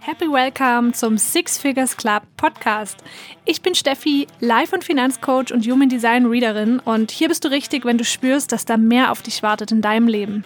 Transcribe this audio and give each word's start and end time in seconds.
Happy 0.00 0.26
Welcome 0.26 0.92
zum 0.92 1.18
Six 1.18 1.58
Figures 1.58 1.96
Club 1.96 2.22
Podcast. 2.38 3.04
Ich 3.44 3.60
bin 3.60 3.74
Steffi, 3.74 4.26
Life- 4.40 4.74
und 4.74 4.82
Finanzcoach 4.82 5.52
und 5.52 5.66
Human 5.66 5.90
Design 5.90 6.24
Readerin 6.24 6.78
und 6.78 7.10
hier 7.10 7.28
bist 7.28 7.44
du 7.44 7.48
richtig, 7.48 7.84
wenn 7.84 7.98
du 7.98 8.04
spürst, 8.04 8.52
dass 8.52 8.64
da 8.64 8.78
mehr 8.78 9.12
auf 9.12 9.20
dich 9.20 9.42
wartet 9.42 9.72
in 9.72 9.82
deinem 9.82 10.08
Leben. 10.08 10.44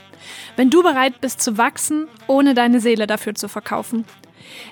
Wenn 0.56 0.70
du 0.70 0.82
bereit 0.82 1.20
bist 1.20 1.41
zu 1.41 1.56
wachsen, 1.56 2.09
ohne 2.27 2.54
deine 2.54 2.80
Seele 2.80 3.06
dafür 3.06 3.36
zu 3.36 3.48
verkaufen. 3.48 4.04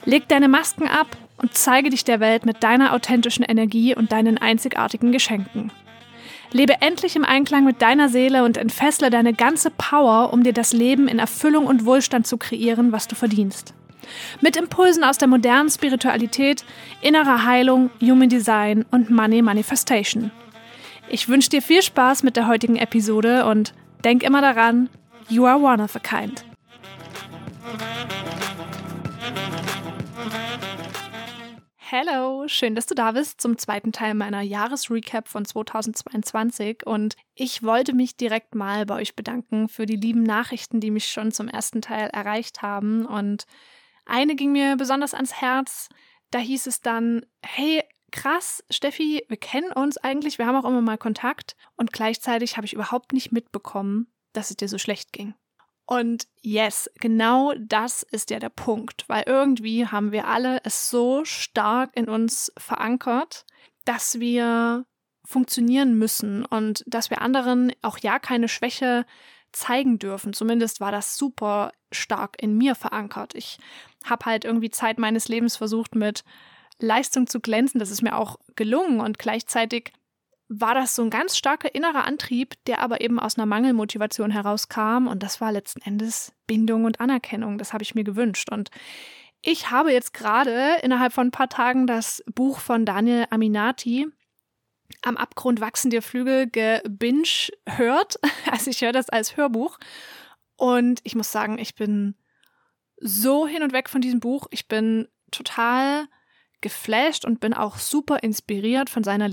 Leg 0.04 0.26
deine 0.26 0.48
Masken 0.48 0.88
ab 0.88 1.16
und 1.36 1.54
zeige 1.54 1.90
dich 1.90 2.04
der 2.04 2.18
Welt 2.18 2.44
mit 2.44 2.64
deiner 2.64 2.92
authentischen 2.92 3.44
Energie 3.44 3.94
und 3.94 4.10
deinen 4.10 4.38
einzigartigen 4.38 5.12
Geschenken. 5.12 5.70
Lebe 6.52 6.80
endlich 6.80 7.16
im 7.16 7.24
Einklang 7.24 7.64
mit 7.64 7.80
deiner 7.80 8.08
Seele 8.08 8.44
und 8.44 8.56
entfessle 8.56 9.10
deine 9.10 9.32
ganze 9.32 9.70
Power, 9.70 10.32
um 10.32 10.42
dir 10.42 10.52
das 10.52 10.72
Leben 10.72 11.08
in 11.08 11.18
Erfüllung 11.18 11.66
und 11.66 11.86
Wohlstand 11.86 12.26
zu 12.26 12.36
kreieren, 12.36 12.92
was 12.92 13.08
du 13.08 13.14
verdienst. 13.14 13.74
Mit 14.40 14.56
Impulsen 14.56 15.04
aus 15.04 15.18
der 15.18 15.28
modernen 15.28 15.70
Spiritualität, 15.70 16.64
innerer 17.00 17.44
Heilung, 17.44 17.90
Human 18.00 18.28
Design 18.28 18.84
und 18.90 19.10
Money 19.10 19.40
Manifestation. 19.42 20.30
Ich 21.08 21.28
wünsche 21.28 21.50
dir 21.50 21.62
viel 21.62 21.82
Spaß 21.82 22.22
mit 22.22 22.36
der 22.36 22.48
heutigen 22.48 22.76
Episode 22.76 23.46
und 23.46 23.72
denk 24.04 24.22
immer 24.22 24.40
daran, 24.40 24.88
you 25.28 25.46
are 25.46 25.58
one 25.58 25.82
of 25.82 25.96
a 25.96 26.00
kind. 26.00 26.44
Hello, 31.94 32.48
schön, 32.48 32.74
dass 32.74 32.86
du 32.86 32.94
da 32.94 33.12
bist 33.12 33.42
zum 33.42 33.58
zweiten 33.58 33.92
Teil 33.92 34.14
meiner 34.14 34.40
Jahresrecap 34.40 35.28
von 35.28 35.44
2022 35.44 36.86
und 36.86 37.16
ich 37.34 37.62
wollte 37.62 37.92
mich 37.92 38.16
direkt 38.16 38.54
mal 38.54 38.86
bei 38.86 38.94
euch 38.94 39.14
bedanken 39.14 39.68
für 39.68 39.84
die 39.84 39.96
lieben 39.96 40.22
Nachrichten, 40.22 40.80
die 40.80 40.90
mich 40.90 41.08
schon 41.08 41.32
zum 41.32 41.48
ersten 41.48 41.82
Teil 41.82 42.08
erreicht 42.08 42.62
haben 42.62 43.04
und 43.04 43.44
eine 44.06 44.36
ging 44.36 44.52
mir 44.52 44.76
besonders 44.76 45.12
ans 45.12 45.34
Herz. 45.34 45.90
Da 46.30 46.38
hieß 46.38 46.66
es 46.66 46.80
dann, 46.80 47.26
hey, 47.44 47.84
krass, 48.10 48.64
Steffi, 48.70 49.26
wir 49.28 49.36
kennen 49.36 49.70
uns 49.70 49.98
eigentlich, 49.98 50.38
wir 50.38 50.46
haben 50.46 50.56
auch 50.56 50.64
immer 50.64 50.80
mal 50.80 50.96
Kontakt 50.96 51.56
und 51.76 51.92
gleichzeitig 51.92 52.56
habe 52.56 52.64
ich 52.64 52.72
überhaupt 52.72 53.12
nicht 53.12 53.32
mitbekommen, 53.32 54.10
dass 54.32 54.48
es 54.48 54.56
dir 54.56 54.68
so 54.68 54.78
schlecht 54.78 55.12
ging. 55.12 55.34
Und 55.86 56.26
yes, 56.40 56.90
genau 57.00 57.52
das 57.58 58.02
ist 58.02 58.30
ja 58.30 58.38
der 58.38 58.50
Punkt, 58.50 59.04
weil 59.08 59.24
irgendwie 59.26 59.86
haben 59.86 60.12
wir 60.12 60.26
alle 60.28 60.60
es 60.64 60.88
so 60.90 61.24
stark 61.24 61.90
in 61.94 62.08
uns 62.08 62.52
verankert, 62.56 63.44
dass 63.84 64.20
wir 64.20 64.86
funktionieren 65.24 65.98
müssen 65.98 66.44
und 66.44 66.84
dass 66.86 67.10
wir 67.10 67.20
anderen 67.20 67.72
auch 67.82 67.98
ja 67.98 68.18
keine 68.18 68.48
Schwäche 68.48 69.06
zeigen 69.52 69.98
dürfen. 69.98 70.32
Zumindest 70.32 70.80
war 70.80 70.92
das 70.92 71.16
super 71.16 71.72
stark 71.90 72.40
in 72.40 72.56
mir 72.56 72.74
verankert. 72.74 73.34
Ich 73.34 73.58
habe 74.04 74.24
halt 74.24 74.44
irgendwie 74.44 74.70
Zeit 74.70 74.98
meines 74.98 75.28
Lebens 75.28 75.56
versucht, 75.56 75.94
mit 75.94 76.24
Leistung 76.78 77.26
zu 77.26 77.40
glänzen. 77.40 77.78
Das 77.78 77.90
ist 77.90 78.02
mir 78.02 78.16
auch 78.16 78.38
gelungen 78.56 79.00
und 79.00 79.18
gleichzeitig 79.18 79.92
war 80.60 80.74
das 80.74 80.94
so 80.94 81.02
ein 81.02 81.10
ganz 81.10 81.36
starker 81.36 81.74
innerer 81.74 82.04
Antrieb, 82.04 82.54
der 82.66 82.80
aber 82.80 83.00
eben 83.00 83.18
aus 83.18 83.38
einer 83.38 83.46
Mangelmotivation 83.46 84.30
herauskam 84.30 85.06
und 85.06 85.22
das 85.22 85.40
war 85.40 85.52
letzten 85.52 85.82
Endes 85.82 86.32
Bindung 86.46 86.84
und 86.84 87.00
Anerkennung. 87.00 87.58
Das 87.58 87.72
habe 87.72 87.82
ich 87.82 87.94
mir 87.94 88.04
gewünscht 88.04 88.50
und 88.50 88.70
ich 89.40 89.70
habe 89.70 89.92
jetzt 89.92 90.14
gerade 90.14 90.76
innerhalb 90.82 91.12
von 91.12 91.28
ein 91.28 91.32
paar 91.32 91.48
Tagen 91.48 91.86
das 91.86 92.22
Buch 92.34 92.60
von 92.60 92.86
Daniel 92.86 93.26
Aminati 93.30 94.06
am 95.00 95.16
Abgrund 95.16 95.60
wachsen 95.60 95.90
dir 95.90 96.02
Flügel 96.02 96.48
gebinge 96.48 97.50
hört. 97.66 98.18
Also 98.50 98.70
ich 98.70 98.82
höre 98.82 98.92
das 98.92 99.08
als 99.08 99.36
Hörbuch 99.36 99.78
und 100.56 101.00
ich 101.04 101.14
muss 101.14 101.32
sagen, 101.32 101.58
ich 101.58 101.74
bin 101.74 102.14
so 103.00 103.46
hin 103.46 103.62
und 103.62 103.72
weg 103.72 103.88
von 103.88 104.02
diesem 104.02 104.20
Buch. 104.20 104.46
Ich 104.50 104.68
bin 104.68 105.08
total 105.30 106.06
geflasht 106.60 107.24
und 107.24 107.40
bin 107.40 107.54
auch 107.54 107.78
super 107.78 108.22
inspiriert 108.22 108.90
von 108.90 109.02
seiner 109.02 109.26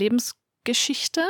Lebensgeschichte. 0.66 1.22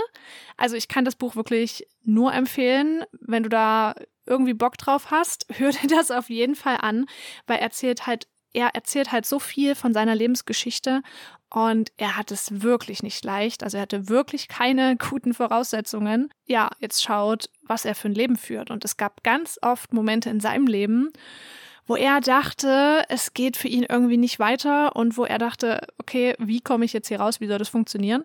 Also 0.56 0.76
ich 0.76 0.88
kann 0.88 1.04
das 1.04 1.16
Buch 1.16 1.36
wirklich 1.36 1.86
nur 2.02 2.32
empfehlen, 2.32 3.04
wenn 3.20 3.42
du 3.42 3.48
da 3.48 3.94
irgendwie 4.26 4.54
Bock 4.54 4.76
drauf 4.78 5.10
hast, 5.10 5.46
hör 5.52 5.70
dir 5.70 5.88
das 5.88 6.10
auf 6.10 6.30
jeden 6.30 6.54
Fall 6.54 6.78
an, 6.80 7.06
weil 7.46 7.58
er 7.58 7.62
erzählt 7.62 8.06
halt 8.06 8.26
er 8.52 8.74
erzählt 8.74 9.12
halt 9.12 9.26
so 9.26 9.38
viel 9.38 9.76
von 9.76 9.94
seiner 9.94 10.16
Lebensgeschichte 10.16 11.02
und 11.50 11.92
er 11.98 12.16
hat 12.16 12.32
es 12.32 12.62
wirklich 12.62 13.00
nicht 13.00 13.24
leicht. 13.24 13.62
Also 13.62 13.76
er 13.76 13.82
hatte 13.82 14.08
wirklich 14.08 14.48
keine 14.48 14.96
guten 15.10 15.34
Voraussetzungen. 15.34 16.32
Ja, 16.46 16.68
jetzt 16.80 17.00
schaut, 17.00 17.48
was 17.62 17.84
er 17.84 17.94
für 17.94 18.08
ein 18.08 18.14
Leben 18.14 18.34
führt. 18.34 18.72
Und 18.72 18.84
es 18.84 18.96
gab 18.96 19.22
ganz 19.22 19.56
oft 19.62 19.92
Momente 19.92 20.30
in 20.30 20.40
seinem 20.40 20.66
Leben, 20.66 21.12
wo 21.86 21.94
er 21.94 22.20
dachte, 22.20 23.04
es 23.08 23.34
geht 23.34 23.56
für 23.56 23.68
ihn 23.68 23.86
irgendwie 23.88 24.16
nicht 24.16 24.40
weiter 24.40 24.96
und 24.96 25.16
wo 25.16 25.24
er 25.24 25.38
dachte, 25.38 25.86
okay, 25.98 26.34
wie 26.40 26.60
komme 26.60 26.84
ich 26.84 26.92
jetzt 26.92 27.06
hier 27.06 27.20
raus? 27.20 27.40
Wie 27.40 27.46
soll 27.46 27.58
das 27.58 27.68
funktionieren? 27.68 28.24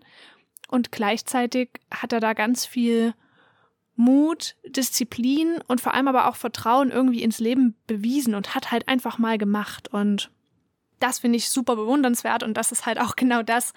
Und 0.68 0.92
gleichzeitig 0.92 1.70
hat 1.92 2.14
er 2.14 2.20
da 2.20 2.34
ganz 2.34 2.66
viel 2.66 3.14
Mut, 3.96 4.56
Disziplin 4.66 5.60
und 5.68 5.80
vor 5.80 5.94
allem 5.94 6.08
aber 6.08 6.28
auch 6.28 6.36
Vertrauen 6.36 6.92
irgendwie 6.92 7.24
ins 7.24 7.40
Leben 7.40 7.76
bewiesen 7.88 8.36
und 8.36 8.54
hat 8.54 8.72
halt 8.72 8.88
einfach 8.88 9.18
mal 9.18 9.38
gemacht. 9.38 9.88
Und 9.88 10.32
das 11.00 11.20
finde 11.20 11.38
ich 11.38 11.50
super 11.50 11.76
bewundernswert 11.76 12.44
und 12.44 12.56
das 12.56 12.72
ist 12.72 12.86
halt 12.86 13.00
auch 13.00 13.16
genau 13.16 13.42
das, 13.42 13.74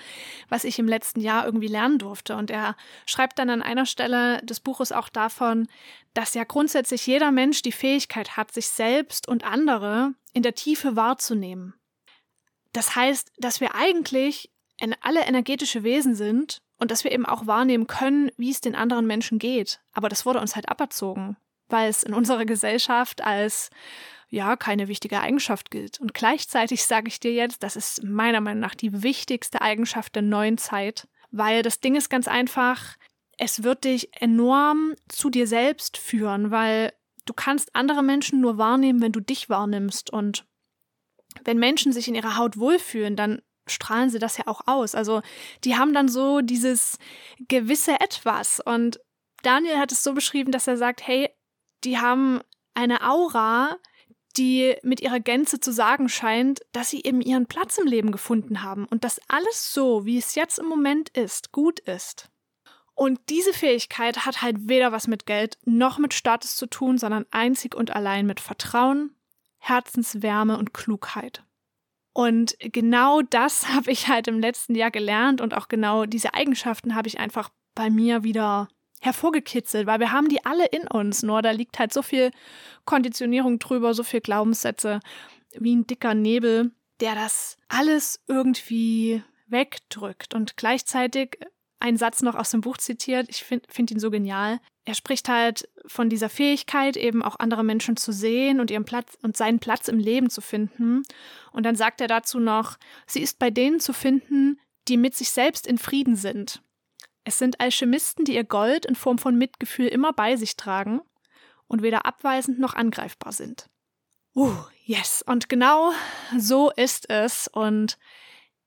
was 0.49 0.65
ich 0.65 0.79
im 0.79 0.89
letzten 0.89 1.21
Jahr 1.21 1.45
irgendwie 1.45 1.69
lernen 1.69 1.99
durfte. 1.99 2.37
Und 2.37 2.51
er 2.51 2.77
schreibt 3.07 3.39
dann 3.39 3.51
an 3.51 3.63
einer 3.63 3.87
Stelle 3.87 4.43
des 4.43 4.61
Buches 4.61 4.93
auch 4.93 5.09
davon, 5.09 5.69
dass 6.15 6.35
ja 6.35 6.45
grundsätzlich 6.45 7.07
jeder 7.07 7.31
Mensch 7.31 7.63
die 7.63 7.73
Fähigkeit 7.73 8.37
hat, 8.37 8.53
sich 8.53 8.69
selbst 8.69 9.29
und 9.29 9.45
andere 9.45 10.15
in 10.33 10.43
der 10.43 10.55
Tiefe 10.55 10.97
wahrzunehmen. 10.97 11.75
Das 12.73 12.97
heißt, 12.97 13.33
dass 13.39 13.61
wir 13.61 13.75
eigentlich 13.75 14.51
alle 15.01 15.25
energetische 15.25 15.83
Wesen 15.83 16.15
sind 16.15 16.61
und 16.79 16.91
dass 16.91 17.05
wir 17.05 17.13
eben 17.13 17.27
auch 17.27 17.47
wahrnehmen 17.47 17.87
können, 17.87 18.31
wie 18.37 18.51
es 18.51 18.61
den 18.61 18.75
anderen 18.75 19.07
Menschen 19.07 19.39
geht. 19.39 19.81
Aber 19.93 20.09
das 20.09 20.25
wurde 20.25 20.41
uns 20.41 20.55
halt 20.55 20.69
aberzogen, 20.69 21.37
weil 21.69 21.89
es 21.91 22.03
in 22.03 22.15
unserer 22.15 22.45
Gesellschaft 22.45 23.23
als 23.23 23.71
ja 24.31 24.57
keine 24.57 24.89
wichtige 24.89 25.21
Eigenschaft 25.21 25.71
gilt. 25.71 26.01
Und 26.01 26.15
gleichzeitig 26.15 26.85
sage 26.85 27.09
ich 27.09 27.21
dir 27.21 27.33
jetzt, 27.33 27.63
das 27.63 27.77
ist 27.77 28.05
meiner 28.05 28.41
Meinung 28.41 28.61
nach 28.61 28.75
die 28.75 29.03
wichtigste 29.03 29.63
Eigenschaft 29.63 30.15
der 30.15 30.23
neuen 30.23 30.59
Zeit, 30.59 31.09
weil 31.31 31.63
das 31.63 31.81
Ding 31.81 31.97
ist 31.97 32.11
ganz 32.11 32.29
einfach, 32.29 32.97
es 33.39 33.63
wird 33.63 33.85
dich 33.85 34.11
enorm 34.21 34.95
zu 35.09 35.31
dir 35.31 35.47
selbst 35.47 35.97
führen, 35.97 36.51
weil 36.51 36.93
du 37.25 37.33
kannst 37.33 37.75
andere 37.75 38.03
Menschen 38.03 38.41
nur 38.41 38.59
wahrnehmen, 38.59 39.01
wenn 39.01 39.13
du 39.13 39.21
dich 39.21 39.49
wahrnimmst 39.49 40.11
und 40.11 40.45
wenn 41.45 41.59
Menschen 41.59 41.93
sich 41.93 42.09
in 42.09 42.15
ihrer 42.15 42.37
Haut 42.37 42.59
wohlfühlen, 42.59 43.17
dann 43.17 43.43
strahlen 43.71 44.11
sie 44.11 44.19
das 44.19 44.37
ja 44.37 44.47
auch 44.47 44.63
aus. 44.67 44.95
Also 44.95 45.23
die 45.65 45.77
haben 45.77 45.95
dann 45.95 46.09
so 46.09 46.41
dieses 46.41 46.99
gewisse 47.49 48.01
Etwas. 48.01 48.61
Und 48.61 49.01
Daniel 49.43 49.79
hat 49.79 49.93
es 49.93 50.03
so 50.03 50.15
beschrieben, 50.15 50.53
dass 50.53 50.67
er 50.67 50.77
sagt, 50.77 51.07
hey, 51.07 51.31
die 51.85 51.99
haben 51.99 52.41
eine 52.75 53.09
Aura, 53.09 53.77
die 54.37 54.77
mit 54.83 55.01
ihrer 55.01 55.21
Gänze 55.21 55.61
zu 55.61 55.73
sagen 55.73 56.09
scheint, 56.09 56.61
dass 56.73 56.91
sie 56.91 57.03
eben 57.03 57.21
ihren 57.21 57.47
Platz 57.47 57.79
im 57.79 57.87
Leben 57.87 58.13
gefunden 58.13 58.63
haben 58.63 58.87
und 58.87 59.05
dass 59.05 59.21
alles 59.29 59.73
so, 59.73 60.05
wie 60.07 60.19
es 60.19 60.35
jetzt 60.35 60.59
im 60.59 60.67
Moment 60.67 61.09
ist, 61.11 61.53
gut 61.53 61.81
ist. 61.81 62.31
Und 62.95 63.21
diese 63.29 63.53
Fähigkeit 63.53 64.27
hat 64.27 64.43
halt 64.43 64.69
weder 64.69 64.91
was 64.91 65.07
mit 65.07 65.25
Geld 65.27 65.59
noch 65.65 65.99
mit 65.99 66.15
Status 66.15 66.57
zu 66.57 66.67
tun, 66.67 66.99
sondern 66.99 67.27
einzig 67.31 67.75
und 67.75 67.95
allein 67.95 68.27
mit 68.27 68.41
Vertrauen, 68.41 69.15
Herzenswärme 69.59 70.59
und 70.59 70.75
Klugheit. 70.75 71.45
Und 72.19 72.57
genau 72.59 73.23
das 73.23 73.69
habe 73.73 73.93
ich 73.93 74.09
halt 74.09 74.27
im 74.27 74.41
letzten 74.41 74.75
Jahr 74.75 74.91
gelernt 74.91 75.41
und 75.41 75.55
auch 75.55 75.69
genau 75.69 76.05
diese 76.05 76.35
Eigenschaften 76.35 76.97
habe 76.97 77.07
ich 77.07 77.21
einfach 77.21 77.51
bei 77.77 77.91
mir 77.91 78.25
wieder 78.25 78.67
hervorgekitzelt, 79.01 79.87
weil 79.87 80.01
wir 80.01 80.11
haben 80.11 80.29
die 80.29 80.45
alle 80.45 80.67
in 80.67 80.89
uns, 80.89 81.23
nur 81.23 81.43
da 81.43 81.53
liegt 81.53 81.79
halt 81.79 81.93
so 81.93 82.03
viel 82.03 82.33
Konditionierung 82.85 83.61
drüber, 83.61 83.95
so 83.95 84.03
viel 84.03 84.21
Glaubenssätze 84.21 84.99
wie 85.53 85.77
ein 85.77 85.87
dicker 85.87 86.15
Nebel, 86.15 86.73
der 86.99 87.15
das 87.15 87.57
alles 87.69 88.19
irgendwie 88.27 89.23
wegdrückt. 89.47 90.35
Und 90.35 90.57
gleichzeitig 90.57 91.39
ein 91.81 91.97
Satz 91.97 92.23
noch 92.23 92.35
aus 92.35 92.51
dem 92.51 92.61
Buch 92.61 92.77
zitiert, 92.77 93.27
ich 93.29 93.45
finde 93.45 93.67
find 93.71 93.91
ihn 93.91 94.01
so 94.01 94.11
genial. 94.11 94.61
Er 94.85 94.95
spricht 94.95 95.29
halt 95.29 95.69
von 95.87 96.09
dieser 96.09 96.29
Fähigkeit, 96.29 96.97
eben 96.97 97.23
auch 97.23 97.39
andere 97.39 97.63
Menschen 97.63 97.97
zu 97.97 98.13
sehen 98.13 98.61
und 98.61 98.71
ihren 98.71 98.85
Platz 98.85 99.17
und 99.23 99.37
seinen 99.37 99.59
Platz 99.59 99.89
im 99.89 99.99
Leben 99.99 100.31
zu 100.31 100.41
finden. 100.41 101.03
Und 101.53 101.65
dann 101.65 101.77
sagt 101.77 102.01
er 102.01 102.09
dazu 102.09 102.41
noch, 102.41 102.79
sie 103.07 103.21
ist 103.21 103.39
bei 103.39 103.51
denen 103.51 103.81
zu 103.81 103.93
finden, 103.93 104.59
die 104.89 104.97
mit 104.97 105.15
sich 105.15 105.31
selbst 105.31 105.67
in 105.67 105.79
Frieden 105.79 106.17
sind. 106.17 106.63
Es 107.25 107.39
sind 107.39 107.61
Alchemisten, 107.61 108.25
die 108.25 108.35
ihr 108.35 108.45
Gold 108.45 108.87
in 108.87 108.95
Form 108.95 109.19
von 109.19 109.37
Mitgefühl 109.37 109.89
immer 109.89 110.13
bei 110.13 110.37
sich 110.37 110.57
tragen 110.57 111.03
und 111.67 111.83
weder 111.83 112.07
abweisend 112.07 112.59
noch 112.59 112.75
angreifbar 112.75 113.33
sind. 113.33 113.69
Uh, 114.35 114.55
yes. 114.85 115.23
Und 115.27 115.49
genau 115.49 115.93
so 116.39 116.71
ist 116.71 117.11
es. 117.11 117.49
Und 117.49 117.99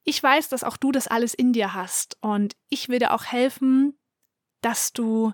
ich 0.03 0.21
weiß, 0.21 0.49
dass 0.49 0.63
auch 0.63 0.77
du 0.77 0.91
das 0.91 1.07
alles 1.07 1.33
in 1.33 1.53
dir 1.53 1.73
hast 1.73 2.17
und 2.21 2.55
ich 2.69 2.89
will 2.89 2.99
dir 2.99 3.13
auch 3.13 3.25
helfen, 3.25 3.97
dass 4.61 4.93
du 4.93 5.33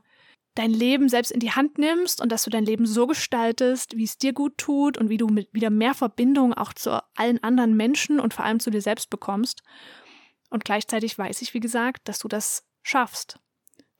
dein 0.56 0.72
Leben 0.72 1.08
selbst 1.08 1.32
in 1.32 1.40
die 1.40 1.52
Hand 1.52 1.78
nimmst 1.78 2.20
und 2.20 2.32
dass 2.32 2.44
du 2.44 2.50
dein 2.50 2.66
Leben 2.66 2.86
so 2.86 3.06
gestaltest, 3.06 3.96
wie 3.96 4.04
es 4.04 4.18
dir 4.18 4.34
gut 4.34 4.58
tut 4.58 4.98
und 4.98 5.10
wie 5.10 5.18
du 5.18 5.28
mit 5.28 5.54
wieder 5.54 5.70
mehr 5.70 5.94
Verbindung 5.94 6.54
auch 6.54 6.74
zu 6.74 7.02
allen 7.16 7.42
anderen 7.44 7.78
Menschen 7.78 8.20
und 8.20 8.34
vor 8.34 8.44
allem 8.44 8.60
zu 8.60 8.72
dir 8.72 8.82
selbst 8.82 9.10
bekommst. 9.10 9.62
Und 10.50 10.66
gleichzeitig 10.66 11.18
weiß 11.18 11.42
ich, 11.42 11.54
wie 11.54 11.60
gesagt, 11.60 12.08
dass 12.10 12.20
du 12.20 12.28
das 12.28 12.66
schaffst, 12.82 13.40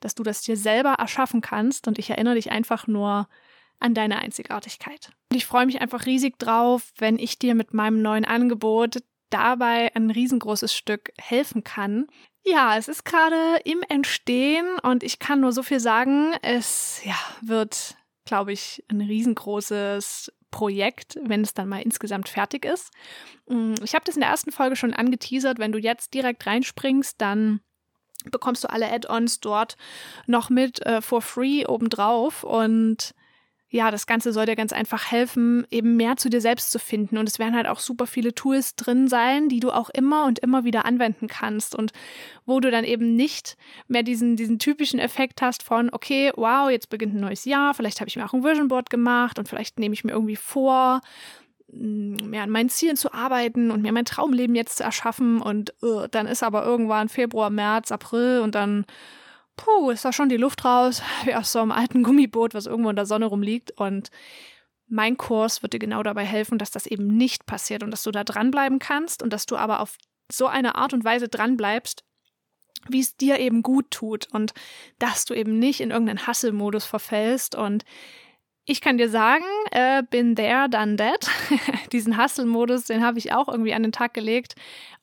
dass 0.00 0.14
du 0.14 0.22
das 0.22 0.42
dir 0.42 0.56
selber 0.56 0.94
erschaffen 0.94 1.40
kannst 1.40 1.86
und 1.86 1.98
ich 1.98 2.10
erinnere 2.10 2.34
dich 2.34 2.50
einfach 2.50 2.86
nur 2.86 3.28
an 3.78 3.94
deine 3.94 4.18
Einzigartigkeit. 4.18 5.12
Und 5.30 5.36
ich 5.36 5.46
freue 5.46 5.66
mich 5.66 5.80
einfach 5.80 6.06
riesig 6.06 6.38
drauf, 6.38 6.92
wenn 6.98 7.18
ich 7.18 7.38
dir 7.38 7.54
mit 7.54 7.72
meinem 7.72 8.02
neuen 8.02 8.24
Angebot 8.24 8.98
dabei 9.30 9.94
ein 9.94 10.10
riesengroßes 10.10 10.74
Stück 10.74 11.12
helfen 11.18 11.64
kann. 11.64 12.06
Ja, 12.44 12.76
es 12.76 12.88
ist 12.88 13.04
gerade 13.04 13.60
im 13.64 13.82
Entstehen 13.88 14.78
und 14.82 15.02
ich 15.02 15.18
kann 15.18 15.40
nur 15.40 15.52
so 15.52 15.62
viel 15.62 15.80
sagen, 15.80 16.32
es 16.42 17.00
ja, 17.04 17.16
wird, 17.42 17.96
glaube 18.24 18.52
ich, 18.52 18.84
ein 18.88 19.00
riesengroßes 19.00 20.32
Projekt, 20.50 21.18
wenn 21.22 21.42
es 21.42 21.52
dann 21.52 21.68
mal 21.68 21.82
insgesamt 21.82 22.28
fertig 22.28 22.64
ist. 22.64 22.90
Mm, 23.48 23.74
ich 23.82 23.94
habe 23.94 24.04
das 24.04 24.14
in 24.14 24.22
der 24.22 24.30
ersten 24.30 24.52
Folge 24.52 24.76
schon 24.76 24.94
angeteasert. 24.94 25.58
Wenn 25.58 25.72
du 25.72 25.78
jetzt 25.78 26.14
direkt 26.14 26.46
reinspringst, 26.46 27.20
dann 27.20 27.60
bekommst 28.30 28.64
du 28.64 28.70
alle 28.70 28.90
Add-ons 28.90 29.40
dort 29.40 29.76
noch 30.26 30.50
mit 30.50 30.84
äh, 30.86 31.00
for 31.02 31.22
free 31.22 31.66
obendrauf 31.66 32.44
und 32.44 33.14
ja, 33.70 33.90
das 33.90 34.06
Ganze 34.06 34.32
soll 34.32 34.46
dir 34.46 34.56
ganz 34.56 34.72
einfach 34.72 35.10
helfen, 35.10 35.66
eben 35.70 35.96
mehr 35.96 36.16
zu 36.16 36.30
dir 36.30 36.40
selbst 36.40 36.70
zu 36.70 36.78
finden. 36.78 37.18
Und 37.18 37.28
es 37.28 37.38
werden 37.38 37.54
halt 37.54 37.66
auch 37.66 37.80
super 37.80 38.06
viele 38.06 38.34
Tools 38.34 38.76
drin 38.76 39.08
sein, 39.08 39.50
die 39.50 39.60
du 39.60 39.70
auch 39.70 39.90
immer 39.90 40.24
und 40.24 40.38
immer 40.38 40.64
wieder 40.64 40.86
anwenden 40.86 41.26
kannst 41.26 41.74
und 41.74 41.92
wo 42.46 42.60
du 42.60 42.70
dann 42.70 42.84
eben 42.84 43.14
nicht 43.14 43.58
mehr 43.86 44.02
diesen, 44.02 44.36
diesen 44.36 44.58
typischen 44.58 44.98
Effekt 44.98 45.42
hast 45.42 45.62
von, 45.62 45.90
okay, 45.92 46.32
wow, 46.36 46.70
jetzt 46.70 46.88
beginnt 46.88 47.14
ein 47.14 47.20
neues 47.20 47.44
Jahr, 47.44 47.74
vielleicht 47.74 48.00
habe 48.00 48.08
ich 48.08 48.16
mir 48.16 48.24
auch 48.24 48.32
ein 48.32 48.42
Vision 48.42 48.68
Board 48.68 48.88
gemacht 48.88 49.38
und 49.38 49.50
vielleicht 49.50 49.78
nehme 49.78 49.92
ich 49.92 50.02
mir 50.02 50.12
irgendwie 50.12 50.36
vor, 50.36 51.02
mm, 51.70 52.14
mehr 52.24 52.44
an 52.44 52.50
meinen 52.50 52.70
Zielen 52.70 52.96
zu 52.96 53.12
arbeiten 53.12 53.70
und 53.70 53.82
mir 53.82 53.92
mein 53.92 54.06
Traumleben 54.06 54.56
jetzt 54.56 54.78
zu 54.78 54.84
erschaffen 54.84 55.42
und 55.42 55.74
uh, 55.82 56.06
dann 56.10 56.26
ist 56.26 56.42
aber 56.42 56.64
irgendwann 56.64 57.10
Februar, 57.10 57.50
März, 57.50 57.92
April 57.92 58.40
und 58.42 58.54
dann 58.54 58.86
puh, 59.58 59.90
ist 59.90 60.06
da 60.06 60.12
schon 60.12 60.30
die 60.30 60.38
Luft 60.38 60.64
raus, 60.64 61.02
wie 61.24 61.34
aus 61.34 61.52
so 61.52 61.58
einem 61.60 61.72
alten 61.72 62.02
Gummiboot, 62.02 62.54
was 62.54 62.66
irgendwo 62.66 62.88
in 62.88 62.96
der 62.96 63.04
Sonne 63.04 63.26
rumliegt. 63.26 63.72
Und 63.72 64.10
mein 64.86 65.18
Kurs 65.18 65.62
wird 65.62 65.74
dir 65.74 65.78
genau 65.78 66.02
dabei 66.02 66.24
helfen, 66.24 66.56
dass 66.56 66.70
das 66.70 66.86
eben 66.86 67.06
nicht 67.06 67.44
passiert 67.44 67.82
und 67.82 67.90
dass 67.90 68.02
du 68.02 68.10
da 68.10 68.24
dranbleiben 68.24 68.78
kannst 68.78 69.22
und 69.22 69.32
dass 69.34 69.44
du 69.44 69.56
aber 69.56 69.80
auf 69.80 69.98
so 70.32 70.46
eine 70.46 70.76
Art 70.76 70.94
und 70.94 71.04
Weise 71.04 71.28
dranbleibst, 71.28 72.04
wie 72.88 73.00
es 73.00 73.16
dir 73.16 73.38
eben 73.38 73.62
gut 73.62 73.90
tut 73.90 74.28
und 74.32 74.54
dass 74.98 75.26
du 75.26 75.34
eben 75.34 75.58
nicht 75.58 75.80
in 75.80 75.90
irgendeinen 75.90 76.26
Hasselmodus 76.26 76.86
verfällst 76.86 77.54
und 77.54 77.84
ich 78.70 78.82
kann 78.82 78.98
dir 78.98 79.08
sagen, 79.08 79.46
äh, 79.70 80.02
bin 80.02 80.36
there, 80.36 80.68
done 80.68 80.96
that. 80.96 81.26
Diesen 81.92 82.22
Hustle-Modus, 82.22 82.84
den 82.84 83.02
habe 83.02 83.18
ich 83.18 83.32
auch 83.32 83.48
irgendwie 83.48 83.72
an 83.72 83.82
den 83.82 83.92
Tag 83.92 84.12
gelegt. 84.12 84.56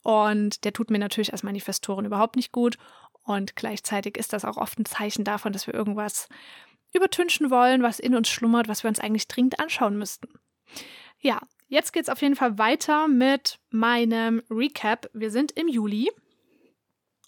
Und 0.03 0.63
der 0.65 0.71
tut 0.71 0.91
mir 0.91 0.99
natürlich 0.99 1.31
als 1.31 1.41
Manifestorin 1.41 2.05
überhaupt 2.05 2.35
nicht 2.35 2.51
gut. 2.51 2.77
Und 3.25 3.55
gleichzeitig 3.55 4.17
ist 4.17 4.33
das 4.33 4.45
auch 4.45 4.57
oft 4.57 4.79
ein 4.79 4.85
Zeichen 4.85 5.25
davon, 5.25 5.51
dass 5.51 5.67
wir 5.67 5.73
irgendwas 5.73 6.29
übertünchen 6.93 7.49
wollen, 7.49 7.83
was 7.83 7.99
in 7.99 8.15
uns 8.15 8.29
schlummert, 8.29 8.67
was 8.67 8.83
wir 8.83 8.87
uns 8.87 8.99
eigentlich 8.99 9.27
dringend 9.27 9.59
anschauen 9.59 9.97
müssten. 9.97 10.29
Ja, 11.19 11.41
jetzt 11.67 11.91
geht 11.91 12.03
es 12.03 12.09
auf 12.09 12.21
jeden 12.21 12.35
Fall 12.35 12.57
weiter 12.57 13.07
mit 13.07 13.59
meinem 13.69 14.43
Recap. 14.49 15.09
Wir 15.13 15.31
sind 15.31 15.51
im 15.51 15.67
Juli. 15.67 16.11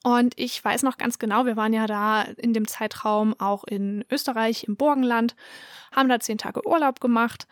Und 0.04 0.36
ich 0.38 0.64
weiß 0.64 0.84
noch 0.84 0.98
ganz 0.98 1.20
genau, 1.20 1.46
wir 1.46 1.58
waren 1.58 1.74
ja 1.74 1.88
da 1.88 2.22
in 2.22 2.54
dem 2.54 2.68
Zeitraum 2.68 3.34
auch 3.40 3.64
in 3.64 4.06
Österreich 4.10 4.66
im 4.66 4.78
Burgenland, 4.78 5.36
haben 5.92 6.08
da 6.08 6.20
zehn 6.20 6.38
Tage 6.38 6.66
Urlaub 6.66 7.02
gemacht. 7.02 7.48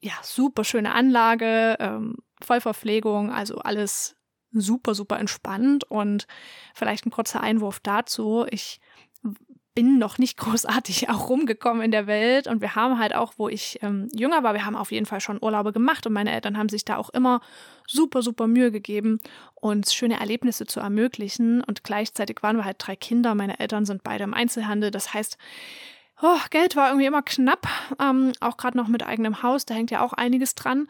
Ja, 0.00 0.12
super 0.22 0.64
schöne 0.64 0.92
Anlage, 0.92 1.76
ähm, 1.78 2.18
Vollverpflegung, 2.42 3.32
also 3.32 3.58
alles 3.58 4.16
super, 4.54 4.94
super 4.94 5.18
entspannt. 5.18 5.84
Und 5.84 6.26
vielleicht 6.74 7.06
ein 7.06 7.10
kurzer 7.10 7.40
Einwurf 7.40 7.80
dazu. 7.80 8.46
Ich 8.50 8.80
bin 9.74 9.98
noch 9.98 10.18
nicht 10.18 10.36
großartig 10.38 11.10
auch 11.10 11.28
rumgekommen 11.28 11.82
in 11.82 11.90
der 11.90 12.06
Welt 12.06 12.46
und 12.46 12.60
wir 12.60 12.74
haben 12.74 12.98
halt 12.98 13.14
auch, 13.14 13.34
wo 13.36 13.48
ich 13.48 13.78
ähm, 13.82 14.08
jünger 14.12 14.42
war, 14.42 14.54
wir 14.54 14.64
haben 14.64 14.76
auf 14.76 14.92
jeden 14.92 15.06
Fall 15.06 15.20
schon 15.20 15.42
Urlaube 15.42 15.72
gemacht 15.72 16.06
und 16.06 16.12
meine 16.12 16.32
Eltern 16.32 16.56
haben 16.56 16.68
sich 16.68 16.84
da 16.84 16.96
auch 16.96 17.10
immer 17.10 17.40
super, 17.86 18.22
super 18.22 18.46
Mühe 18.46 18.70
gegeben, 18.70 19.18
uns 19.54 19.92
schöne 19.92 20.20
Erlebnisse 20.20 20.66
zu 20.66 20.80
ermöglichen 20.80 21.62
und 21.62 21.84
gleichzeitig 21.84 22.42
waren 22.42 22.56
wir 22.56 22.64
halt 22.64 22.76
drei 22.78 22.96
Kinder, 22.96 23.34
meine 23.34 23.58
Eltern 23.58 23.84
sind 23.84 24.04
beide 24.04 24.24
im 24.24 24.34
Einzelhandel, 24.34 24.90
das 24.90 25.12
heißt, 25.12 25.36
oh, 26.22 26.38
Geld 26.50 26.76
war 26.76 26.88
irgendwie 26.88 27.06
immer 27.06 27.22
knapp, 27.22 27.66
ähm, 28.00 28.32
auch 28.40 28.56
gerade 28.56 28.76
noch 28.76 28.88
mit 28.88 29.04
eigenem 29.04 29.42
Haus, 29.42 29.66
da 29.66 29.74
hängt 29.74 29.90
ja 29.90 30.02
auch 30.02 30.12
einiges 30.12 30.54
dran 30.54 30.86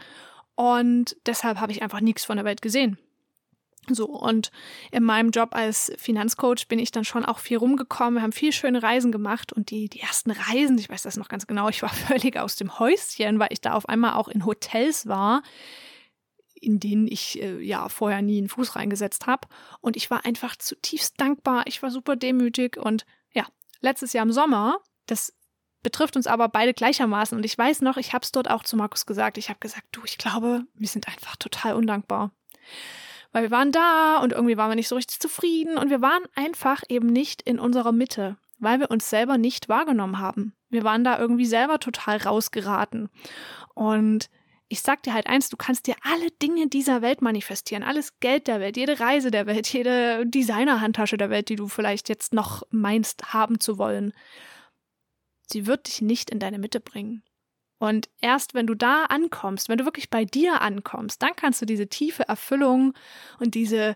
und 0.56 1.16
deshalb 1.26 1.58
habe 1.58 1.72
ich 1.72 1.82
einfach 1.82 2.00
nichts 2.00 2.24
von 2.24 2.36
der 2.36 2.44
Welt 2.44 2.62
gesehen. 2.62 2.98
So, 3.88 4.06
und 4.06 4.50
in 4.90 5.04
meinem 5.04 5.30
Job 5.30 5.54
als 5.54 5.92
Finanzcoach 5.98 6.68
bin 6.68 6.78
ich 6.78 6.90
dann 6.90 7.04
schon 7.04 7.24
auch 7.24 7.38
viel 7.38 7.58
rumgekommen. 7.58 8.14
Wir 8.14 8.22
haben 8.22 8.32
viel 8.32 8.52
schöne 8.52 8.82
Reisen 8.82 9.12
gemacht 9.12 9.52
und 9.52 9.70
die, 9.70 9.88
die 9.88 10.00
ersten 10.00 10.30
Reisen, 10.30 10.78
ich 10.78 10.88
weiß 10.88 11.02
das 11.02 11.16
noch 11.16 11.28
ganz 11.28 11.46
genau, 11.46 11.68
ich 11.68 11.82
war 11.82 11.88
völlig 11.92 12.38
aus 12.38 12.56
dem 12.56 12.78
Häuschen, 12.78 13.38
weil 13.38 13.48
ich 13.50 13.60
da 13.60 13.74
auf 13.74 13.88
einmal 13.88 14.14
auch 14.14 14.28
in 14.28 14.46
Hotels 14.46 15.06
war, 15.06 15.42
in 16.54 16.80
denen 16.80 17.06
ich 17.06 17.42
äh, 17.42 17.60
ja 17.60 17.88
vorher 17.88 18.22
nie 18.22 18.38
einen 18.38 18.48
Fuß 18.48 18.76
reingesetzt 18.76 19.26
habe. 19.26 19.48
Und 19.80 19.96
ich 19.96 20.10
war 20.10 20.24
einfach 20.24 20.56
zutiefst 20.56 21.20
dankbar. 21.20 21.64
Ich 21.66 21.82
war 21.82 21.90
super 21.90 22.16
demütig 22.16 22.78
und 22.78 23.04
ja, 23.32 23.46
letztes 23.80 24.14
Jahr 24.14 24.24
im 24.24 24.32
Sommer, 24.32 24.78
das 25.06 25.34
betrifft 25.82 26.16
uns 26.16 26.26
aber 26.26 26.48
beide 26.48 26.72
gleichermaßen. 26.72 27.36
Und 27.36 27.44
ich 27.44 27.58
weiß 27.58 27.82
noch, 27.82 27.98
ich 27.98 28.14
habe 28.14 28.24
es 28.24 28.32
dort 28.32 28.50
auch 28.50 28.64
zu 28.64 28.76
Markus 28.76 29.04
gesagt. 29.04 29.36
Ich 29.36 29.50
habe 29.50 29.60
gesagt, 29.60 29.86
du, 29.92 30.00
ich 30.04 30.16
glaube, 30.16 30.64
wir 30.74 30.88
sind 30.88 31.06
einfach 31.06 31.36
total 31.36 31.74
undankbar 31.74 32.32
weil 33.34 33.42
wir 33.42 33.50
waren 33.50 33.72
da 33.72 34.18
und 34.18 34.32
irgendwie 34.32 34.56
waren 34.56 34.70
wir 34.70 34.76
nicht 34.76 34.86
so 34.86 34.94
richtig 34.94 35.18
zufrieden 35.18 35.76
und 35.76 35.90
wir 35.90 36.00
waren 36.00 36.22
einfach 36.36 36.84
eben 36.88 37.08
nicht 37.08 37.42
in 37.42 37.58
unserer 37.58 37.90
Mitte, 37.90 38.36
weil 38.60 38.78
wir 38.78 38.92
uns 38.92 39.10
selber 39.10 39.38
nicht 39.38 39.68
wahrgenommen 39.68 40.20
haben. 40.20 40.54
Wir 40.70 40.84
waren 40.84 41.02
da 41.02 41.18
irgendwie 41.18 41.44
selber 41.44 41.80
total 41.80 42.18
rausgeraten. 42.18 43.10
Und 43.74 44.30
ich 44.68 44.82
sag 44.82 45.02
dir 45.02 45.14
halt 45.14 45.26
eins, 45.26 45.48
du 45.48 45.56
kannst 45.56 45.88
dir 45.88 45.96
alle 46.02 46.30
Dinge 46.30 46.68
dieser 46.68 47.02
Welt 47.02 47.22
manifestieren, 47.22 47.82
alles 47.82 48.20
Geld 48.20 48.46
der 48.46 48.60
Welt, 48.60 48.76
jede 48.76 49.00
Reise 49.00 49.32
der 49.32 49.46
Welt, 49.46 49.66
jede 49.66 50.24
Designerhandtasche 50.28 51.16
der 51.16 51.28
Welt, 51.28 51.48
die 51.48 51.56
du 51.56 51.66
vielleicht 51.66 52.08
jetzt 52.08 52.34
noch 52.34 52.62
meinst 52.70 53.34
haben 53.34 53.58
zu 53.58 53.78
wollen. 53.78 54.12
Sie 55.48 55.66
wird 55.66 55.88
dich 55.88 56.02
nicht 56.02 56.30
in 56.30 56.38
deine 56.38 56.60
Mitte 56.60 56.78
bringen. 56.78 57.24
Und 57.84 58.08
erst 58.22 58.54
wenn 58.54 58.66
du 58.66 58.74
da 58.74 59.04
ankommst, 59.10 59.68
wenn 59.68 59.76
du 59.76 59.84
wirklich 59.84 60.08
bei 60.08 60.24
dir 60.24 60.62
ankommst, 60.62 61.20
dann 61.20 61.36
kannst 61.36 61.60
du 61.60 61.66
diese 61.66 61.86
tiefe 61.86 62.26
Erfüllung 62.26 62.94
und 63.40 63.54
diese 63.54 63.94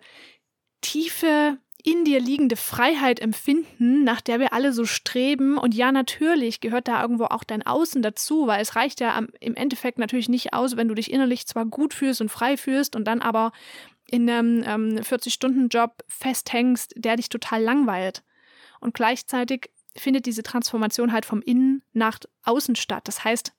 tiefe 0.83 1.57
in 1.83 2.05
dir 2.05 2.21
liegende 2.21 2.57
Freiheit 2.57 3.19
empfinden, 3.19 4.05
nach 4.05 4.21
der 4.21 4.41
wir 4.41 4.53
alle 4.53 4.75
so 4.75 4.85
streben. 4.85 5.57
Und 5.57 5.75
ja, 5.75 5.91
natürlich 5.91 6.61
gehört 6.61 6.87
da 6.87 7.01
irgendwo 7.01 7.25
auch 7.25 7.45
dein 7.45 7.65
Außen 7.65 8.03
dazu, 8.03 8.47
weil 8.47 8.61
es 8.61 8.77
reicht 8.77 9.01
ja 9.01 9.19
im 9.41 9.55
Endeffekt 9.55 9.99
natürlich 9.99 10.29
nicht 10.29 10.53
aus, 10.53 10.77
wenn 10.77 10.89
du 10.89 10.95
dich 10.95 11.11
innerlich 11.11 11.47
zwar 11.47 11.65
gut 11.65 11.95
fühlst 11.95 12.21
und 12.21 12.29
frei 12.29 12.59
fühlst 12.59 12.95
und 12.95 13.07
dann 13.07 13.23
aber 13.23 13.53
in 14.11 14.29
einem 14.29 14.65
ähm, 14.67 14.99
40-Stunden-Job 14.99 16.05
festhängst, 16.09 16.93
der 16.95 17.17
dich 17.17 17.31
total 17.31 17.63
langweilt. 17.63 18.23
Und 18.81 18.93
gleichzeitig 18.93 19.71
findet 19.97 20.27
diese 20.27 20.43
Transformation 20.43 21.11
halt 21.11 21.25
vom 21.25 21.41
Innen 21.41 21.83
nach 21.95 22.19
außen 22.45 22.77
statt. 22.77 23.09
Das 23.09 23.25
heißt, 23.25 23.55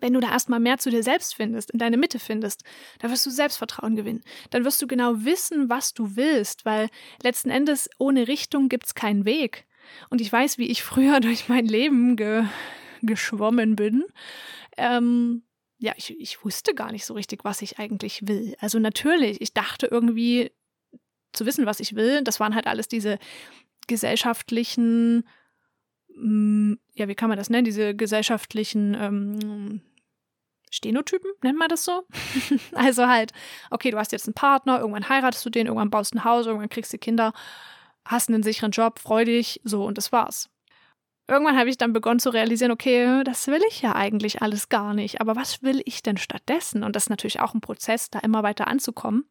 wenn 0.00 0.12
du 0.12 0.20
da 0.20 0.30
erstmal 0.30 0.60
mehr 0.60 0.78
zu 0.78 0.90
dir 0.90 1.02
selbst 1.02 1.34
findest, 1.34 1.70
in 1.70 1.78
deine 1.78 1.96
Mitte 1.96 2.18
findest, 2.18 2.64
dann 2.98 3.10
wirst 3.10 3.24
du 3.26 3.30
Selbstvertrauen 3.30 3.96
gewinnen. 3.96 4.22
Dann 4.50 4.64
wirst 4.64 4.82
du 4.82 4.86
genau 4.86 5.24
wissen, 5.24 5.68
was 5.68 5.94
du 5.94 6.16
willst, 6.16 6.64
weil 6.64 6.88
letzten 7.22 7.50
Endes 7.50 7.88
ohne 7.98 8.28
Richtung 8.28 8.68
gibt's 8.68 8.94
keinen 8.94 9.24
Weg. 9.24 9.66
Und 10.10 10.20
ich 10.20 10.32
weiß, 10.32 10.58
wie 10.58 10.66
ich 10.66 10.82
früher 10.82 11.20
durch 11.20 11.48
mein 11.48 11.66
Leben 11.66 12.16
ge 12.16 12.44
geschwommen 13.02 13.76
bin. 13.76 14.04
Ähm, 14.78 15.42
ja, 15.76 15.92
ich, 15.96 16.18
ich 16.18 16.42
wusste 16.42 16.74
gar 16.74 16.90
nicht 16.90 17.04
so 17.04 17.12
richtig, 17.12 17.44
was 17.44 17.60
ich 17.60 17.78
eigentlich 17.78 18.26
will. 18.26 18.56
Also 18.60 18.78
natürlich, 18.78 19.42
ich 19.42 19.52
dachte 19.52 19.86
irgendwie 19.86 20.50
zu 21.34 21.44
wissen, 21.44 21.66
was 21.66 21.80
ich 21.80 21.96
will. 21.96 22.22
Das 22.22 22.40
waren 22.40 22.54
halt 22.54 22.66
alles 22.66 22.88
diese 22.88 23.18
gesellschaftlichen 23.86 25.28
ja, 26.16 27.08
wie 27.08 27.14
kann 27.14 27.28
man 27.28 27.38
das 27.38 27.50
nennen, 27.50 27.64
diese 27.64 27.94
gesellschaftlichen 27.94 28.94
ähm, 28.94 29.80
Stenotypen, 30.70 31.30
nennt 31.42 31.58
man 31.58 31.68
das 31.68 31.84
so? 31.84 32.04
also 32.72 33.06
halt, 33.06 33.32
okay, 33.70 33.90
du 33.90 33.98
hast 33.98 34.12
jetzt 34.12 34.26
einen 34.26 34.34
Partner, 34.34 34.80
irgendwann 34.80 35.08
heiratest 35.08 35.44
du 35.44 35.50
den, 35.50 35.66
irgendwann 35.66 35.90
baust 35.90 36.14
ein 36.14 36.24
Haus, 36.24 36.46
irgendwann 36.46 36.68
kriegst 36.68 36.92
du 36.92 36.98
Kinder, 36.98 37.32
hast 38.04 38.28
einen 38.28 38.42
sicheren 38.42 38.70
Job, 38.70 38.98
freu 38.98 39.24
dich, 39.24 39.60
so 39.64 39.84
und 39.84 39.98
das 39.98 40.12
war's. 40.12 40.50
Irgendwann 41.26 41.56
habe 41.56 41.70
ich 41.70 41.78
dann 41.78 41.94
begonnen 41.94 42.20
zu 42.20 42.30
realisieren, 42.30 42.70
okay, 42.70 43.24
das 43.24 43.46
will 43.46 43.62
ich 43.68 43.80
ja 43.80 43.94
eigentlich 43.94 44.42
alles 44.42 44.68
gar 44.68 44.92
nicht, 44.92 45.20
aber 45.20 45.36
was 45.36 45.62
will 45.62 45.80
ich 45.86 46.02
denn 46.02 46.18
stattdessen? 46.18 46.84
Und 46.84 46.94
das 46.94 47.04
ist 47.04 47.10
natürlich 47.10 47.40
auch 47.40 47.54
ein 47.54 47.62
Prozess, 47.62 48.10
da 48.10 48.18
immer 48.18 48.42
weiter 48.42 48.68
anzukommen. 48.68 49.24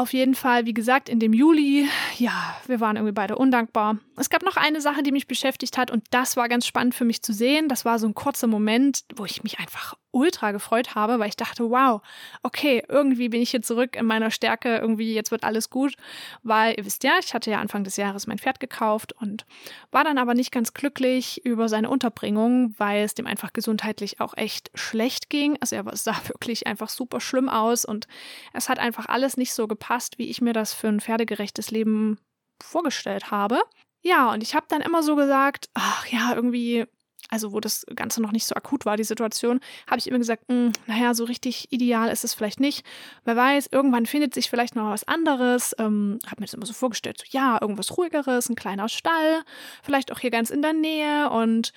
Auf 0.00 0.14
jeden 0.14 0.34
Fall, 0.34 0.64
wie 0.64 0.72
gesagt, 0.72 1.10
in 1.10 1.18
dem 1.18 1.34
Juli, 1.34 1.86
ja, 2.16 2.56
wir 2.66 2.80
waren 2.80 2.96
irgendwie 2.96 3.12
beide 3.12 3.36
undankbar. 3.36 3.98
Es 4.16 4.30
gab 4.30 4.42
noch 4.42 4.56
eine 4.56 4.80
Sache, 4.80 5.02
die 5.02 5.12
mich 5.12 5.26
beschäftigt 5.26 5.76
hat 5.76 5.90
und 5.90 6.04
das 6.10 6.38
war 6.38 6.48
ganz 6.48 6.64
spannend 6.64 6.94
für 6.94 7.04
mich 7.04 7.20
zu 7.20 7.34
sehen. 7.34 7.68
Das 7.68 7.84
war 7.84 7.98
so 7.98 8.06
ein 8.06 8.14
kurzer 8.14 8.46
Moment, 8.46 9.04
wo 9.14 9.26
ich 9.26 9.42
mich 9.42 9.58
einfach 9.58 9.98
ultra 10.12 10.52
gefreut 10.52 10.94
habe, 10.94 11.18
weil 11.18 11.28
ich 11.28 11.36
dachte, 11.36 11.70
wow, 11.70 12.00
okay, 12.42 12.82
irgendwie 12.88 13.28
bin 13.28 13.42
ich 13.42 13.50
hier 13.50 13.62
zurück 13.62 13.96
in 13.96 14.06
meiner 14.06 14.30
Stärke, 14.30 14.78
irgendwie 14.78 15.14
jetzt 15.14 15.30
wird 15.30 15.44
alles 15.44 15.70
gut, 15.70 15.94
weil 16.42 16.74
ihr 16.76 16.84
wisst 16.84 17.04
ja, 17.04 17.12
ich 17.20 17.34
hatte 17.34 17.50
ja 17.50 17.60
Anfang 17.60 17.84
des 17.84 17.96
Jahres 17.96 18.26
mein 18.26 18.38
Pferd 18.38 18.60
gekauft 18.60 19.12
und 19.20 19.46
war 19.90 20.04
dann 20.04 20.18
aber 20.18 20.34
nicht 20.34 20.52
ganz 20.52 20.74
glücklich 20.74 21.44
über 21.44 21.68
seine 21.68 21.90
Unterbringung, 21.90 22.74
weil 22.78 23.04
es 23.04 23.14
dem 23.14 23.26
einfach 23.26 23.52
gesundheitlich 23.52 24.20
auch 24.20 24.36
echt 24.36 24.70
schlecht 24.74 25.30
ging. 25.30 25.56
Also 25.60 25.76
er 25.76 25.96
sah 25.96 26.16
wirklich 26.28 26.66
einfach 26.66 26.88
super 26.88 27.20
schlimm 27.20 27.48
aus 27.48 27.84
und 27.84 28.06
es 28.52 28.68
hat 28.68 28.78
einfach 28.78 29.06
alles 29.06 29.36
nicht 29.36 29.52
so 29.52 29.66
gepasst, 29.66 30.18
wie 30.18 30.30
ich 30.30 30.40
mir 30.40 30.52
das 30.52 30.74
für 30.74 30.88
ein 30.88 31.00
pferdegerechtes 31.00 31.70
Leben 31.70 32.18
vorgestellt 32.62 33.30
habe. 33.30 33.60
Ja, 34.02 34.32
und 34.32 34.42
ich 34.42 34.54
habe 34.54 34.66
dann 34.68 34.80
immer 34.80 35.02
so 35.02 35.14
gesagt, 35.14 35.68
ach 35.74 36.06
ja, 36.06 36.34
irgendwie 36.34 36.86
also 37.30 37.52
wo 37.52 37.60
das 37.60 37.86
Ganze 37.94 38.20
noch 38.20 38.32
nicht 38.32 38.44
so 38.44 38.54
akut 38.54 38.84
war, 38.84 38.96
die 38.96 39.04
Situation, 39.04 39.60
habe 39.86 39.98
ich 39.98 40.08
immer 40.08 40.18
gesagt, 40.18 40.48
mh, 40.48 40.54
hm, 40.54 40.72
naja, 40.86 41.14
so 41.14 41.24
richtig 41.24 41.72
ideal 41.72 42.10
ist 42.10 42.24
es 42.24 42.34
vielleicht 42.34 42.60
nicht. 42.60 42.84
Wer 43.24 43.36
weiß, 43.36 43.68
irgendwann 43.70 44.06
findet 44.06 44.34
sich 44.34 44.50
vielleicht 44.50 44.76
noch 44.76 44.90
was 44.90 45.04
anderes. 45.04 45.74
Ähm, 45.78 46.18
habe 46.26 46.40
mir 46.40 46.46
das 46.46 46.54
immer 46.54 46.66
so 46.66 46.72
vorgestellt, 46.72 47.18
so 47.18 47.24
ja, 47.30 47.58
irgendwas 47.60 47.96
ruhigeres, 47.96 48.48
ein 48.48 48.56
kleiner 48.56 48.88
Stall, 48.88 49.42
vielleicht 49.82 50.12
auch 50.12 50.18
hier 50.18 50.30
ganz 50.30 50.50
in 50.50 50.62
der 50.62 50.72
Nähe 50.72 51.30
und 51.30 51.72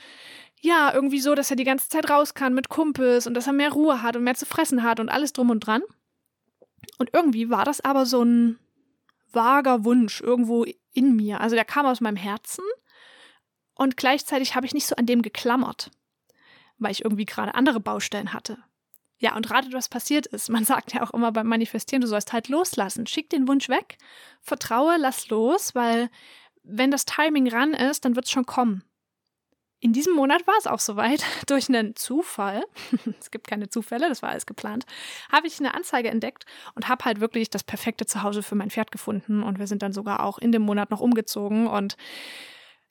ja, 0.62 0.94
irgendwie 0.94 1.20
so, 1.20 1.36
dass 1.36 1.50
er 1.50 1.58
die 1.58 1.66
ganze 1.66 1.90
Zeit 1.90 2.10
raus 2.10 2.34
kann 2.34 2.54
mit 2.54 2.70
Kumpels 2.70 3.28
und 3.28 3.34
dass 3.34 3.48
er 3.48 3.54
mehr 3.54 3.74
Ruhe 3.74 4.02
hat 4.02 4.16
und 4.16 4.24
mehr 4.24 4.36
zu 4.36 4.46
fressen 4.46 4.82
hat 4.82 5.02
und 5.02 5.10
alles 5.10 5.34
drum 5.34 5.50
und 5.50 5.60
dran. 5.60 5.82
Und 6.98 7.10
irgendwie 7.12 7.50
war 7.50 7.66
das 7.66 7.84
aber 7.84 8.06
so 8.06 8.24
ein 8.24 8.60
vager 9.34 9.84
Wunsch 9.84 10.22
irgendwo 10.22 10.66
in 10.94 11.16
mir. 11.16 11.42
Also 11.42 11.56
der 11.56 11.66
kam 11.66 11.86
aus 11.86 12.00
meinem 12.00 12.16
Herzen 12.16 12.64
und 13.76 13.98
gleichzeitig 13.98 14.56
habe 14.56 14.66
ich 14.66 14.74
nicht 14.74 14.88
so 14.88 14.96
an 14.96 15.06
dem 15.06 15.22
geklammert, 15.22 15.92
weil 16.78 16.92
ich 16.92 17.04
irgendwie 17.04 17.26
gerade 17.26 17.56
andere 17.56 17.80
Baustellen 17.80 18.34
hatte. 18.34 18.58
Ja, 19.20 19.36
und 19.36 19.50
ratet, 19.50 19.74
was 19.74 19.90
passiert 19.90 20.26
ist. 20.28 20.50
Man 20.50 20.66
sagt 20.66 20.94
ja 20.94 21.04
auch 21.04 21.12
immer 21.12 21.32
beim 21.32 21.48
Manifestieren, 21.48 22.02
du 22.02 22.08
sollst 22.08 22.34
halt 22.34 22.50
loslassen. 22.50 23.08
Schick 23.08 23.30
den 23.30 23.48
Wunsch 23.48 23.70
weg, 23.70 23.98
vertraue, 24.42 24.98
lass 24.98 25.30
los, 25.30 25.76
weil 25.76 26.10
wenn 26.64 26.92
das 26.92 27.06
Timing 27.06 27.50
ran 27.50 27.74
ist, 27.74 28.06
dann 28.06 28.16
wird 28.16 28.26
es 28.26 28.32
schon 28.32 28.46
kommen. 28.46 28.84
In 29.80 29.92
diesem 29.92 30.14
Monat 30.14 30.48
war 30.48 30.56
es 30.58 30.66
auch 30.66 30.80
soweit. 30.80 31.26
Durch 31.48 31.68
einen 31.68 31.96
Zufall, 31.96 32.64
es 33.20 33.32
gibt 33.32 33.48
keine 33.48 33.70
Zufälle, 33.70 34.08
das 34.08 34.22
war 34.22 34.30
alles 34.30 34.46
geplant, 34.46 34.86
habe 35.32 35.48
ich 35.48 35.60
eine 35.60 35.74
Anzeige 35.74 36.10
entdeckt 36.10 36.46
und 36.76 36.88
habe 36.88 37.04
halt 37.06 37.20
wirklich 37.20 37.50
das 37.50 37.64
perfekte 37.64 38.06
Zuhause 38.06 38.44
für 38.44 38.56
mein 38.56 38.70
Pferd 38.70 38.92
gefunden. 38.92 39.44
Und 39.44 39.60
wir 39.60 39.68
sind 39.68 39.82
dann 39.82 39.94
sogar 39.94 40.24
auch 40.24 40.38
in 40.38 40.52
dem 40.52 40.62
Monat 40.62 40.90
noch 40.90 41.02
umgezogen. 41.02 41.68
Und 41.68 41.98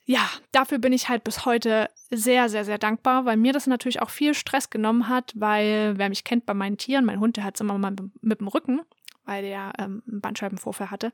ja, 0.04 0.28
dafür 0.50 0.78
bin 0.78 0.92
ich 0.92 1.08
halt 1.08 1.24
bis 1.24 1.44
heute 1.44 1.88
sehr, 2.10 2.48
sehr, 2.48 2.64
sehr 2.64 2.78
dankbar, 2.78 3.24
weil 3.24 3.36
mir 3.36 3.52
das 3.52 3.66
natürlich 3.66 4.02
auch 4.02 4.10
viel 4.10 4.34
Stress 4.34 4.68
genommen 4.70 5.08
hat, 5.08 5.32
weil 5.36 5.94
wer 5.96 6.08
mich 6.08 6.24
kennt 6.24 6.44
bei 6.44 6.54
meinen 6.54 6.76
Tieren, 6.76 7.04
mein 7.04 7.20
Hund, 7.20 7.36
der 7.36 7.44
hat 7.44 7.54
es 7.54 7.60
immer 7.60 7.78
mal 7.78 7.94
mit 8.20 8.40
dem 8.40 8.48
Rücken, 8.48 8.80
weil 9.24 9.42
der 9.42 9.72
ähm, 9.78 10.02
einen 10.08 10.20
Bandscheibenvorfall 10.20 10.90
hatte. 10.90 11.12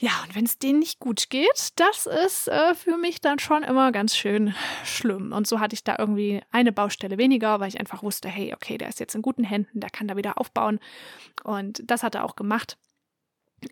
Ja, 0.00 0.12
und 0.24 0.36
wenn 0.36 0.44
es 0.44 0.60
denen 0.60 0.78
nicht 0.78 1.00
gut 1.00 1.28
geht, 1.28 1.72
das 1.74 2.06
ist 2.06 2.46
äh, 2.46 2.74
für 2.76 2.96
mich 2.96 3.20
dann 3.20 3.40
schon 3.40 3.64
immer 3.64 3.90
ganz 3.90 4.16
schön 4.16 4.54
schlimm. 4.84 5.32
Und 5.32 5.48
so 5.48 5.58
hatte 5.58 5.74
ich 5.74 5.82
da 5.82 5.96
irgendwie 5.98 6.40
eine 6.52 6.70
Baustelle 6.70 7.18
weniger, 7.18 7.58
weil 7.58 7.68
ich 7.68 7.80
einfach 7.80 8.04
wusste, 8.04 8.28
hey, 8.28 8.54
okay, 8.54 8.78
der 8.78 8.90
ist 8.90 9.00
jetzt 9.00 9.16
in 9.16 9.22
guten 9.22 9.42
Händen, 9.42 9.80
der 9.80 9.90
kann 9.90 10.06
da 10.06 10.16
wieder 10.16 10.38
aufbauen. 10.38 10.78
Und 11.42 11.82
das 11.84 12.04
hat 12.04 12.14
er 12.14 12.24
auch 12.24 12.36
gemacht. 12.36 12.78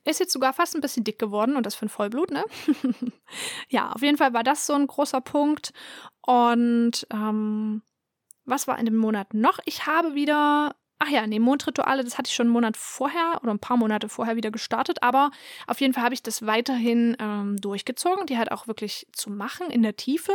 Ist 0.05 0.21
jetzt 0.21 0.33
sogar 0.33 0.53
fast 0.53 0.75
ein 0.75 0.81
bisschen 0.81 1.05
dick 1.05 1.19
geworden 1.19 1.57
und 1.57 1.65
das 1.65 1.75
für 1.75 1.87
ein 1.87 1.91
Vollblut, 1.91 2.31
ne? 2.31 2.45
ja, 3.69 3.93
auf 3.93 4.03
jeden 4.03 4.19
Fall 4.19 4.33
war 4.33 4.43
das 4.43 4.67
so 4.67 4.75
ein 4.75 4.87
großer 4.87 5.21
Punkt. 5.21 5.73
Und 6.23 7.07
ähm, 7.13 7.83
was 8.45 8.67
war 8.67 8.79
in 8.79 8.87
dem 8.87 8.97
Monat 8.97 9.35
noch? 9.35 9.59
Ich 9.65 9.87
habe 9.87 10.15
wieder, 10.15 10.75
ach 10.99 11.09
ja, 11.09 11.27
nee, 11.27 11.39
Mondrituale, 11.39 12.03
das 12.03 12.19
hatte 12.19 12.29
ich 12.29 12.35
schon 12.35 12.47
einen 12.47 12.53
Monat 12.53 12.77
vorher 12.77 13.41
oder 13.43 13.53
ein 13.53 13.61
paar 13.61 13.77
Monate 13.77 14.09
vorher 14.09 14.37
wieder 14.37 14.51
gestartet, 14.51 15.03
aber 15.03 15.31
auf 15.67 15.81
jeden 15.81 15.95
Fall 15.95 16.05
habe 16.05 16.15
ich 16.15 16.23
das 16.23 16.47
weiterhin 16.47 17.17
ähm, 17.21 17.57
durchgezogen, 17.59 18.27
die 18.27 18.39
halt 18.39 18.51
auch 18.51 18.67
wirklich 18.67 19.07
zu 19.13 19.31
machen 19.31 19.71
in 19.71 19.83
der 19.83 19.97
Tiefe. 19.97 20.33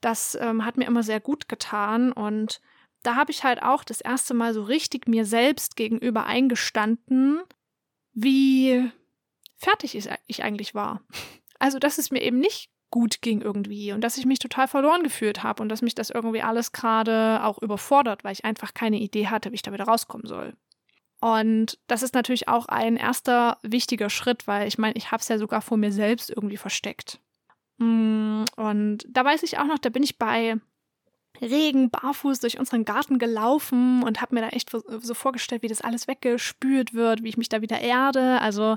Das 0.00 0.36
ähm, 0.40 0.64
hat 0.64 0.76
mir 0.76 0.86
immer 0.86 1.02
sehr 1.02 1.20
gut 1.20 1.48
getan 1.48 2.12
und 2.12 2.60
da 3.02 3.14
habe 3.14 3.30
ich 3.30 3.44
halt 3.44 3.62
auch 3.62 3.84
das 3.84 4.00
erste 4.00 4.34
Mal 4.34 4.52
so 4.52 4.62
richtig 4.62 5.06
mir 5.08 5.24
selbst 5.24 5.76
gegenüber 5.76 6.24
eingestanden, 6.24 7.40
wie 8.16 8.90
fertig 9.56 9.94
ich 10.26 10.42
eigentlich 10.42 10.74
war. 10.74 11.02
Also, 11.58 11.78
dass 11.78 11.96
es 11.96 12.10
mir 12.10 12.20
eben 12.20 12.38
nicht 12.38 12.70
gut 12.90 13.22
ging 13.22 13.40
irgendwie 13.40 13.92
und 13.92 14.02
dass 14.02 14.18
ich 14.18 14.26
mich 14.26 14.38
total 14.38 14.68
verloren 14.68 15.02
gefühlt 15.02 15.42
habe 15.42 15.62
und 15.62 15.68
dass 15.68 15.82
mich 15.82 15.94
das 15.94 16.10
irgendwie 16.10 16.42
alles 16.42 16.72
gerade 16.72 17.40
auch 17.42 17.60
überfordert, 17.62 18.24
weil 18.24 18.32
ich 18.32 18.44
einfach 18.44 18.74
keine 18.74 18.98
Idee 18.98 19.28
hatte, 19.28 19.50
wie 19.50 19.54
ich 19.54 19.62
da 19.62 19.72
wieder 19.72 19.84
rauskommen 19.84 20.26
soll. 20.26 20.54
Und 21.20 21.78
das 21.86 22.02
ist 22.02 22.14
natürlich 22.14 22.48
auch 22.48 22.66
ein 22.66 22.96
erster 22.96 23.58
wichtiger 23.62 24.10
Schritt, 24.10 24.46
weil 24.46 24.68
ich 24.68 24.78
meine, 24.78 24.96
ich 24.96 25.12
habe 25.12 25.20
es 25.20 25.28
ja 25.28 25.38
sogar 25.38 25.62
vor 25.62 25.78
mir 25.78 25.92
selbst 25.92 26.30
irgendwie 26.30 26.58
versteckt. 26.58 27.20
Mm, 27.78 28.44
und 28.56 29.06
da 29.08 29.24
weiß 29.24 29.42
ich 29.42 29.58
auch 29.58 29.66
noch, 29.66 29.78
da 29.78 29.88
bin 29.88 30.02
ich 30.02 30.18
bei 30.18 30.56
Regen 31.40 31.90
barfuß 31.90 32.40
durch 32.40 32.58
unseren 32.58 32.84
Garten 32.84 33.18
gelaufen 33.18 34.02
und 34.02 34.20
habe 34.20 34.34
mir 34.34 34.42
da 34.42 34.48
echt 34.48 34.70
so 34.70 35.14
vorgestellt, 35.14 35.62
wie 35.62 35.68
das 35.68 35.80
alles 35.80 36.08
weggespült 36.08 36.94
wird, 36.94 37.22
wie 37.22 37.28
ich 37.28 37.36
mich 37.36 37.48
da 37.48 37.62
wieder 37.62 37.80
erde. 37.80 38.40
Also 38.40 38.76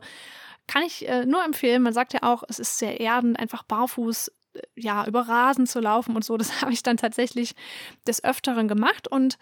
kann 0.67 0.83
ich 0.83 1.07
äh, 1.07 1.25
nur 1.25 1.43
empfehlen. 1.43 1.81
Man 1.81 1.93
sagt 1.93 2.13
ja 2.13 2.23
auch, 2.23 2.43
es 2.47 2.59
ist 2.59 2.77
sehr 2.77 2.99
erdend, 2.99 3.39
einfach 3.39 3.63
barfuß 3.63 4.31
äh, 4.53 4.61
ja 4.75 5.05
über 5.07 5.27
Rasen 5.27 5.67
zu 5.67 5.79
laufen 5.79 6.15
und 6.15 6.23
so. 6.23 6.37
Das 6.37 6.61
habe 6.61 6.71
ich 6.71 6.83
dann 6.83 6.97
tatsächlich 6.97 7.55
des 8.07 8.23
Öfteren 8.23 8.67
gemacht 8.67 9.07
und 9.07 9.37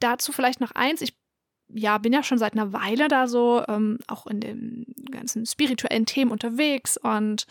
dazu 0.00 0.32
vielleicht 0.32 0.60
noch 0.60 0.72
eins. 0.72 1.00
Ich 1.00 1.14
ja, 1.74 1.98
bin 1.98 2.12
ja 2.12 2.22
schon 2.22 2.38
seit 2.38 2.52
einer 2.52 2.72
Weile 2.72 3.08
da 3.08 3.26
so 3.26 3.64
ähm, 3.68 3.98
auch 4.06 4.26
in 4.26 4.40
den 4.40 4.86
ganzen 5.10 5.46
spirituellen 5.46 6.04
Themen 6.04 6.30
unterwegs 6.30 6.98
und 6.98 7.46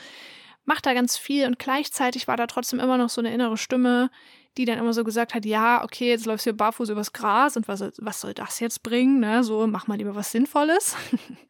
macht 0.66 0.86
da 0.86 0.94
ganz 0.94 1.18
viel 1.18 1.46
und 1.46 1.60
gleichzeitig 1.60 2.28
war 2.28 2.38
da 2.38 2.48
trotzdem 2.48 2.80
immer 2.80 2.98
noch 2.98 3.10
so 3.10 3.22
eine 3.22 3.34
innere 3.34 3.58
Stimme, 3.58 4.10
die 4.58 4.66
dann 4.66 4.78
immer 4.78 4.94
so 4.94 5.04
gesagt 5.04 5.34
hat, 5.34 5.46
ja, 5.46 5.84
okay, 5.84 6.10
jetzt 6.10 6.26
läufst 6.26 6.46
du 6.46 6.50
hier 6.50 6.58
barfuß 6.58 6.90
übers 6.90 7.14
Gras 7.14 7.56
und 7.56 7.68
was, 7.68 7.82
was 7.98 8.22
soll 8.22 8.34
das 8.34 8.60
jetzt 8.60 8.84
bringen, 8.84 9.20
ne? 9.20 9.44
So, 9.44 9.66
mach 9.68 9.88
mal 9.88 9.98
lieber 9.98 10.16
was 10.16 10.32
Sinnvolles. 10.32 10.96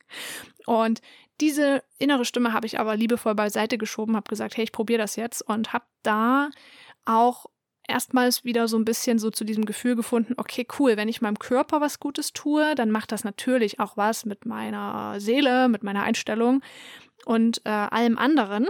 und 0.65 1.01
diese 1.41 1.83
innere 1.97 2.25
Stimme 2.25 2.53
habe 2.53 2.67
ich 2.67 2.79
aber 2.79 2.95
liebevoll 2.95 3.33
beiseite 3.33 3.79
geschoben, 3.79 4.15
habe 4.15 4.29
gesagt, 4.29 4.55
hey, 4.55 4.63
ich 4.63 4.71
probiere 4.71 5.01
das 5.01 5.15
jetzt 5.15 5.41
und 5.41 5.73
habe 5.73 5.85
da 6.03 6.49
auch 7.05 7.47
erstmals 7.87 8.45
wieder 8.45 8.67
so 8.67 8.77
ein 8.77 8.85
bisschen 8.85 9.17
so 9.17 9.31
zu 9.31 9.43
diesem 9.43 9.65
Gefühl 9.65 9.95
gefunden, 9.95 10.35
okay, 10.37 10.67
cool, 10.79 10.97
wenn 10.97 11.09
ich 11.09 11.21
meinem 11.21 11.39
Körper 11.39 11.81
was 11.81 11.99
Gutes 11.99 12.33
tue, 12.33 12.75
dann 12.75 12.91
macht 12.91 13.11
das 13.11 13.23
natürlich 13.23 13.79
auch 13.79 13.97
was 13.97 14.25
mit 14.25 14.45
meiner 14.45 15.19
Seele, 15.19 15.67
mit 15.67 15.81
meiner 15.81 16.03
Einstellung 16.03 16.61
und 17.25 17.61
äh, 17.65 17.69
allem 17.69 18.17
anderen. 18.19 18.67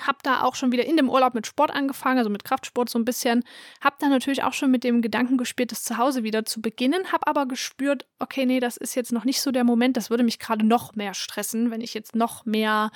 Hab 0.00 0.22
da 0.22 0.42
auch 0.42 0.54
schon 0.54 0.72
wieder 0.72 0.84
in 0.84 0.96
dem 0.96 1.08
Urlaub 1.08 1.34
mit 1.34 1.46
Sport 1.46 1.70
angefangen, 1.70 2.18
also 2.18 2.30
mit 2.30 2.44
Kraftsport 2.44 2.88
so 2.88 2.98
ein 2.98 3.04
bisschen. 3.04 3.44
Hab 3.80 3.98
dann 3.98 4.10
natürlich 4.10 4.42
auch 4.42 4.52
schon 4.52 4.70
mit 4.70 4.84
dem 4.84 5.02
Gedanken 5.02 5.38
gespielt, 5.38 5.72
das 5.72 5.84
zu 5.84 5.98
Hause 5.98 6.24
wieder 6.24 6.44
zu 6.44 6.60
beginnen. 6.60 7.12
Hab 7.12 7.28
aber 7.28 7.46
gespürt, 7.46 8.06
okay, 8.18 8.46
nee, 8.46 8.60
das 8.60 8.76
ist 8.76 8.94
jetzt 8.94 9.12
noch 9.12 9.24
nicht 9.24 9.40
so 9.40 9.52
der 9.52 9.64
Moment. 9.64 9.96
Das 9.96 10.10
würde 10.10 10.24
mich 10.24 10.38
gerade 10.38 10.66
noch 10.66 10.94
mehr 10.94 11.14
stressen, 11.14 11.70
wenn 11.70 11.80
ich 11.80 11.94
jetzt 11.94 12.16
noch 12.16 12.44
mehr 12.44 12.90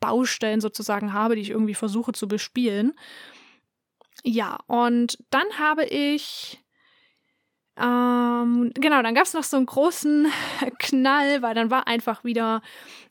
Baustellen 0.00 0.60
sozusagen 0.60 1.12
habe, 1.12 1.36
die 1.36 1.42
ich 1.42 1.50
irgendwie 1.50 1.74
versuche 1.74 2.12
zu 2.12 2.28
bespielen. 2.28 2.92
Ja, 4.24 4.58
und 4.66 5.18
dann 5.30 5.46
habe 5.58 5.84
ich 5.84 6.62
ähm, 7.82 8.70
genau, 8.74 9.02
dann 9.02 9.14
gab 9.14 9.24
es 9.24 9.34
noch 9.34 9.42
so 9.42 9.56
einen 9.56 9.66
großen 9.66 10.28
Knall, 10.78 11.42
weil 11.42 11.54
dann 11.54 11.70
war 11.70 11.88
einfach 11.88 12.22
wieder 12.22 12.62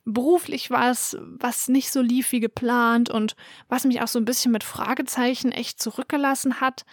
beruflich 0.05 0.71
was, 0.71 1.17
was 1.19 1.67
nicht 1.67 1.91
so 1.91 2.01
lief 2.01 2.31
wie 2.31 2.39
geplant 2.39 3.09
und 3.09 3.35
was 3.67 3.83
mich 3.83 4.01
auch 4.01 4.07
so 4.07 4.19
ein 4.19 4.25
bisschen 4.25 4.51
mit 4.51 4.63
Fragezeichen 4.63 5.51
echt 5.51 5.81
zurückgelassen 5.81 6.61
hat, 6.61 6.85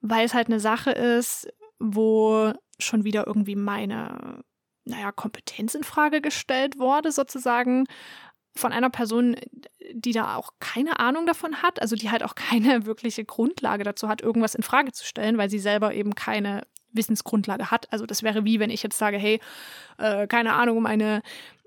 weil 0.00 0.24
es 0.24 0.34
halt 0.34 0.48
eine 0.48 0.60
Sache 0.60 0.90
ist, 0.90 1.48
wo 1.78 2.52
schon 2.78 3.04
wieder 3.04 3.26
irgendwie 3.26 3.56
meine, 3.56 4.42
naja, 4.84 5.12
Kompetenz 5.12 5.74
in 5.74 5.84
Frage 5.84 6.20
gestellt 6.20 6.78
wurde, 6.78 7.12
sozusagen 7.12 7.84
von 8.56 8.72
einer 8.72 8.90
Person, 8.90 9.36
die 9.92 10.12
da 10.12 10.34
auch 10.34 10.52
keine 10.60 10.98
Ahnung 10.98 11.26
davon 11.26 11.62
hat, 11.62 11.80
also 11.82 11.94
die 11.94 12.10
halt 12.10 12.22
auch 12.22 12.34
keine 12.34 12.86
wirkliche 12.86 13.24
Grundlage 13.24 13.84
dazu 13.84 14.08
hat, 14.08 14.22
irgendwas 14.22 14.54
in 14.54 14.62
Frage 14.62 14.92
zu 14.92 15.04
stellen, 15.04 15.36
weil 15.36 15.50
sie 15.50 15.58
selber 15.58 15.94
eben 15.94 16.14
keine 16.14 16.62
Wissensgrundlage 16.92 17.70
hat. 17.70 17.92
Also 17.92 18.06
das 18.06 18.22
wäre 18.22 18.44
wie, 18.44 18.60
wenn 18.60 18.70
ich 18.70 18.82
jetzt 18.82 18.98
sage, 18.98 19.18
hey, 19.18 19.40
äh, 19.98 20.26
keine 20.26 20.54
Ahnung, 20.54 20.82
meine 20.82 21.22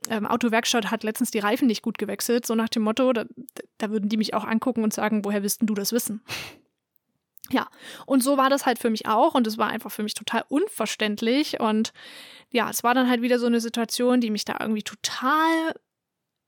ähm, 0.10 0.25
Autowerkstatt 0.25 0.90
hat 0.90 1.04
letztens 1.04 1.32
die 1.32 1.40
Reifen 1.40 1.68
nicht 1.68 1.84
gut 1.84 1.98
gewechselt, 1.98 2.46
so 2.46 2.56
nach 2.56 2.70
dem 2.70 2.84
Motto, 2.84 3.13
da, 3.13 3.25
da 3.78 3.92
würden 3.92 4.10
die 4.10 4.18
mich 4.18 4.34
auch 4.34 4.46
angucken 4.46 4.84
und 4.84 4.94
sagen, 4.94 5.24
woher 5.25 5.44
willst 5.44 5.62
du 5.62 5.74
das 5.74 5.92
wissen? 5.92 6.22
Ja, 7.50 7.68
und 8.06 8.24
so 8.24 8.38
war 8.38 8.50
das 8.50 8.66
halt 8.66 8.80
für 8.80 8.90
mich 8.90 9.08
auch 9.08 9.36
und 9.36 9.46
es 9.46 9.58
war 9.58 9.68
einfach 9.68 9.92
für 9.92 10.04
mich 10.04 10.13
total 10.13 10.46
unverständlich 10.48 11.60
und 11.60 11.92
ja, 12.50 12.70
es 12.70 12.82
war 12.82 12.94
dann 12.94 13.10
halt 13.10 13.22
wieder 13.22 13.40
so 13.40 13.46
eine 13.48 13.60
Situation, 13.60 14.22
die 14.22 14.30
mich 14.30 14.46
da 14.46 14.56
irgendwie 14.62 14.84
total 14.84 15.74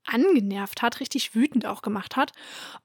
angenervt 0.05 0.81
hat, 0.81 0.99
richtig 0.99 1.35
wütend 1.35 1.65
auch 1.65 1.81
gemacht 1.81 2.15
hat. 2.15 2.31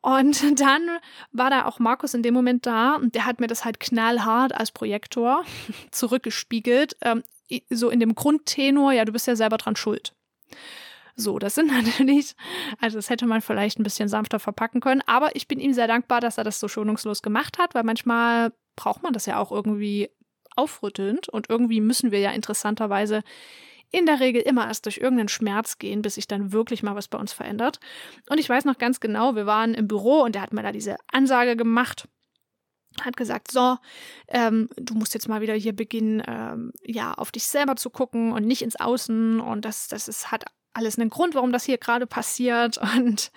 Und 0.01 0.43
dann 0.61 0.89
war 1.33 1.51
da 1.51 1.67
auch 1.67 1.79
Markus 1.79 2.15
in 2.15 2.23
dem 2.23 2.35
Moment 2.35 2.67
da 2.67 2.95
und 2.95 3.15
der 3.15 3.27
hat 3.27 3.41
mir 3.41 3.47
das 3.47 3.65
halt 3.65 3.81
knallhart 3.81 4.55
als 4.55 4.73
Projektor 4.73 5.45
zurückgespiegelt, 5.91 6.97
ähm, 7.03 7.23
so 7.71 7.89
in 7.89 8.01
dem 8.01 8.15
Grundtenor, 8.15 8.93
ja, 8.93 9.05
du 9.05 9.13
bist 9.13 9.27
ja 9.27 9.35
selber 9.35 9.57
dran 9.57 9.77
schuld. 9.77 10.15
So, 11.17 11.39
das 11.39 11.55
sind 11.57 11.67
natürlich, 11.73 12.35
also 12.81 12.99
das 12.99 13.11
hätte 13.11 13.27
man 13.27 13.43
vielleicht 13.43 13.79
ein 13.79 13.83
bisschen 13.83 14.09
sanfter 14.09 14.39
verpacken 14.39 14.81
können, 14.81 15.03
aber 15.07 15.35
ich 15.35 15.49
bin 15.49 15.61
ihm 15.61 15.73
sehr 15.73 15.89
dankbar, 15.89 16.21
dass 16.21 16.39
er 16.39 16.45
das 16.45 16.61
so 16.61 16.69
schonungslos 16.69 17.23
gemacht 17.23 17.59
hat, 17.59 17.75
weil 17.75 17.85
manchmal 17.85 18.53
braucht 18.77 19.03
man 19.03 19.13
das 19.13 19.27
ja 19.27 19.39
auch 19.39 19.51
irgendwie 19.51 20.11
aufrüttelnd 20.57 21.29
und 21.29 21.49
irgendwie 21.49 21.81
müssen 21.81 22.11
wir 22.11 22.21
ja 22.21 22.31
interessanterweise 22.31 23.23
in 23.91 24.07
der 24.07 24.21
Regel 24.21 24.43
immer 24.43 24.67
erst 24.67 24.87
durch 24.87 24.99
irgendeinen 24.99 25.29
Schmerz 25.29 25.79
gehen, 25.79 26.03
bis 26.03 26.15
sich 26.15 26.27
dann 26.27 26.53
wirklich 26.53 26.83
mal 26.83 26.95
was 26.95 27.09
bei 27.09 27.19
uns 27.19 27.33
verändert. 27.33 27.81
Und 28.29 28.39
ich 28.39 28.49
weiß 28.49 28.65
noch 28.65 28.79
ganz 28.79 29.01
genau, 29.01 29.35
wir 29.35 29.47
waren 29.47 29.75
im 29.75 29.89
Büro 29.89 30.23
und 30.23 30.35
der 30.35 30.43
hat 30.43 30.53
mir 30.53 30.63
da 30.63 30.73
diese 30.73 30.97
Ansage 31.11 31.57
gemacht 31.57 32.09
hat 33.05 33.17
gesagt, 33.17 33.51
so, 33.51 33.77
ähm, 34.29 34.69
du 34.77 34.95
musst 34.95 35.15
jetzt 35.15 35.29
mal 35.29 35.41
wieder 35.41 35.55
hier 35.55 35.75
beginnen, 35.75 36.23
ähm, 36.27 36.73
ja, 36.83 37.15
auf 37.15 37.31
dich 37.31 37.47
selber 37.47 37.77
zu 37.77 37.91
gucken 37.91 38.33
und 38.33 38.47
nicht 38.47 38.63
ins 38.63 38.77
Außen 38.77 39.41
und 39.41 39.65
das, 39.65 39.89
das 39.89 40.09
ist, 40.09 40.33
hat 40.33 40.47
alles 40.73 40.99
einen 40.99 41.11
Grund, 41.11 41.35
warum 41.35 41.53
das 41.53 41.65
hier 41.65 41.79
gerade 41.79 42.07
passiert 42.07 42.79
und 42.97 43.31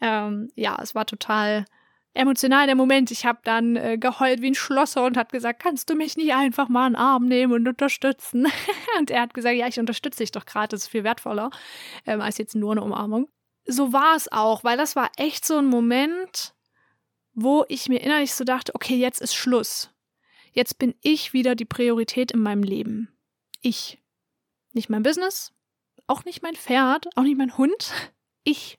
ähm, 0.00 0.48
ja, 0.54 0.78
es 0.82 0.94
war 0.94 1.06
total 1.06 1.64
emotional 2.14 2.66
der 2.66 2.76
Moment. 2.76 3.10
Ich 3.10 3.24
habe 3.24 3.40
dann 3.44 3.76
äh, 3.76 3.98
geheult 3.98 4.42
wie 4.42 4.50
ein 4.50 4.54
Schlosser 4.54 5.04
und 5.04 5.16
hat 5.16 5.32
gesagt, 5.32 5.62
kannst 5.62 5.88
du 5.90 5.94
mich 5.94 6.16
nicht 6.16 6.34
einfach 6.34 6.68
mal 6.68 6.86
einen 6.86 6.96
Arm 6.96 7.26
nehmen 7.26 7.52
und 7.52 7.68
unterstützen? 7.68 8.46
und 8.98 9.10
er 9.10 9.22
hat 9.22 9.34
gesagt, 9.34 9.56
ja, 9.56 9.66
ich 9.66 9.80
unterstütze 9.80 10.18
dich 10.18 10.32
doch 10.32 10.44
gerade, 10.44 10.68
das 10.68 10.82
ist 10.82 10.88
viel 10.88 11.04
wertvoller 11.04 11.50
ähm, 12.06 12.20
als 12.20 12.38
jetzt 12.38 12.54
nur 12.54 12.72
eine 12.72 12.82
Umarmung. 12.82 13.28
So 13.64 13.92
war 13.92 14.16
es 14.16 14.30
auch, 14.30 14.64
weil 14.64 14.76
das 14.76 14.96
war 14.96 15.10
echt 15.16 15.44
so 15.44 15.56
ein 15.56 15.66
Moment, 15.66 16.54
wo 17.34 17.64
ich 17.68 17.88
mir 17.88 18.00
innerlich 18.00 18.34
so 18.34 18.44
dachte, 18.44 18.74
okay, 18.74 18.96
jetzt 18.96 19.20
ist 19.20 19.34
Schluss. 19.34 19.90
Jetzt 20.52 20.78
bin 20.78 20.94
ich 21.00 21.32
wieder 21.32 21.54
die 21.54 21.64
Priorität 21.64 22.32
in 22.32 22.40
meinem 22.40 22.62
Leben. 22.62 23.08
Ich. 23.60 23.98
Nicht 24.74 24.88
mein 24.88 25.02
Business, 25.02 25.52
auch 26.06 26.24
nicht 26.24 26.42
mein 26.42 26.56
Pferd, 26.56 27.08
auch 27.16 27.22
nicht 27.22 27.36
mein 27.36 27.58
Hund. 27.58 27.92
Ich 28.42 28.78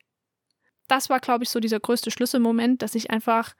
das 0.88 1.10
war, 1.10 1.20
glaube 1.20 1.44
ich, 1.44 1.50
so 1.50 1.60
dieser 1.60 1.80
größte 1.80 2.12
Schlüsselmoment, 2.12 2.82
dass 2.82 2.96
ich 2.96 3.12
einfach 3.12 3.54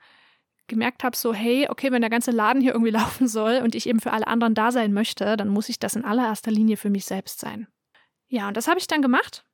gemerkt 0.66 1.04
habe, 1.04 1.16
so, 1.16 1.34
hey, 1.34 1.68
okay, 1.68 1.92
wenn 1.92 2.00
der 2.00 2.10
ganze 2.10 2.30
Laden 2.30 2.62
hier 2.62 2.72
irgendwie 2.72 2.90
laufen 3.02 3.28
soll 3.28 3.60
und 3.62 3.74
ich 3.74 3.88
eben 3.88 4.00
für 4.00 4.12
alle 4.12 4.26
anderen 4.26 4.54
da 4.54 4.72
sein 4.72 4.92
möchte, 4.92 5.36
dann 5.36 5.48
muss 5.48 5.68
ich 5.68 5.78
das 5.78 5.96
in 5.96 6.04
allererster 6.04 6.50
Linie 6.50 6.76
für 6.76 6.90
mich 6.90 7.04
selbst 7.04 7.40
sein. 7.40 7.66
Ja, 8.28 8.48
und 8.48 8.56
das 8.56 8.68
habe 8.68 8.78
ich 8.78 8.86
dann 8.86 9.02
gemacht. 9.02 9.44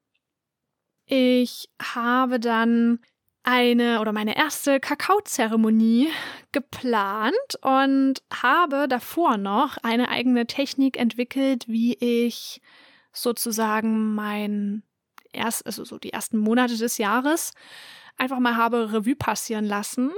Ich 1.06 1.68
habe 1.82 2.38
dann 2.38 3.00
eine 3.42 4.00
oder 4.00 4.12
meine 4.12 4.36
erste 4.36 4.80
Kakaozeremonie 4.80 6.08
geplant 6.52 7.34
und 7.62 8.22
habe 8.32 8.86
davor 8.86 9.38
noch 9.38 9.76
eine 9.82 10.08
eigene 10.08 10.46
Technik 10.46 10.98
entwickelt, 10.98 11.66
wie 11.66 11.94
ich 11.94 12.60
sozusagen 13.12 14.14
mein 14.14 14.82
erst, 15.32 15.66
also 15.66 15.84
so 15.84 15.98
die 15.98 16.12
ersten 16.12 16.38
Monate 16.38 16.76
des 16.76 16.98
Jahres 16.98 17.52
einfach 18.16 18.38
mal 18.38 18.56
habe 18.56 18.92
Revue 18.92 19.16
passieren 19.16 19.64
lassen 19.64 20.10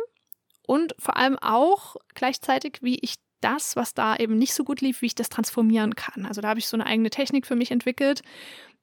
und 0.66 0.95
vor 0.99 1.16
allem 1.16 1.38
auch 1.38 1.97
gleichzeitig, 2.14 2.78
wie 2.83 2.99
ich 3.00 3.16
das, 3.40 3.76
was 3.76 3.95
da 3.95 4.16
eben 4.16 4.38
nicht 4.38 4.54
so 4.54 4.64
gut 4.64 4.81
lief, 4.81 5.02
wie 5.02 5.07
ich 5.07 5.14
das 5.14 5.28
transformieren 5.28 5.95
kann. 5.95 6.26
Also 6.26 6.40
da 6.40 6.49
habe 6.49 6.61
ich 6.61 6.69
so 6.69 6.76
eine 6.76 6.87
eigene 6.87 7.11
Technik 7.11 7.47
für 7.47 7.57
mich 7.57 7.71
entwickelt. 7.71 8.23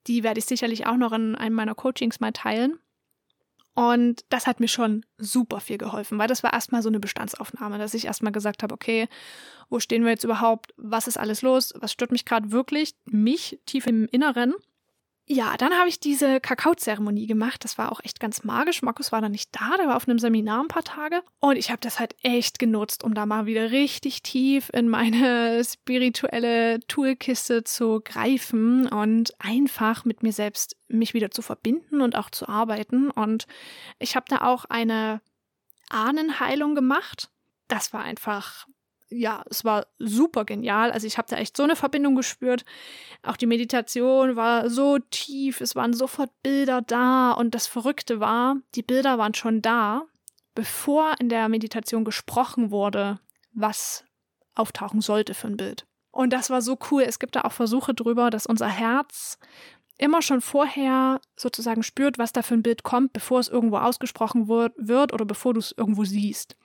Die 0.08 0.24
werde 0.24 0.40
ich 0.40 0.46
sicherlich 0.46 0.86
auch 0.86 0.98
noch 0.98 1.12
in 1.14 1.36
einem 1.36 1.56
meiner 1.56 1.76
Coachings 1.76 2.20
mal 2.20 2.32
teilen. 2.32 2.78
Und 3.76 4.26
das 4.28 4.46
hat 4.46 4.60
mir 4.60 4.68
schon 4.68 5.06
super 5.18 5.62
viel 5.62 5.78
geholfen, 5.78 6.18
weil 6.18 6.28
das 6.28 6.44
war 6.44 6.52
erstmal 6.52 6.82
so 6.82 6.90
eine 6.90 7.00
Bestandsaufnahme, 7.00 7.78
dass 7.78 7.94
ich 7.94 8.06
erstmal 8.06 8.34
gesagt 8.34 8.62
habe, 8.62 8.74
okay, 8.74 9.08
wo 9.70 9.80
stehen 9.80 10.04
wir 10.04 10.12
jetzt 10.12 10.26
überhaupt? 10.26 10.74
Was 10.76 11.08
ist 11.08 11.18
alles 11.18 11.42
los? 11.42 11.74
Was 11.78 11.94
stört 11.94 12.12
mich 12.12 12.26
gerade 12.26 12.52
wirklich? 12.52 12.96
Mich 13.06 13.60
tief 13.66 13.88
im 13.88 14.06
Inneren. 14.08 14.54
Ja, 15.32 15.58
dann 15.58 15.78
habe 15.78 15.88
ich 15.88 16.00
diese 16.00 16.40
Kakaozeremonie 16.40 17.28
gemacht. 17.28 17.64
Das 17.64 17.78
war 17.78 17.92
auch 17.92 18.00
echt 18.04 18.20
ganz 18.20 18.44
magisch. 18.44 18.82
Markus 18.82 19.12
war 19.12 19.22
da 19.22 19.30
nicht 19.30 19.52
da, 19.52 19.78
der 19.78 19.86
war 19.86 19.96
auf 19.96 20.08
einem 20.08 20.18
Seminar 20.18 20.64
ein 20.64 20.70
paar 20.70 20.84
Tage. 20.84 21.22
Und 21.40 21.56
ich 21.56 21.70
habe 21.70 21.82
das 21.82 22.00
halt 22.00 22.16
echt 22.24 22.58
genutzt, 22.58 23.04
um 23.04 23.14
da 23.14 23.28
mal 23.28 23.46
wieder 23.46 23.70
richtig 23.70 24.24
tief 24.24 24.72
in 24.74 24.90
meine 24.90 25.64
spirituelle 25.64 26.80
Toolkiste 26.88 27.64
zu 27.64 28.02
greifen 28.04 28.88
und 28.88 29.36
einfach 29.38 30.04
mit 30.04 30.24
mir 30.24 30.34
selbst 30.34 30.76
mich 30.88 31.14
wieder 31.14 31.30
zu 31.30 31.44
verbinden 31.44 32.02
und 32.02 32.16
auch 32.16 32.32
zu 32.32 32.50
arbeiten. 32.50 33.12
Und 33.12 33.46
ich 34.00 34.16
habe 34.16 34.26
da 34.30 34.48
auch 34.48 34.66
eine 34.66 35.22
Ahnenheilung 35.92 36.74
gemacht. 36.74 37.30
Das 37.68 37.94
war 37.94 38.02
einfach 38.02 38.66
ja, 39.10 39.44
es 39.50 39.66
war 39.66 39.88
super 39.98 40.46
genial. 40.46 40.92
Also 40.92 41.08
ich 41.08 41.18
habe 41.18 41.28
da 41.30 41.38
echt 41.38 41.58
so 41.58 41.64
eine 41.64 41.76
Verbindung 41.76 42.16
gespürt. 42.16 42.64
Auch 43.24 43.38
die 43.38 43.48
Meditation 43.48 44.36
war 44.36 44.70
so 44.70 45.00
tief, 45.00 45.62
es 45.62 45.76
waren 45.76 45.94
sofort 45.94 46.32
Bilder 46.44 46.82
da 46.82 47.32
und 47.32 47.56
das 47.56 47.68
Verrückte 47.68 48.20
war, 48.20 48.58
die 48.76 48.84
Bilder 48.84 49.18
waren 49.18 49.34
schon 49.34 49.62
da, 49.62 50.04
bevor 50.56 51.16
in 51.20 51.30
der 51.30 51.50
Meditation 51.50 52.06
gesprochen 52.06 52.72
wurde, 52.72 53.20
was 53.52 54.06
auftauchen 54.56 55.02
sollte 55.02 55.34
für 55.34 55.48
ein 55.48 55.58
Bild. 55.58 55.86
Und 56.12 56.34
das 56.34 56.50
war 56.50 56.62
so 56.62 56.78
cool. 56.92 57.04
Es 57.04 57.20
gibt 57.20 57.36
da 57.36 57.42
auch 57.42 57.52
Versuche 57.52 57.94
drüber, 57.94 58.30
dass 58.30 58.46
unser 58.46 58.68
Herz 58.68 59.38
immer 60.00 60.22
schon 60.22 60.42
vorher 60.42 61.20
sozusagen 61.36 61.84
spürt, 61.84 62.18
was 62.18 62.32
da 62.32 62.42
für 62.42 62.56
ein 62.56 62.64
Bild 62.64 62.84
kommt, 62.84 63.14
bevor 63.14 63.40
es 63.40 63.50
irgendwo 63.50 63.78
ausgesprochen 63.78 64.48
wird 64.48 65.14
oder 65.14 65.26
bevor 65.26 65.54
du 65.54 65.60
es 65.60 65.74
irgendwo 65.78 66.06
siehst. 66.06 66.56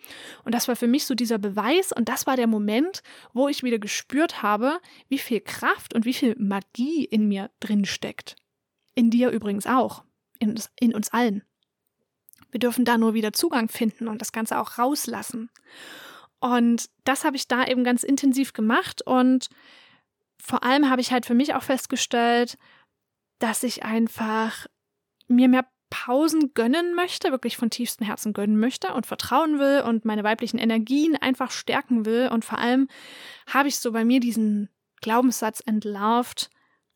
Und 0.45 0.55
das 0.55 0.69
war 0.69 0.77
für 0.77 0.87
mich 0.87 1.05
so 1.05 1.15
dieser 1.15 1.39
Beweis 1.39 1.93
und 1.93 2.09
das 2.09 2.27
war 2.27 2.37
der 2.37 2.47
Moment, 2.47 3.03
wo 3.33 3.49
ich 3.49 3.65
wieder 3.65 3.79
gespürt 3.79 4.43
habe, 4.43 4.79
wie 5.09 5.19
viel 5.19 5.41
Kraft 5.41 5.95
und 5.95 6.05
wie 6.05 6.15
viel 6.15 6.37
Magie 6.39 7.05
in 7.05 7.29
mir 7.29 7.51
drin 7.61 7.85
steckt. 7.85 8.37
In 8.95 9.11
dir 9.11 9.31
übrigens 9.31 9.67
auch. 9.67 10.05
In, 10.39 10.61
in 10.79 10.95
uns 10.95 11.13
allen. 11.13 11.43
Wir 12.53 12.61
dürfen 12.61 12.85
da 12.85 12.99
nur 12.99 13.15
wieder 13.15 13.33
Zugang 13.33 13.69
finden 13.69 14.07
und 14.07 14.21
das 14.21 14.31
Ganze 14.31 14.59
auch 14.59 14.79
rauslassen. 14.79 15.51
Und 16.39 16.89
das 17.03 17.25
habe 17.25 17.37
ich 17.37 17.49
da 17.49 17.67
eben 17.67 17.83
ganz 17.83 18.05
intensiv 18.05 18.53
gemacht 18.53 19.03
und 19.03 19.49
vor 20.41 20.63
allem 20.63 20.91
habe 20.91 21.01
ich 21.01 21.11
halt 21.11 21.27
für 21.27 21.35
mich 21.35 21.55
auch 21.55 21.63
festgestellt, 21.63 22.59
dass 23.39 23.63
ich 23.63 23.85
einfach 23.85 24.67
mir 25.27 25.49
mehr 25.49 25.67
Pausen 25.91 26.55
gönnen 26.55 26.95
möchte, 26.95 27.31
wirklich 27.31 27.57
von 27.57 27.71
tiefstem 27.71 28.07
Herzen 28.07 28.33
gönnen 28.33 28.59
möchte 28.59 28.93
und 28.95 29.07
vertrauen 29.07 29.59
will 29.59 29.83
und 29.87 30.05
meine 30.05 30.25
weiblichen 30.25 30.59
Energien 30.59 31.17
einfach 31.17 31.51
stärken 31.53 32.05
will. 32.05 32.29
Und 32.33 32.45
vor 32.45 32.59
allem 32.59 32.89
habe 33.47 33.69
ich 33.69 33.77
so 33.77 33.93
bei 33.93 34.05
mir 34.05 34.19
diesen 34.19 34.71
Glaubenssatz 35.01 35.63
entlarvt, 35.65 36.51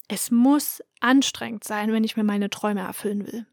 es 0.09 0.31
muss 0.31 0.83
anstrengend 1.01 1.65
sein, 1.65 1.93
wenn 1.93 2.03
ich 2.03 2.17
mir 2.17 2.25
meine 2.25 2.51
Träume 2.51 2.81
erfüllen 2.81 3.27
will. 3.27 3.47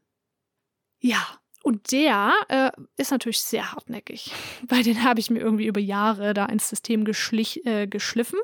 Ja, 0.98 1.24
und 1.66 1.90
der 1.90 2.32
äh, 2.46 2.70
ist 2.96 3.10
natürlich 3.10 3.40
sehr 3.40 3.72
hartnäckig, 3.72 4.32
weil 4.68 4.84
den 4.84 5.02
habe 5.02 5.18
ich 5.18 5.30
mir 5.30 5.40
irgendwie 5.40 5.66
über 5.66 5.80
Jahre 5.80 6.32
da 6.32 6.46
ins 6.46 6.68
System 6.68 7.04
geschlich, 7.04 7.66
äh, 7.66 7.88
geschliffen. 7.88 8.38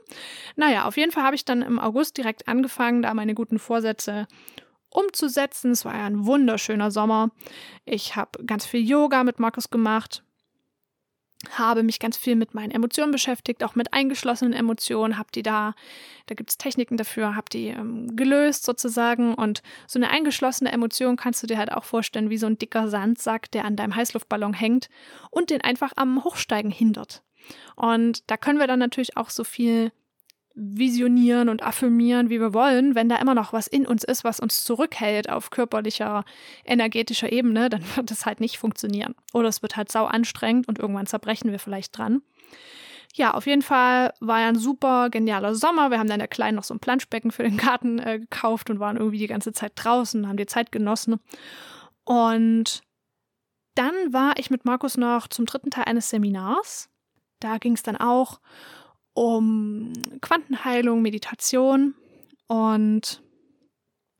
Naja, 0.56 0.86
auf 0.86 0.96
jeden 0.96 1.12
Fall 1.12 1.22
habe 1.22 1.36
ich 1.36 1.44
dann 1.44 1.62
im 1.62 1.78
August 1.78 2.16
direkt 2.16 2.48
angefangen, 2.48 3.02
da 3.02 3.14
meine 3.14 3.34
guten 3.34 3.60
Vorsätze 3.60 4.26
umzusetzen. 4.90 5.70
Es 5.70 5.84
war 5.84 5.94
ja 5.94 6.04
ein 6.04 6.26
wunderschöner 6.26 6.90
Sommer. 6.90 7.30
Ich 7.84 8.16
habe 8.16 8.44
ganz 8.44 8.66
viel 8.66 8.84
Yoga 8.84 9.22
mit 9.22 9.38
Markus 9.38 9.70
gemacht, 9.70 10.24
habe 11.50 11.82
mich 11.82 11.98
ganz 11.98 12.16
viel 12.16 12.36
mit 12.36 12.54
meinen 12.54 12.70
Emotionen 12.70 13.12
beschäftigt, 13.12 13.64
auch 13.64 13.74
mit 13.74 13.92
eingeschlossenen 13.92 14.52
Emotionen, 14.52 15.18
habe 15.18 15.30
die 15.34 15.42
da, 15.42 15.74
da 16.26 16.34
gibt 16.34 16.50
es 16.50 16.58
Techniken 16.58 16.96
dafür, 16.96 17.34
habe 17.34 17.50
die 17.52 17.68
ähm, 17.68 18.14
gelöst 18.16 18.64
sozusagen 18.64 19.34
und 19.34 19.62
so 19.86 19.98
eine 19.98 20.10
eingeschlossene 20.10 20.70
Emotion 20.70 21.16
kannst 21.16 21.42
du 21.42 21.46
dir 21.46 21.58
halt 21.58 21.72
auch 21.72 21.84
vorstellen 21.84 22.30
wie 22.30 22.38
so 22.38 22.46
ein 22.46 22.58
dicker 22.58 22.88
Sandsack, 22.88 23.50
der 23.50 23.64
an 23.64 23.76
deinem 23.76 23.96
Heißluftballon 23.96 24.54
hängt 24.54 24.88
und 25.30 25.50
den 25.50 25.60
einfach 25.60 25.92
am 25.96 26.24
Hochsteigen 26.24 26.70
hindert. 26.70 27.22
Und 27.74 28.30
da 28.30 28.36
können 28.36 28.60
wir 28.60 28.66
dann 28.66 28.78
natürlich 28.78 29.16
auch 29.16 29.30
so 29.30 29.44
viel 29.44 29.90
visionieren 30.54 31.48
und 31.48 31.62
affirmieren, 31.62 32.30
wie 32.30 32.40
wir 32.40 32.52
wollen, 32.52 32.94
wenn 32.94 33.08
da 33.08 33.16
immer 33.16 33.34
noch 33.34 33.52
was 33.52 33.66
in 33.66 33.86
uns 33.86 34.04
ist, 34.04 34.24
was 34.24 34.40
uns 34.40 34.64
zurückhält 34.64 35.30
auf 35.30 35.50
körperlicher, 35.50 36.24
energetischer 36.64 37.32
Ebene, 37.32 37.68
dann 37.70 37.84
wird 37.96 38.10
es 38.10 38.26
halt 38.26 38.40
nicht 38.40 38.58
funktionieren. 38.58 39.14
Oder 39.32 39.48
es 39.48 39.62
wird 39.62 39.76
halt 39.76 39.90
sau 39.90 40.04
anstrengend 40.04 40.68
und 40.68 40.78
irgendwann 40.78 41.06
zerbrechen 41.06 41.50
wir 41.50 41.58
vielleicht 41.58 41.96
dran. 41.96 42.22
Ja, 43.14 43.34
auf 43.34 43.46
jeden 43.46 43.62
Fall 43.62 44.14
war 44.20 44.40
ja 44.40 44.48
ein 44.48 44.58
super 44.58 45.10
genialer 45.10 45.54
Sommer. 45.54 45.90
Wir 45.90 45.98
haben 45.98 46.08
dann 46.08 46.18
der 46.18 46.28
Kleinen 46.28 46.56
noch 46.56 46.64
so 46.64 46.72
ein 46.72 46.80
Planschbecken 46.80 47.30
für 47.30 47.42
den 47.42 47.58
Garten 47.58 47.98
äh, 47.98 48.20
gekauft 48.20 48.70
und 48.70 48.80
waren 48.80 48.96
irgendwie 48.96 49.18
die 49.18 49.26
ganze 49.26 49.52
Zeit 49.52 49.72
draußen, 49.74 50.26
haben 50.26 50.38
die 50.38 50.46
Zeit 50.46 50.72
genossen. 50.72 51.20
Und 52.04 52.82
dann 53.74 53.94
war 54.10 54.38
ich 54.38 54.50
mit 54.50 54.64
Markus 54.64 54.96
noch 54.96 55.28
zum 55.28 55.44
dritten 55.44 55.70
Teil 55.70 55.84
eines 55.84 56.10
Seminars 56.10 56.88
Da 57.40 57.58
ging 57.58 57.74
es 57.74 57.82
dann 57.82 57.96
auch 57.96 58.40
um 59.14 59.92
Quantenheilung, 60.20 61.02
Meditation 61.02 61.94
und 62.46 63.22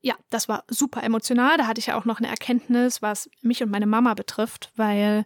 ja, 0.04 0.16
das 0.30 0.48
war 0.48 0.64
super 0.68 1.04
emotional. 1.04 1.56
Da 1.58 1.68
hatte 1.68 1.78
ich 1.78 1.86
ja 1.86 1.96
auch 1.96 2.04
noch 2.04 2.18
eine 2.18 2.26
Erkenntnis, 2.26 3.02
was 3.02 3.30
mich 3.40 3.62
und 3.62 3.70
meine 3.70 3.86
Mama 3.86 4.14
betrifft, 4.14 4.72
weil 4.74 5.22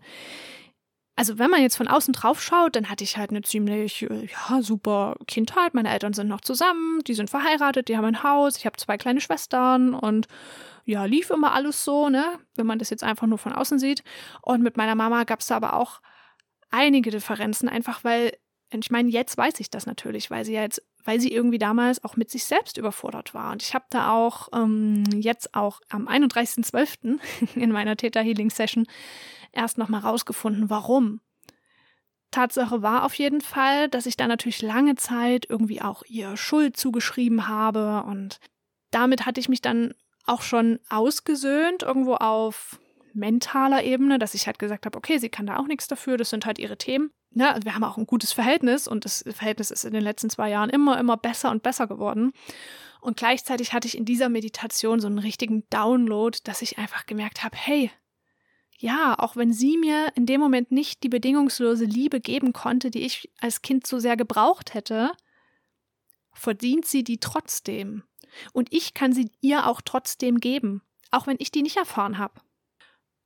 also 1.18 1.38
wenn 1.38 1.50
man 1.50 1.62
jetzt 1.62 1.76
von 1.76 1.88
außen 1.88 2.12
drauf 2.12 2.42
schaut, 2.42 2.76
dann 2.76 2.90
hatte 2.90 3.02
ich 3.02 3.16
halt 3.16 3.30
eine 3.30 3.40
ziemlich 3.40 4.02
äh, 4.02 4.26
ja, 4.26 4.60
super 4.60 5.16
Kindheit. 5.26 5.72
Meine 5.72 5.90
Eltern 5.90 6.12
sind 6.12 6.28
noch 6.28 6.42
zusammen, 6.42 7.00
die 7.06 7.14
sind 7.14 7.30
verheiratet, 7.30 7.88
die 7.88 7.96
haben 7.96 8.04
ein 8.04 8.22
Haus, 8.22 8.58
ich 8.58 8.66
habe 8.66 8.76
zwei 8.76 8.98
kleine 8.98 9.22
Schwestern 9.22 9.94
und 9.94 10.28
ja, 10.84 11.06
lief 11.06 11.30
immer 11.30 11.52
alles 11.52 11.84
so, 11.84 12.10
ne, 12.10 12.38
wenn 12.54 12.66
man 12.66 12.78
das 12.78 12.90
jetzt 12.90 13.02
einfach 13.02 13.26
nur 13.26 13.38
von 13.38 13.52
außen 13.54 13.78
sieht. 13.78 14.04
Und 14.42 14.62
mit 14.62 14.76
meiner 14.76 14.94
Mama 14.94 15.24
gab 15.24 15.40
es 15.40 15.46
da 15.46 15.56
aber 15.56 15.74
auch 15.74 16.00
einige 16.70 17.10
Differenzen, 17.10 17.68
einfach 17.68 18.04
weil, 18.04 18.36
ich 18.72 18.90
meine, 18.90 19.08
jetzt 19.08 19.36
weiß 19.36 19.60
ich 19.60 19.70
das 19.70 19.86
natürlich, 19.86 20.30
weil 20.30 20.44
sie 20.44 20.54
ja 20.54 20.62
jetzt, 20.62 20.82
weil 21.04 21.20
sie 21.20 21.32
irgendwie 21.32 21.58
damals 21.58 22.02
auch 22.04 22.16
mit 22.16 22.30
sich 22.30 22.44
selbst 22.44 22.78
überfordert 22.78 23.32
war. 23.32 23.52
Und 23.52 23.62
ich 23.62 23.74
habe 23.74 23.84
da 23.90 24.10
auch 24.10 24.48
ähm, 24.52 25.04
jetzt 25.14 25.54
auch 25.54 25.80
am 25.88 26.08
31.12. 26.08 27.18
in 27.54 27.70
meiner 27.70 27.96
Theta 27.96 28.20
Healing 28.20 28.50
Session 28.50 28.86
erst 29.52 29.78
nochmal 29.78 30.00
rausgefunden, 30.00 30.68
warum. 30.68 31.20
Tatsache 32.32 32.82
war 32.82 33.04
auf 33.04 33.14
jeden 33.14 33.40
Fall, 33.40 33.88
dass 33.88 34.04
ich 34.04 34.16
da 34.16 34.26
natürlich 34.26 34.60
lange 34.60 34.96
Zeit 34.96 35.46
irgendwie 35.48 35.80
auch 35.80 36.02
ihr 36.06 36.36
Schuld 36.36 36.76
zugeschrieben 36.76 37.48
habe 37.48 38.02
und 38.02 38.40
damit 38.90 39.26
hatte 39.26 39.40
ich 39.40 39.48
mich 39.48 39.62
dann 39.62 39.94
auch 40.26 40.42
schon 40.42 40.80
ausgesöhnt, 40.88 41.82
irgendwo 41.82 42.14
auf 42.14 42.78
mentaler 43.14 43.84
Ebene, 43.84 44.18
dass 44.18 44.34
ich 44.34 44.46
halt 44.46 44.58
gesagt 44.58 44.84
habe, 44.84 44.98
okay, 44.98 45.18
sie 45.18 45.30
kann 45.30 45.46
da 45.46 45.56
auch 45.56 45.66
nichts 45.66 45.86
dafür, 45.86 46.16
das 46.16 46.30
sind 46.30 46.44
halt 46.44 46.58
ihre 46.58 46.76
Themen. 46.76 47.10
Ne, 47.30 47.58
wir 47.62 47.74
haben 47.74 47.84
auch 47.84 47.98
ein 47.98 48.06
gutes 48.06 48.32
Verhältnis 48.32 48.88
und 48.88 49.04
das 49.04 49.24
Verhältnis 49.28 49.70
ist 49.70 49.84
in 49.84 49.92
den 49.92 50.02
letzten 50.02 50.30
zwei 50.30 50.48
Jahren 50.48 50.70
immer, 50.70 50.98
immer 50.98 51.16
besser 51.16 51.50
und 51.50 51.62
besser 51.62 51.86
geworden. 51.86 52.32
Und 53.00 53.16
gleichzeitig 53.16 53.72
hatte 53.72 53.86
ich 53.86 53.96
in 53.96 54.04
dieser 54.04 54.28
Meditation 54.28 55.00
so 55.00 55.06
einen 55.06 55.18
richtigen 55.18 55.68
Download, 55.68 56.38
dass 56.44 56.62
ich 56.62 56.78
einfach 56.78 57.06
gemerkt 57.06 57.44
habe, 57.44 57.56
hey, 57.56 57.90
ja, 58.78 59.18
auch 59.18 59.36
wenn 59.36 59.52
sie 59.52 59.76
mir 59.76 60.12
in 60.16 60.26
dem 60.26 60.40
Moment 60.40 60.70
nicht 60.70 61.02
die 61.02 61.08
bedingungslose 61.08 61.84
Liebe 61.84 62.20
geben 62.20 62.52
konnte, 62.52 62.90
die 62.90 63.02
ich 63.02 63.30
als 63.40 63.62
Kind 63.62 63.86
so 63.86 63.98
sehr 63.98 64.16
gebraucht 64.16 64.74
hätte, 64.74 65.12
verdient 66.32 66.86
sie 66.86 67.02
die 67.02 67.18
trotzdem. 67.18 68.02
Und 68.52 68.72
ich 68.72 68.92
kann 68.92 69.12
sie 69.12 69.30
ihr 69.40 69.66
auch 69.66 69.80
trotzdem 69.80 70.38
geben, 70.40 70.82
auch 71.10 71.26
wenn 71.26 71.36
ich 71.38 71.50
die 71.50 71.62
nicht 71.62 71.76
erfahren 71.76 72.18
habe. 72.18 72.40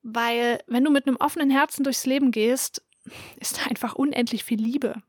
Weil 0.03 0.63
wenn 0.67 0.85
du 0.85 0.91
mit 0.91 1.07
einem 1.07 1.17
offenen 1.17 1.51
Herzen 1.51 1.85
durchs 1.85 2.07
Leben 2.07 2.31
gehst, 2.31 2.83
ist 3.39 3.67
einfach 3.69 3.95
unendlich 3.95 4.45
viel 4.45 4.61
Liebe. 4.61 5.03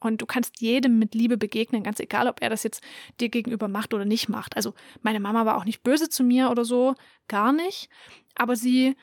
Und 0.00 0.22
du 0.22 0.26
kannst 0.26 0.60
jedem 0.60 0.98
mit 0.98 1.14
Liebe 1.14 1.36
begegnen, 1.36 1.82
ganz 1.82 1.98
egal, 1.98 2.28
ob 2.28 2.40
er 2.40 2.50
das 2.50 2.62
jetzt 2.62 2.82
dir 3.20 3.28
gegenüber 3.28 3.66
macht 3.66 3.94
oder 3.94 4.04
nicht 4.04 4.28
macht. 4.28 4.56
Also 4.56 4.74
meine 5.02 5.18
Mama 5.18 5.44
war 5.44 5.56
auch 5.56 5.64
nicht 5.64 5.82
böse 5.82 6.08
zu 6.08 6.22
mir 6.22 6.50
oder 6.50 6.64
so, 6.64 6.94
gar 7.26 7.52
nicht. 7.52 7.88
Aber 8.36 8.54
sie 8.54 8.96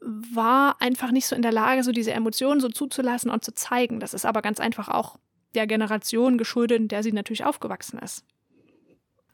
war 0.00 0.80
einfach 0.80 1.12
nicht 1.12 1.26
so 1.26 1.36
in 1.36 1.42
der 1.42 1.52
Lage, 1.52 1.82
so 1.84 1.92
diese 1.92 2.12
Emotionen 2.12 2.60
so 2.60 2.68
zuzulassen 2.68 3.30
und 3.30 3.44
zu 3.44 3.54
zeigen. 3.54 4.00
Das 4.00 4.14
ist 4.14 4.26
aber 4.26 4.42
ganz 4.42 4.58
einfach 4.58 4.88
auch 4.88 5.18
der 5.54 5.66
Generation 5.66 6.38
geschuldet, 6.38 6.80
in 6.80 6.88
der 6.88 7.02
sie 7.02 7.12
natürlich 7.12 7.44
aufgewachsen 7.44 7.98
ist. 7.98 8.24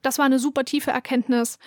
Das 0.03 0.19
war 0.19 0.27
eine 0.27 0.39
super 0.39 0.65
tiefe 0.65 0.91
Erkenntnis. 0.91 1.59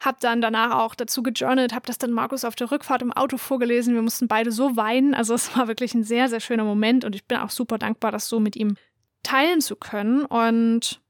Hab 0.00 0.20
dann 0.20 0.40
danach 0.40 0.78
auch 0.78 0.94
dazu 0.94 1.22
gejournalt, 1.22 1.74
hab 1.74 1.84
das 1.84 1.98
dann 1.98 2.10
Markus 2.10 2.44
auf 2.44 2.54
der 2.54 2.70
Rückfahrt 2.70 3.02
im 3.02 3.12
Auto 3.12 3.36
vorgelesen. 3.36 3.94
Wir 3.94 4.02
mussten 4.02 4.28
beide 4.28 4.50
so 4.50 4.76
weinen. 4.76 5.14
Also 5.14 5.34
es 5.34 5.54
war 5.56 5.68
wirklich 5.68 5.94
ein 5.94 6.04
sehr, 6.04 6.28
sehr 6.28 6.40
schöner 6.40 6.64
Moment 6.64 7.04
und 7.04 7.14
ich 7.14 7.26
bin 7.26 7.38
auch 7.38 7.50
super 7.50 7.76
dankbar, 7.76 8.10
das 8.10 8.28
so 8.28 8.40
mit 8.40 8.56
ihm 8.56 8.76
teilen 9.22 9.60
zu 9.60 9.76
können. 9.76 10.24
Und 10.24 11.00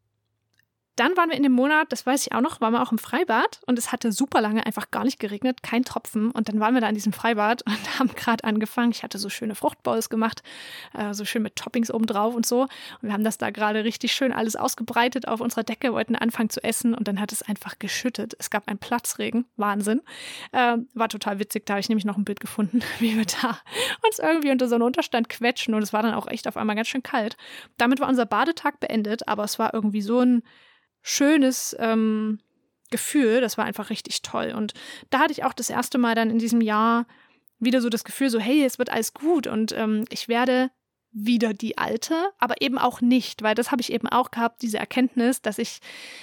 dann 1.01 1.17
waren 1.17 1.31
wir 1.31 1.37
in 1.37 1.43
dem 1.43 1.53
Monat, 1.53 1.91
das 1.93 2.05
weiß 2.05 2.27
ich 2.27 2.35
auch 2.35 2.43
noch, 2.43 2.61
waren 2.61 2.75
wir 2.75 2.83
auch 2.83 2.93
im 2.93 2.99
Freibad 2.99 3.61
und 3.65 3.79
es 3.79 3.91
hatte 3.91 4.13
super 4.13 4.43
lange 4.43 4.67
einfach 4.67 4.91
gar 4.91 5.03
nicht 5.03 5.19
geregnet, 5.19 5.63
kein 5.63 5.83
Tropfen. 5.83 6.31
Und 6.31 6.51
dann 6.51 6.61
waren 6.61 6.75
wir 6.75 6.83
da 6.83 6.91
in 6.91 6.95
diesem 6.95 7.15
Freibad 7.15 7.63
und 7.63 7.99
haben 7.99 8.15
gerade 8.15 8.45
angefangen. 8.45 8.91
Ich 8.91 9.03
hatte 9.03 9.17
so 9.17 9.31
schöne 9.31 9.55
Fruchtbowls 9.55 10.11
gemacht, 10.11 10.43
äh, 10.93 11.15
so 11.15 11.25
schön 11.25 11.41
mit 11.41 11.57
Toppings 11.57 11.91
obendrauf 11.91 12.35
und 12.35 12.45
so. 12.45 12.65
Und 12.65 12.71
wir 13.01 13.15
haben 13.15 13.25
das 13.25 13.39
da 13.39 13.49
gerade 13.49 13.83
richtig 13.83 14.13
schön 14.13 14.31
alles 14.31 14.57
ausgebreitet 14.57 15.27
auf 15.27 15.41
unserer 15.41 15.63
Decke, 15.63 15.95
wollten 15.95 16.17
anfangen 16.17 16.51
zu 16.51 16.63
essen 16.63 16.93
und 16.93 17.09
dann 17.09 17.19
hat 17.19 17.33
es 17.33 17.41
einfach 17.41 17.79
geschüttet. 17.79 18.35
Es 18.39 18.51
gab 18.51 18.69
einen 18.69 18.79
Platzregen, 18.79 19.47
Wahnsinn. 19.57 20.03
Äh, 20.53 20.77
war 20.93 21.09
total 21.09 21.39
witzig, 21.39 21.65
da 21.65 21.75
habe 21.75 21.81
ich 21.81 21.89
nämlich 21.89 22.05
noch 22.05 22.19
ein 22.19 22.27
Bild 22.27 22.41
gefunden, 22.41 22.81
wie 22.99 23.17
wir 23.17 23.25
da 23.25 23.59
uns 24.07 24.19
irgendwie 24.19 24.51
unter 24.51 24.69
so 24.69 24.75
einen 24.75 24.85
Unterstand 24.85 25.31
quetschen 25.31 25.73
und 25.73 25.83
es 25.83 25.95
war 25.95 26.03
dann 26.03 26.13
auch 26.13 26.27
echt 26.27 26.47
auf 26.47 26.59
einmal 26.59 26.77
ganz 26.77 26.89
schön 26.89 27.03
kalt. 27.03 27.39
Damit 27.79 28.01
war 28.01 28.09
unser 28.11 28.27
Badetag 28.27 28.81
beendet, 28.81 29.29
aber 29.29 29.45
es 29.45 29.59
war 29.59 29.73
irgendwie 29.73 30.03
so 30.03 30.21
ein 30.21 30.43
schönes 31.03 31.77
ähm, 31.79 32.41
Gefühl. 32.91 33.41
Das 33.41 33.59
war 33.59 33.65
einfach 33.65 33.91
richtig 33.91 34.23
toll. 34.23 34.53
Und 34.57 34.75
da 35.11 35.21
hatte 35.21 35.33
ich 35.33 35.45
auch 35.45 35.53
das 35.53 35.71
erste 35.71 35.99
Mal 35.99 36.15
dann 36.15 36.31
in 36.31 36.39
diesem 36.39 36.61
Jahr 36.61 37.07
wieder 37.59 37.81
so 37.81 37.89
das 37.89 38.05
Gefühl, 38.05 38.31
so, 38.31 38.41
hey, 38.41 38.65
es 38.65 38.79
wird 38.79 38.91
alles 38.91 39.13
gut 39.13 39.47
und 39.47 39.73
ähm, 39.73 40.05
ich 40.11 40.29
werde 40.29 40.71
wieder 41.13 41.53
die 41.53 41.77
alte, 41.77 42.31
aber 42.39 42.61
eben 42.61 42.79
auch 42.79 43.01
nicht, 43.01 43.43
weil 43.43 43.55
das 43.55 43.73
habe 43.73 43.83
ich 43.83 43.93
eben 43.93 44.07
auch 44.09 44.31
gehabt, 44.31 44.63
diese 44.63 44.79
Erkenntnis, 44.79 45.43
dass 45.43 45.59
ich 45.59 45.81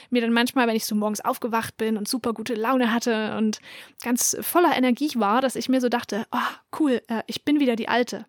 mir 0.09 0.21
dann 0.21 0.31
manchmal, 0.31 0.67
wenn 0.67 0.75
ich 0.75 0.85
so 0.85 0.95
morgens 0.95 1.19
aufgewacht 1.21 1.77
bin 1.77 1.97
und 1.97 2.07
super 2.07 2.33
gute 2.33 2.55
Laune 2.55 2.93
hatte 2.93 3.35
und 3.37 3.59
ganz 4.01 4.37
voller 4.41 4.77
Energie 4.77 5.11
war, 5.15 5.41
dass 5.41 5.57
ich 5.57 5.67
mir 5.67 5.81
so 5.81 5.89
dachte, 5.89 6.25
oh, 6.31 6.77
cool, 6.79 7.01
äh, 7.07 7.23
ich 7.27 7.43
bin 7.43 7.59
wieder 7.59 7.75
die 7.75 7.89
alte. 7.89 8.25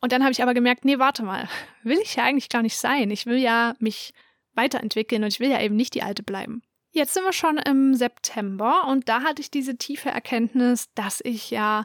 Und 0.00 0.12
dann 0.12 0.22
habe 0.22 0.32
ich 0.32 0.42
aber 0.42 0.54
gemerkt, 0.54 0.84
nee, 0.84 0.98
warte 0.98 1.22
mal, 1.22 1.48
will 1.82 1.98
ich 1.98 2.16
ja 2.16 2.24
eigentlich 2.24 2.48
gar 2.48 2.62
nicht 2.62 2.78
sein. 2.78 3.10
Ich 3.10 3.26
will 3.26 3.38
ja 3.38 3.74
mich 3.78 4.14
weiterentwickeln 4.56 5.22
und 5.22 5.28
ich 5.28 5.40
will 5.40 5.50
ja 5.50 5.60
eben 5.60 5.76
nicht 5.76 5.94
die 5.94 6.02
alte 6.02 6.22
bleiben. 6.22 6.62
Jetzt 6.90 7.14
sind 7.14 7.24
wir 7.24 7.32
schon 7.32 7.58
im 7.58 7.94
September 7.94 8.88
und 8.88 9.08
da 9.08 9.22
hatte 9.22 9.42
ich 9.42 9.50
diese 9.50 9.76
tiefe 9.76 10.08
Erkenntnis, 10.08 10.88
dass 10.94 11.20
ich 11.22 11.50
ja 11.50 11.84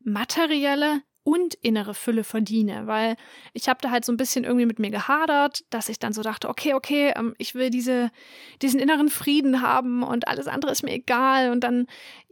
materielle 0.00 1.02
und 1.22 1.54
innere 1.54 1.94
Fülle 1.94 2.24
verdiene, 2.24 2.86
weil 2.86 3.16
ich 3.52 3.68
habe 3.68 3.78
da 3.82 3.90
halt 3.90 4.04
so 4.04 4.12
ein 4.12 4.16
bisschen 4.16 4.44
irgendwie 4.44 4.66
mit 4.66 4.78
mir 4.78 4.90
gehadert, 4.90 5.64
dass 5.70 5.88
ich 5.88 5.98
dann 5.98 6.12
so 6.12 6.22
dachte, 6.22 6.48
okay, 6.48 6.74
okay, 6.74 7.12
ähm, 7.14 7.34
ich 7.38 7.54
will 7.54 7.70
diese, 7.70 8.10
diesen 8.62 8.80
inneren 8.80 9.10
Frieden 9.10 9.62
haben 9.62 10.02
und 10.02 10.28
alles 10.28 10.48
andere 10.48 10.72
ist 10.72 10.82
mir 10.82 10.92
egal 10.92 11.52
und 11.52 11.60
dann, 11.60 11.86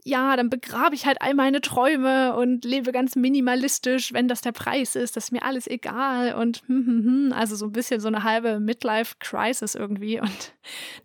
ja, 0.09 0.35
dann 0.35 0.49
begrabe 0.49 0.95
ich 0.95 1.05
halt 1.05 1.21
all 1.21 1.35
meine 1.35 1.61
Träume 1.61 2.35
und 2.35 2.65
lebe 2.65 2.91
ganz 2.91 3.15
minimalistisch, 3.15 4.11
wenn 4.11 4.27
das 4.27 4.41
der 4.41 4.51
Preis 4.51 4.95
ist, 4.95 5.15
das 5.15 5.25
ist 5.25 5.31
mir 5.31 5.43
alles 5.43 5.67
egal 5.67 6.33
und 6.33 6.63
hm, 6.65 6.85
hm, 6.85 7.05
hm, 7.05 7.33
also 7.33 7.55
so 7.55 7.67
ein 7.67 7.71
bisschen 7.71 8.01
so 8.01 8.07
eine 8.07 8.23
halbe 8.23 8.59
Midlife-Crisis 8.59 9.75
irgendwie. 9.75 10.19
Und 10.19 10.53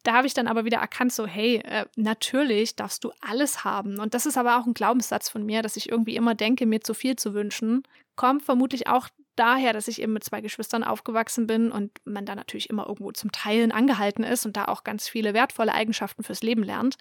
da 0.02 0.14
habe 0.14 0.26
ich 0.26 0.34
dann 0.34 0.48
aber 0.48 0.64
wieder 0.64 0.78
erkannt, 0.78 1.12
so, 1.12 1.26
hey, 1.26 1.56
äh, 1.64 1.84
natürlich 1.96 2.76
darfst 2.76 3.04
du 3.04 3.12
alles 3.20 3.62
haben. 3.64 4.00
Und 4.00 4.14
das 4.14 4.24
ist 4.24 4.38
aber 4.38 4.58
auch 4.58 4.66
ein 4.66 4.74
Glaubenssatz 4.74 5.28
von 5.28 5.44
mir, 5.44 5.60
dass 5.60 5.76
ich 5.76 5.90
irgendwie 5.90 6.16
immer 6.16 6.34
denke, 6.34 6.64
mir 6.64 6.80
zu 6.80 6.94
viel 6.94 7.16
zu 7.16 7.34
wünschen. 7.34 7.82
Kommt 8.16 8.42
vermutlich 8.42 8.86
auch 8.86 9.08
daher, 9.36 9.72
dass 9.72 9.88
ich 9.88 10.00
eben 10.00 10.12
mit 10.12 10.24
zwei 10.24 10.40
Geschwistern 10.40 10.84
aufgewachsen 10.84 11.46
bin 11.46 11.70
und 11.70 11.90
man 12.04 12.26
da 12.26 12.34
natürlich 12.34 12.70
immer 12.70 12.86
irgendwo 12.86 13.12
zum 13.12 13.32
Teilen 13.32 13.72
angehalten 13.72 14.24
ist 14.24 14.46
und 14.46 14.56
da 14.56 14.66
auch 14.66 14.84
ganz 14.84 15.08
viele 15.08 15.34
wertvolle 15.34 15.74
Eigenschaften 15.74 16.22
fürs 16.22 16.42
Leben 16.42 16.62
lernt. 16.62 16.96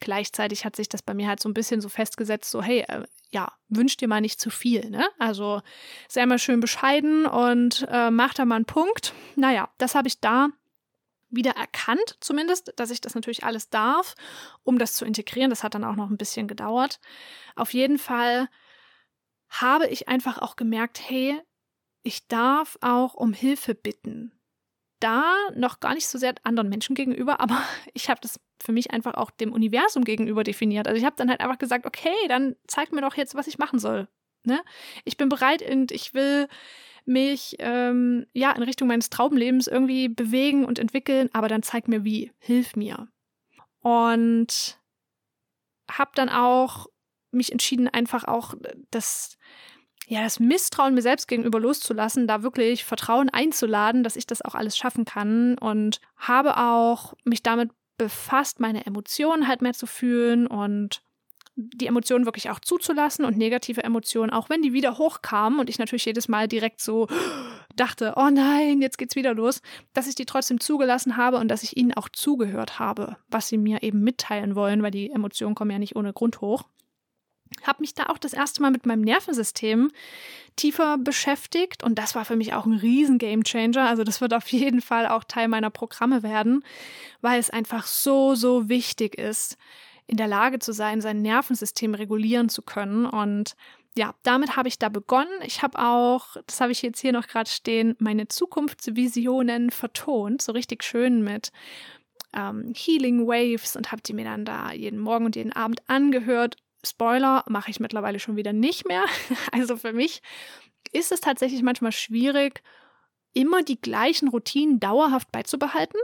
Gleichzeitig 0.00 0.64
hat 0.64 0.76
sich 0.76 0.88
das 0.88 1.02
bei 1.02 1.14
mir 1.14 1.28
halt 1.28 1.40
so 1.40 1.48
ein 1.48 1.54
bisschen 1.54 1.80
so 1.80 1.88
festgesetzt, 1.88 2.50
so 2.50 2.62
hey, 2.62 2.84
äh, 2.88 3.04
ja, 3.30 3.52
wünsch 3.68 3.96
dir 3.96 4.08
mal 4.08 4.20
nicht 4.20 4.40
zu 4.40 4.50
viel, 4.50 4.88
ne? 4.90 5.08
Also 5.18 5.60
sei 6.08 6.24
mal 6.26 6.38
schön 6.38 6.60
bescheiden 6.60 7.26
und 7.26 7.86
äh, 7.90 8.10
mach 8.10 8.34
da 8.34 8.44
mal 8.44 8.56
einen 8.56 8.64
Punkt. 8.64 9.12
Naja, 9.36 9.68
das 9.78 9.94
habe 9.94 10.08
ich 10.08 10.20
da 10.20 10.48
wieder 11.30 11.52
erkannt, 11.52 12.16
zumindest, 12.20 12.72
dass 12.76 12.90
ich 12.90 13.00
das 13.00 13.14
natürlich 13.14 13.44
alles 13.44 13.68
darf, 13.68 14.14
um 14.62 14.78
das 14.78 14.94
zu 14.94 15.04
integrieren. 15.04 15.50
Das 15.50 15.62
hat 15.62 15.74
dann 15.74 15.84
auch 15.84 15.96
noch 15.96 16.10
ein 16.10 16.16
bisschen 16.16 16.48
gedauert. 16.48 17.00
Auf 17.54 17.74
jeden 17.74 17.98
Fall 17.98 18.48
habe 19.48 19.86
ich 19.88 20.08
einfach 20.08 20.38
auch 20.38 20.56
gemerkt, 20.56 21.00
hey, 21.06 21.40
ich 22.02 22.26
darf 22.28 22.78
auch 22.80 23.14
um 23.14 23.32
Hilfe 23.32 23.74
bitten. 23.74 24.32
Da 25.00 25.32
noch 25.54 25.80
gar 25.80 25.94
nicht 25.94 26.08
so 26.08 26.18
sehr 26.18 26.34
anderen 26.42 26.68
Menschen 26.68 26.94
gegenüber, 26.94 27.40
aber 27.40 27.62
ich 27.94 28.10
habe 28.10 28.20
das 28.20 28.40
für 28.60 28.72
mich 28.72 28.90
einfach 28.90 29.14
auch 29.14 29.30
dem 29.30 29.52
Universum 29.52 30.04
gegenüber 30.04 30.42
definiert. 30.42 30.88
Also 30.88 30.98
ich 30.98 31.04
habe 31.04 31.16
dann 31.16 31.30
halt 31.30 31.40
einfach 31.40 31.58
gesagt, 31.58 31.86
okay, 31.86 32.14
dann 32.28 32.56
zeig 32.66 32.92
mir 32.92 33.00
doch 33.00 33.14
jetzt, 33.14 33.34
was 33.34 33.46
ich 33.46 33.58
machen 33.58 33.78
soll. 33.78 34.08
Ne? 34.44 34.60
Ich 35.04 35.16
bin 35.16 35.28
bereit 35.28 35.62
und 35.62 35.92
ich 35.92 36.14
will 36.14 36.48
mich 37.04 37.56
ähm, 37.58 38.26
ja 38.32 38.52
in 38.52 38.62
Richtung 38.62 38.88
meines 38.88 39.10
Traumlebens 39.10 39.66
irgendwie 39.66 40.08
bewegen 40.08 40.64
und 40.64 40.78
entwickeln, 40.78 41.30
aber 41.32 41.48
dann 41.48 41.62
zeig 41.62 41.88
mir 41.88 42.04
wie, 42.04 42.32
hilf 42.38 42.76
mir. 42.76 43.08
Und 43.80 44.78
habe 45.90 46.10
dann 46.14 46.28
auch 46.28 46.86
mich 47.30 47.52
entschieden, 47.52 47.88
einfach 47.88 48.24
auch 48.24 48.54
das, 48.90 49.38
ja, 50.08 50.22
das 50.22 50.40
Misstrauen 50.40 50.94
mir 50.94 51.02
selbst 51.02 51.28
gegenüber 51.28 51.60
loszulassen, 51.60 52.26
da 52.26 52.42
wirklich 52.42 52.84
Vertrauen 52.84 53.28
einzuladen, 53.28 54.02
dass 54.02 54.16
ich 54.16 54.26
das 54.26 54.40
auch 54.40 54.54
alles 54.54 54.76
schaffen 54.76 55.04
kann 55.04 55.58
und 55.58 56.00
habe 56.16 56.56
auch 56.56 57.12
mich 57.24 57.42
damit 57.42 57.70
befasst, 57.98 58.58
meine 58.58 58.86
Emotionen 58.86 59.46
halt 59.46 59.60
mehr 59.60 59.74
zu 59.74 59.86
fühlen 59.86 60.46
und 60.46 61.02
die 61.56 61.88
Emotionen 61.88 62.24
wirklich 62.24 62.48
auch 62.48 62.60
zuzulassen 62.60 63.24
und 63.24 63.36
negative 63.36 63.82
Emotionen, 63.84 64.30
auch 64.30 64.48
wenn 64.48 64.62
die 64.62 64.72
wieder 64.72 64.96
hochkamen 64.96 65.58
und 65.60 65.68
ich 65.68 65.78
natürlich 65.78 66.06
jedes 66.06 66.28
Mal 66.28 66.48
direkt 66.48 66.80
so 66.80 67.06
dachte, 67.76 68.14
oh 68.16 68.30
nein, 68.30 68.80
jetzt 68.80 68.96
geht's 68.96 69.16
wieder 69.16 69.34
los, 69.34 69.60
dass 69.92 70.06
ich 70.06 70.14
die 70.14 70.24
trotzdem 70.24 70.58
zugelassen 70.58 71.18
habe 71.18 71.36
und 71.36 71.48
dass 71.48 71.62
ich 71.62 71.76
ihnen 71.76 71.92
auch 71.92 72.08
zugehört 72.08 72.78
habe, 72.78 73.16
was 73.28 73.48
sie 73.48 73.58
mir 73.58 73.82
eben 73.82 74.00
mitteilen 74.00 74.54
wollen, 74.54 74.82
weil 74.82 74.90
die 74.90 75.10
Emotionen 75.10 75.54
kommen 75.54 75.72
ja 75.72 75.78
nicht 75.78 75.96
ohne 75.96 76.14
Grund 76.14 76.40
hoch. 76.40 76.64
Habe 77.64 77.80
mich 77.80 77.94
da 77.94 78.04
auch 78.06 78.18
das 78.18 78.32
erste 78.32 78.62
Mal 78.62 78.70
mit 78.70 78.86
meinem 78.86 79.02
Nervensystem 79.02 79.90
tiefer 80.56 80.98
beschäftigt 80.98 81.82
und 81.84 81.98
das 81.98 82.14
war 82.14 82.24
für 82.24 82.36
mich 82.36 82.52
auch 82.52 82.66
ein 82.66 82.72
riesen 82.72 83.18
Gamechanger. 83.18 83.88
Also 83.88 84.04
das 84.04 84.20
wird 84.20 84.34
auf 84.34 84.48
jeden 84.48 84.80
Fall 84.80 85.06
auch 85.06 85.24
Teil 85.24 85.48
meiner 85.48 85.70
Programme 85.70 86.22
werden, 86.22 86.64
weil 87.20 87.38
es 87.38 87.50
einfach 87.50 87.86
so, 87.86 88.34
so 88.34 88.68
wichtig 88.68 89.16
ist, 89.16 89.56
in 90.06 90.16
der 90.16 90.26
Lage 90.26 90.58
zu 90.58 90.72
sein, 90.72 91.00
sein 91.00 91.22
Nervensystem 91.22 91.94
regulieren 91.94 92.48
zu 92.48 92.62
können. 92.62 93.06
Und 93.06 93.54
ja, 93.96 94.14
damit 94.22 94.56
habe 94.56 94.68
ich 94.68 94.78
da 94.78 94.88
begonnen. 94.88 95.30
Ich 95.44 95.62
habe 95.62 95.78
auch, 95.78 96.36
das 96.46 96.60
habe 96.60 96.72
ich 96.72 96.82
jetzt 96.82 97.00
hier 97.00 97.12
noch 97.12 97.26
gerade 97.26 97.50
stehen, 97.50 97.94
meine 97.98 98.28
Zukunftsvisionen 98.28 99.70
vertont, 99.70 100.42
so 100.42 100.52
richtig 100.52 100.82
schön 100.82 101.22
mit 101.22 101.52
ähm, 102.34 102.72
Healing 102.74 103.26
Waves 103.26 103.76
und 103.76 103.92
habe 103.92 104.02
die 104.02 104.12
mir 104.12 104.24
dann 104.24 104.44
da 104.44 104.72
jeden 104.72 104.98
Morgen 104.98 105.26
und 105.26 105.36
jeden 105.36 105.52
Abend 105.52 105.82
angehört. 105.88 106.56
Spoiler, 106.84 107.44
mache 107.48 107.70
ich 107.70 107.80
mittlerweile 107.80 108.18
schon 108.18 108.36
wieder 108.36 108.52
nicht 108.52 108.86
mehr. 108.86 109.04
Also 109.52 109.76
für 109.76 109.92
mich 109.92 110.22
ist 110.92 111.12
es 111.12 111.20
tatsächlich 111.20 111.62
manchmal 111.62 111.92
schwierig, 111.92 112.62
immer 113.34 113.62
die 113.62 113.80
gleichen 113.80 114.28
Routinen 114.28 114.80
dauerhaft 114.80 115.30
beizubehalten 115.32 116.00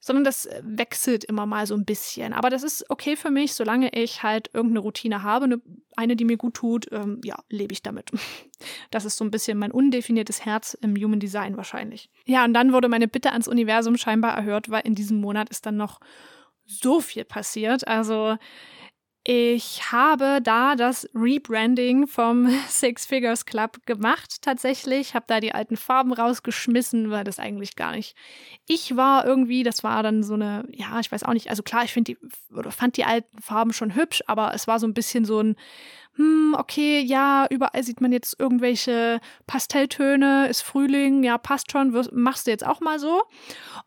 sondern 0.00 0.24
das 0.24 0.46
äh, 0.46 0.62
wechselt 0.64 1.24
immer 1.24 1.46
mal 1.46 1.66
so 1.66 1.74
ein 1.74 1.84
bisschen. 1.84 2.32
Aber 2.32 2.50
das 2.50 2.62
ist 2.62 2.88
okay 2.88 3.16
für 3.16 3.30
mich, 3.30 3.54
solange 3.54 3.90
ich 3.90 4.22
halt 4.22 4.50
irgendeine 4.54 4.80
Routine 4.80 5.22
habe, 5.22 5.44
eine, 5.44 5.60
eine 5.94 6.16
die 6.16 6.24
mir 6.24 6.38
gut 6.38 6.54
tut, 6.54 6.86
ähm, 6.90 7.20
ja, 7.22 7.38
lebe 7.48 7.72
ich 7.72 7.82
damit. 7.82 8.10
Das 8.90 9.06
ist 9.06 9.16
so 9.16 9.24
ein 9.24 9.30
bisschen 9.30 9.56
mein 9.56 9.72
undefiniertes 9.72 10.44
Herz 10.44 10.74
im 10.74 10.94
Human 10.94 11.18
Design 11.18 11.56
wahrscheinlich. 11.56 12.10
Ja, 12.26 12.44
und 12.44 12.52
dann 12.52 12.74
wurde 12.74 12.90
meine 12.90 13.08
Bitte 13.08 13.32
ans 13.32 13.48
Universum 13.48 13.96
scheinbar 13.96 14.36
erhört, 14.36 14.68
weil 14.68 14.82
in 14.82 14.94
diesem 14.94 15.18
Monat 15.18 15.48
ist 15.48 15.64
dann 15.64 15.78
noch 15.78 15.98
so 16.66 17.00
viel 17.00 17.24
passiert. 17.24 17.88
Also 17.88 18.36
ich 19.32 19.92
habe 19.92 20.40
da 20.42 20.74
das 20.74 21.08
Rebranding 21.14 22.08
vom 22.08 22.48
Six 22.68 23.06
Figures 23.06 23.46
Club 23.46 23.86
gemacht 23.86 24.42
tatsächlich, 24.42 25.14
habe 25.14 25.26
da 25.28 25.38
die 25.38 25.54
alten 25.54 25.76
Farben 25.76 26.12
rausgeschmissen, 26.12 27.12
weil 27.12 27.22
das 27.22 27.38
eigentlich 27.38 27.76
gar 27.76 27.92
nicht 27.92 28.16
ich 28.72 28.96
war 28.96 29.26
irgendwie, 29.26 29.64
das 29.64 29.82
war 29.82 30.04
dann 30.04 30.22
so 30.22 30.34
eine, 30.34 30.64
ja, 30.70 31.00
ich 31.00 31.10
weiß 31.10 31.24
auch 31.24 31.32
nicht, 31.32 31.50
also 31.50 31.64
klar, 31.64 31.82
ich 31.82 31.92
finde 31.92 32.12
die 32.12 32.54
oder 32.54 32.70
fand 32.70 32.96
die 32.96 33.04
alten 33.04 33.42
Farben 33.42 33.72
schon 33.72 33.96
hübsch, 33.96 34.22
aber 34.28 34.54
es 34.54 34.68
war 34.68 34.78
so 34.78 34.86
ein 34.86 34.94
bisschen 34.94 35.24
so 35.24 35.40
ein 35.40 35.56
hm, 36.20 36.54
okay, 36.58 37.00
ja, 37.00 37.46
überall 37.48 37.82
sieht 37.82 38.02
man 38.02 38.12
jetzt 38.12 38.38
irgendwelche 38.38 39.20
Pastelltöne, 39.46 40.48
ist 40.48 40.60
Frühling, 40.60 41.22
ja, 41.22 41.38
passt 41.38 41.72
schon, 41.72 41.96
machst 42.12 42.46
du 42.46 42.50
jetzt 42.50 42.66
auch 42.66 42.80
mal 42.80 42.98
so. 42.98 43.22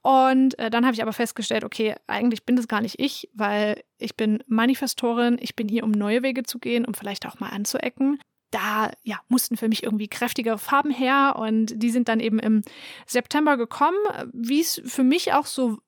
Und 0.02 0.58
äh, 0.58 0.72
dann 0.72 0.84
habe 0.84 0.96
ich 0.96 1.04
aber 1.04 1.14
festgestellt, 1.14 1.64
okay, 1.64 1.94
eigentlich 2.08 2.44
bin 2.44 2.56
das 2.56 2.68
gar 2.68 2.82
nicht 2.82 3.00
ich, 3.00 3.30
weil 3.36 3.84
ich 4.00 4.18
bin 4.18 4.44
Manifestorin, 4.48 5.38
ich 5.40 5.56
bin 5.56 5.70
hier, 5.70 5.84
um 5.84 5.92
neue 5.92 6.24
Wege 6.24 6.42
zu 6.42 6.58
gehen, 6.58 6.86
um 6.86 6.96
vielleicht 6.96 7.28
auch 7.28 7.40
mal 7.40 7.50
anzuecken 7.50 8.18
da 8.54 8.92
ja, 9.04 9.20
mussten 9.30 9.58
für 9.58 9.68
mich 9.68 9.84
irgendwie 9.84 10.08
kräftigere 10.08 10.58
Farben 10.58 10.92
her 10.92 11.36
und 11.38 11.74
die 11.76 11.90
sind 11.90 12.08
dann 12.08 12.20
eben 12.20 12.40
im 12.40 12.62
September 13.08 13.58
gekommen, 13.58 13.98
wie 14.32 14.62
es 14.62 14.82
für 14.86 15.04
mich 15.04 15.34
auch 15.34 15.48
so 15.48 15.80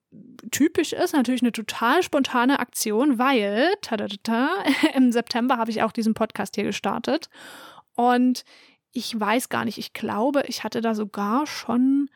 typisch 0.50 0.92
ist, 0.92 1.12
natürlich 1.12 1.42
eine 1.42 1.52
total 1.52 2.02
spontane 2.02 2.58
Aktion, 2.58 3.18
weil 3.18 3.72
tadadada, 3.82 4.48
im 4.94 5.12
September 5.12 5.58
habe 5.58 5.70
ich 5.70 5.82
auch 5.82 5.92
diesen 5.92 6.14
Podcast 6.14 6.54
hier 6.56 6.64
gestartet. 6.64 7.28
Und 7.94 8.44
ich 8.92 9.18
weiß 9.18 9.48
gar 9.48 9.64
nicht, 9.64 9.78
ich 9.78 9.92
glaube, 9.92 10.42
ich 10.48 10.64
hatte 10.64 10.80
da 10.80 10.94
sogar 10.94 11.46
schon 11.46 12.10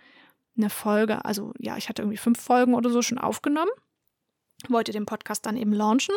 eine 0.57 0.71
Folge, 0.71 1.25
also 1.25 1.53
ja, 1.59 1.77
ich 1.77 1.89
hatte 1.89 2.03
irgendwie 2.03 2.17
fünf 2.17 2.41
Folgen 2.41 2.75
oder 2.75 2.91
so 2.91 3.03
schon 3.03 3.19
aufgenommen, 3.19 3.71
wollte 4.69 4.93
den 4.93 5.07
Podcast 5.07 5.47
dann 5.47 5.57
eben 5.57 5.73
launchen 5.73 6.15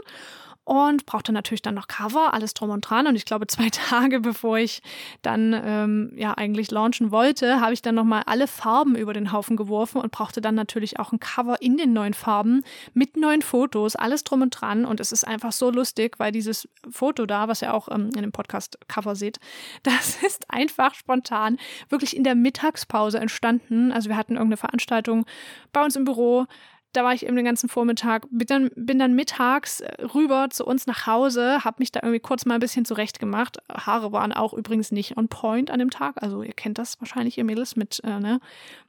und 0.65 1.05
brauchte 1.05 1.33
natürlich 1.33 1.61
dann 1.61 1.75
noch 1.75 1.87
Cover, 1.87 2.33
alles 2.33 2.53
drum 2.53 2.69
und 2.69 2.81
dran. 2.81 3.07
Und 3.07 3.15
ich 3.15 3.25
glaube, 3.25 3.47
zwei 3.47 3.69
Tage 3.71 4.21
bevor 4.21 4.57
ich 4.57 4.81
dann 5.21 5.53
ähm, 5.53 6.13
ja 6.15 6.33
eigentlich 6.33 6.71
launchen 6.71 7.11
wollte, 7.11 7.59
habe 7.59 7.73
ich 7.73 7.81
dann 7.81 7.95
nochmal 7.95 8.23
alle 8.25 8.47
Farben 8.47 8.95
über 8.95 9.13
den 9.13 9.31
Haufen 9.31 9.57
geworfen 9.57 9.99
und 9.99 10.11
brauchte 10.11 10.41
dann 10.41 10.55
natürlich 10.55 10.99
auch 10.99 11.11
ein 11.11 11.19
Cover 11.19 11.61
in 11.61 11.77
den 11.77 11.93
neuen 11.93 12.13
Farben 12.13 12.63
mit 12.93 13.17
neuen 13.17 13.41
Fotos, 13.41 13.95
alles 13.95 14.23
drum 14.23 14.41
und 14.41 14.49
dran. 14.51 14.85
Und 14.85 14.99
es 14.99 15.11
ist 15.11 15.27
einfach 15.27 15.51
so 15.51 15.69
lustig, 15.69 16.19
weil 16.19 16.31
dieses 16.31 16.67
Foto 16.89 17.25
da, 17.25 17.47
was 17.47 17.61
ihr 17.61 17.73
auch 17.73 17.89
ähm, 17.89 18.09
in 18.15 18.21
dem 18.21 18.31
Podcast-Cover 18.31 19.15
seht, 19.15 19.39
das 19.83 20.23
ist 20.23 20.49
einfach 20.49 20.95
spontan 20.95 21.57
wirklich 21.89 22.15
in 22.15 22.23
der 22.23 22.35
Mittagspause 22.35 23.19
entstanden. 23.19 23.91
Also 23.91 24.09
wir 24.09 24.17
hatten 24.17 24.33
irgendeine 24.33 24.57
Veranstaltung 24.57 25.25
bei 25.73 25.83
uns 25.83 25.95
im 25.95 26.05
Büro 26.05 26.45
da 26.93 27.03
war 27.03 27.13
ich 27.13 27.25
eben 27.25 27.35
den 27.35 27.45
ganzen 27.45 27.69
Vormittag, 27.69 28.27
bin 28.29 28.47
dann, 28.47 28.69
bin 28.75 28.99
dann 28.99 29.13
mittags 29.13 29.81
äh, 29.81 30.03
rüber 30.13 30.49
zu 30.49 30.65
uns 30.65 30.87
nach 30.87 31.07
Hause, 31.07 31.63
habe 31.63 31.77
mich 31.79 31.91
da 31.91 31.99
irgendwie 32.01 32.19
kurz 32.19 32.45
mal 32.45 32.55
ein 32.55 32.59
bisschen 32.59 32.85
zurecht 32.85 33.19
gemacht. 33.19 33.57
Haare 33.71 34.11
waren 34.11 34.31
auch 34.31 34.53
übrigens 34.53 34.91
nicht 34.91 35.17
on 35.17 35.27
point 35.27 35.71
an 35.71 35.79
dem 35.79 35.89
Tag. 35.89 36.21
Also 36.21 36.43
ihr 36.43 36.53
kennt 36.53 36.77
das 36.77 37.01
wahrscheinlich, 37.01 37.37
ihr 37.37 37.43
Mädels, 37.43 37.75
mit, 37.75 38.01
äh, 38.03 38.19
ne? 38.19 38.39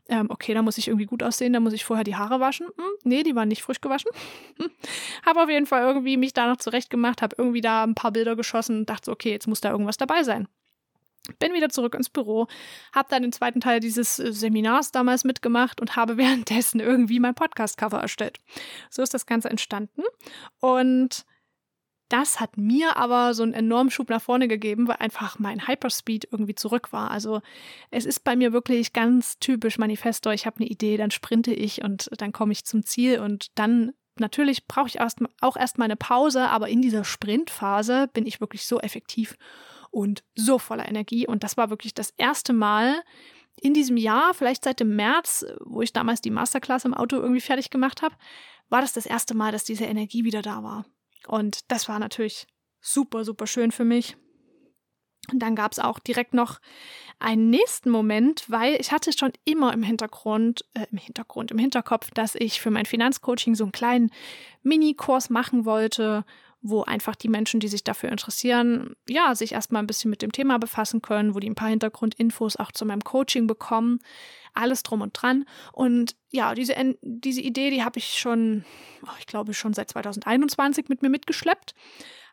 Ähm, 0.07 0.27
okay, 0.29 0.53
da 0.53 0.61
muss 0.61 0.77
ich 0.77 0.88
irgendwie 0.88 1.07
gut 1.07 1.23
aussehen, 1.23 1.55
da 1.55 1.61
muss 1.61 1.73
ich 1.73 1.85
vorher 1.85 2.05
die 2.05 2.14
Haare 2.14 2.38
waschen. 2.38 2.67
Hm, 2.67 2.85
nee, 3.05 3.23
die 3.23 3.35
waren 3.35 3.49
nicht 3.49 3.62
frisch 3.62 3.81
gewaschen. 3.81 4.11
habe 5.27 5.43
auf 5.43 5.49
jeden 5.49 5.67
Fall 5.67 5.83
irgendwie 5.83 6.19
mich 6.19 6.35
da 6.35 6.47
noch 6.47 6.59
zurecht 6.59 6.90
gemacht, 6.90 7.23
habe 7.23 7.37
irgendwie 7.38 7.62
da 7.62 7.85
ein 7.85 7.95
paar 7.95 8.12
Bilder 8.12 8.37
geschossen 8.37 8.81
und 8.81 8.90
dachte, 8.90 9.11
okay, 9.11 9.31
jetzt 9.31 9.49
muss 9.49 9.62
da 9.62 9.71
irgendwas 9.71 9.97
dabei 9.97 10.23
sein. 10.23 10.47
Bin 11.39 11.55
wieder 11.55 11.71
zurück 11.71 11.95
ins 11.95 12.11
Büro, 12.11 12.49
habe 12.95 13.09
dann 13.11 13.23
den 13.23 13.33
zweiten 13.33 13.61
Teil 13.61 13.81
dieses 13.81 14.19
äh, 14.19 14.33
Seminars 14.33 14.93
damals 14.93 15.25
mitgemacht 15.25 15.81
und 15.81 15.97
habe 15.97 16.17
währenddessen 16.19 16.81
irgendwie 16.81 17.21
mein 17.21 17.35
Podcast-Cover 17.35 18.01
erstellt. 18.01 18.39
So 18.91 19.03
ist 19.03 19.15
das 19.15 19.27
Ganze 19.27 19.49
entstanden. 19.49 20.03
Und 20.61 21.25
das 22.09 22.39
hat 22.39 22.59
mir 22.59 22.97
aber 22.97 23.33
so 23.35 23.43
einen 23.43 23.55
enormen 23.55 23.91
Schub 23.91 24.11
nach 24.11 24.21
vorne 24.21 24.47
gegeben, 24.47 24.87
weil 24.87 24.97
einfach 24.97 25.39
mein 25.39 25.67
Hyperspeed 25.67 26.29
irgendwie 26.31 26.55
zurück 26.55 26.93
war. 26.93 27.11
Also 27.11 27.41
es 27.91 28.05
ist 28.05 28.25
bei 28.25 28.37
mir 28.37 28.53
wirklich 28.53 28.93
ganz 28.93 29.39
typisch 29.39 29.79
Manifesto. 29.79 30.31
Ich 30.31 30.47
habe 30.47 30.61
eine 30.61 30.69
Idee, 30.69 30.97
dann 30.97 31.11
sprinte 31.11 31.53
ich 31.53 31.83
und 31.83 32.11
dann 32.19 32.33
komme 32.33 32.53
ich 32.53 32.65
zum 32.67 32.85
Ziel 32.85 33.21
und 33.21 33.47
dann 33.59 33.93
natürlich 34.19 34.67
brauche 34.67 34.89
ich 34.89 34.97
erst, 34.97 35.21
auch 35.41 35.57
erstmal 35.57 35.87
eine 35.87 35.97
Pause, 35.97 36.49
aber 36.51 36.69
in 36.69 36.83
dieser 36.83 37.05
Sprintphase 37.05 38.09
bin 38.13 38.27
ich 38.27 38.41
wirklich 38.41 38.67
so 38.67 38.81
effektiv 38.81 39.37
und 39.94 40.24
so 40.35 40.59
voller 40.59 40.88
Energie. 40.88 41.26
Und 41.26 41.44
das 41.44 41.57
war 41.57 41.70
wirklich 41.70 41.94
das 41.94 42.12
erste 42.16 42.52
Mal 42.52 43.02
in 43.61 43.72
diesem 43.72 43.96
Jahr, 43.96 44.35
vielleicht 44.35 44.64
seit 44.64 44.80
dem 44.80 44.96
März, 44.96 45.46
wo 45.64 45.80
ich 45.80 45.92
damals 45.92 46.20
die 46.20 46.30
Masterclass 46.30 46.85
im 46.85 46.94
Auto 46.94 47.16
irgendwie 47.16 47.40
fertig 47.40 47.70
gemacht 47.70 48.02
habe, 48.02 48.16
war 48.68 48.80
das 48.80 48.92
das 48.92 49.07
erste 49.07 49.35
Mal, 49.35 49.52
dass 49.52 49.62
diese 49.62 49.85
Energie 49.85 50.24
wieder 50.24 50.42
da 50.42 50.62
war. 50.64 50.85
Und 51.28 51.70
das 51.70 51.88
war 51.88 52.00
natürlich 52.00 52.46
super, 52.80 53.24
super 53.24 53.46
schön 53.46 53.70
für 53.70 53.85
mich. 53.85 54.16
Und 55.33 55.38
dann 55.38 55.54
gab 55.54 55.72
es 55.72 55.78
auch 55.78 56.00
direkt 56.00 56.35
noch 56.35 56.61
einen 57.18 57.48
nächsten 57.48 57.90
Moment, 57.90 58.44
weil 58.50 58.74
ich 58.74 58.90
hatte 58.92 59.12
schon 59.12 59.33
immer 59.44 59.72
im 59.72 59.83
Hintergrund, 59.83 60.64
äh, 60.74 60.87
im 60.90 60.98
Hintergrund, 60.98 61.52
im 61.52 61.59
Hinterkopf, 61.59 62.11
dass 62.11 62.35
ich 62.35 62.61
für 62.61 62.70
mein 62.70 62.85
Finanzcoaching 62.85 63.54
so 63.54 63.64
einen 63.64 63.72
kleinen 63.72 64.11
Mini-Kurs 64.62 65.30
machen 65.30 65.64
wollte, 65.64 66.24
wo 66.66 66.83
einfach 66.83 67.14
die 67.14 67.29
Menschen, 67.29 67.61
die 67.61 67.68
sich 67.68 67.85
dafür 67.85 68.11
interessieren, 68.11 68.96
ja, 69.07 69.35
sich 69.35 69.53
erstmal 69.53 69.83
ein 69.83 69.87
bisschen 69.87 70.11
mit 70.11 70.22
dem 70.22 70.33
Thema 70.33 70.59
befassen 70.59 71.03
können, 71.03 71.35
wo 71.35 71.38
die 71.38 71.50
ein 71.50 71.55
paar 71.55 71.68
Hintergrundinfos 71.68 72.57
auch 72.57 72.72
zu 72.72 72.87
meinem 72.87 73.05
Coaching 73.05 73.46
bekommen, 73.46 74.00
alles 74.55 74.83
drum 74.83 75.03
und 75.03 75.12
dran. 75.12 75.44
Und 75.72 76.16
ja, 76.31 76.55
diese, 76.55 76.74
diese 77.03 77.42
Idee, 77.42 77.68
die 77.68 77.85
habe 77.85 77.98
ich 77.98 78.18
schon, 78.18 78.64
oh, 79.03 79.14
ich 79.18 79.27
glaube, 79.27 79.53
schon 79.53 79.74
seit 79.74 79.90
2021 79.90 80.88
mit 80.88 81.03
mir 81.03 81.11
mitgeschleppt, 81.11 81.74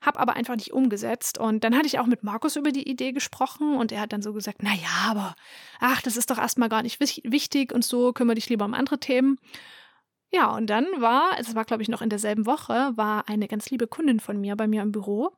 habe 0.01 0.17
aber 0.21 0.37
einfach 0.37 0.55
nicht 0.55 0.71
umgesetzt. 0.71 1.37
Und 1.37 1.65
dann 1.65 1.75
hatte 1.75 1.87
ich 1.87 1.99
auch 1.99 2.07
mit 2.07 2.23
Markus 2.23 2.55
über 2.55 2.71
die 2.71 2.89
Idee 2.89 3.11
gesprochen 3.11 3.75
und 3.75 3.91
er 3.91 3.99
hat 3.99 4.13
dann 4.13 4.21
so 4.21 4.31
gesagt, 4.31 4.59
na 4.61 4.73
ja, 4.73 5.09
aber 5.09 5.35
ach, 5.81 6.01
das 6.01 6.15
ist 6.15 6.31
doch 6.31 6.37
erstmal 6.37 6.69
gar 6.69 6.83
nicht 6.83 7.01
wichtig 7.01 7.73
und 7.73 7.83
so, 7.83 8.13
kümmere 8.13 8.35
dich 8.35 8.47
lieber 8.47 8.63
um 8.63 8.73
andere 8.73 8.97
Themen. 8.97 9.39
Ja, 10.33 10.55
und 10.55 10.67
dann 10.67 10.87
war, 10.97 11.37
es 11.39 11.55
war 11.55 11.65
glaube 11.65 11.83
ich 11.83 11.89
noch 11.89 12.01
in 12.01 12.09
derselben 12.09 12.45
Woche, 12.45 12.91
war 12.95 13.27
eine 13.27 13.47
ganz 13.47 13.69
liebe 13.69 13.87
Kundin 13.87 14.19
von 14.19 14.39
mir 14.39 14.55
bei 14.55 14.67
mir 14.67 14.81
im 14.81 14.91
Büro. 14.91 15.31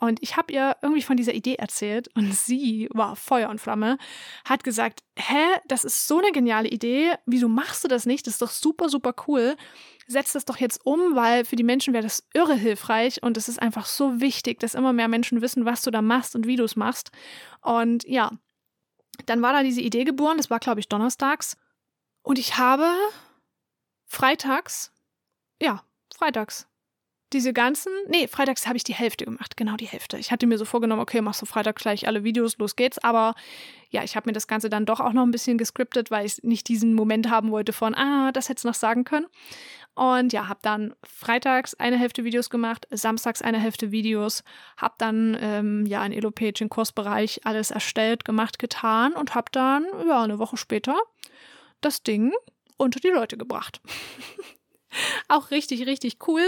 Und 0.00 0.22
ich 0.22 0.36
habe 0.36 0.52
ihr 0.52 0.76
irgendwie 0.80 1.02
von 1.02 1.16
dieser 1.16 1.34
Idee 1.34 1.56
erzählt 1.56 2.08
und 2.14 2.32
sie 2.34 2.88
war 2.92 3.16
Feuer 3.16 3.50
und 3.50 3.60
Flamme, 3.60 3.98
hat 4.44 4.64
gesagt, 4.64 5.02
hä, 5.18 5.44
das 5.66 5.84
ist 5.84 6.06
so 6.06 6.18
eine 6.18 6.32
geniale 6.32 6.68
Idee, 6.68 7.14
wieso 7.26 7.48
machst 7.48 7.84
du 7.84 7.88
das 7.88 8.06
nicht? 8.06 8.26
Das 8.26 8.34
ist 8.34 8.42
doch 8.42 8.50
super, 8.50 8.88
super 8.88 9.14
cool. 9.26 9.56
Setz 10.06 10.32
das 10.32 10.44
doch 10.44 10.56
jetzt 10.56 10.86
um, 10.86 11.14
weil 11.14 11.44
für 11.44 11.56
die 11.56 11.64
Menschen 11.64 11.92
wäre 11.92 12.04
das 12.04 12.26
irre 12.32 12.54
hilfreich 12.54 13.22
und 13.22 13.36
es 13.36 13.48
ist 13.48 13.60
einfach 13.60 13.86
so 13.86 14.20
wichtig, 14.20 14.60
dass 14.60 14.74
immer 14.74 14.92
mehr 14.92 15.08
Menschen 15.08 15.42
wissen, 15.42 15.64
was 15.64 15.82
du 15.82 15.90
da 15.90 16.00
machst 16.00 16.34
und 16.34 16.46
wie 16.46 16.56
du 16.56 16.64
es 16.64 16.76
machst. 16.76 17.10
Und 17.60 18.04
ja, 18.08 18.30
dann 19.26 19.42
war 19.42 19.52
da 19.52 19.62
diese 19.62 19.80
Idee 19.82 20.04
geboren, 20.04 20.38
das 20.38 20.48
war 20.48 20.60
glaube 20.60 20.80
ich 20.80 20.88
donnerstags. 20.88 21.56
Und 22.22 22.38
ich 22.38 22.56
habe 22.56 22.88
freitags, 24.08 24.92
ja, 25.60 25.84
freitags, 26.14 26.66
diese 27.34 27.52
ganzen, 27.52 27.92
nee, 28.08 28.26
freitags 28.26 28.66
habe 28.66 28.78
ich 28.78 28.84
die 28.84 28.94
Hälfte 28.94 29.26
gemacht, 29.26 29.56
genau 29.56 29.76
die 29.76 29.86
Hälfte. 29.86 30.16
Ich 30.16 30.32
hatte 30.32 30.46
mir 30.46 30.56
so 30.56 30.64
vorgenommen, 30.64 31.02
okay, 31.02 31.20
machst 31.20 31.42
du 31.42 31.46
Freitag 31.46 31.76
gleich 31.76 32.06
alle 32.06 32.24
Videos, 32.24 32.56
los 32.56 32.74
geht's. 32.74 32.98
Aber 32.98 33.34
ja, 33.90 34.02
ich 34.02 34.16
habe 34.16 34.28
mir 34.28 34.32
das 34.32 34.46
Ganze 34.46 34.70
dann 34.70 34.86
doch 34.86 34.98
auch 34.98 35.12
noch 35.12 35.24
ein 35.24 35.30
bisschen 35.30 35.58
gescriptet, 35.58 36.10
weil 36.10 36.24
ich 36.24 36.42
nicht 36.42 36.68
diesen 36.68 36.94
Moment 36.94 37.28
haben 37.28 37.50
wollte 37.50 37.74
von, 37.74 37.94
ah, 37.94 38.32
das 38.32 38.48
hättest 38.48 38.64
du 38.64 38.68
noch 38.68 38.74
sagen 38.74 39.04
können. 39.04 39.26
Und 39.94 40.32
ja, 40.32 40.48
habe 40.48 40.60
dann 40.62 40.94
freitags 41.02 41.74
eine 41.74 41.98
Hälfte 41.98 42.24
Videos 42.24 42.48
gemacht, 42.48 42.86
samstags 42.90 43.42
eine 43.42 43.58
Hälfte 43.58 43.90
Videos, 43.90 44.42
habe 44.78 44.94
dann 44.96 45.36
ähm, 45.38 45.84
ja 45.84 46.04
in 46.06 46.12
Elopage, 46.12 46.62
im 46.62 46.70
Kursbereich 46.70 47.40
alles 47.44 47.70
erstellt, 47.70 48.24
gemacht, 48.24 48.58
getan 48.58 49.12
und 49.12 49.34
habe 49.34 49.48
dann 49.52 49.84
ja 50.06 50.22
eine 50.22 50.38
Woche 50.38 50.56
später 50.56 50.96
das 51.82 52.02
Ding 52.02 52.32
unter 52.78 53.00
die 53.00 53.08
Leute 53.08 53.36
gebracht. 53.36 53.80
auch 55.28 55.50
richtig, 55.50 55.86
richtig 55.86 56.16
cool. 56.26 56.42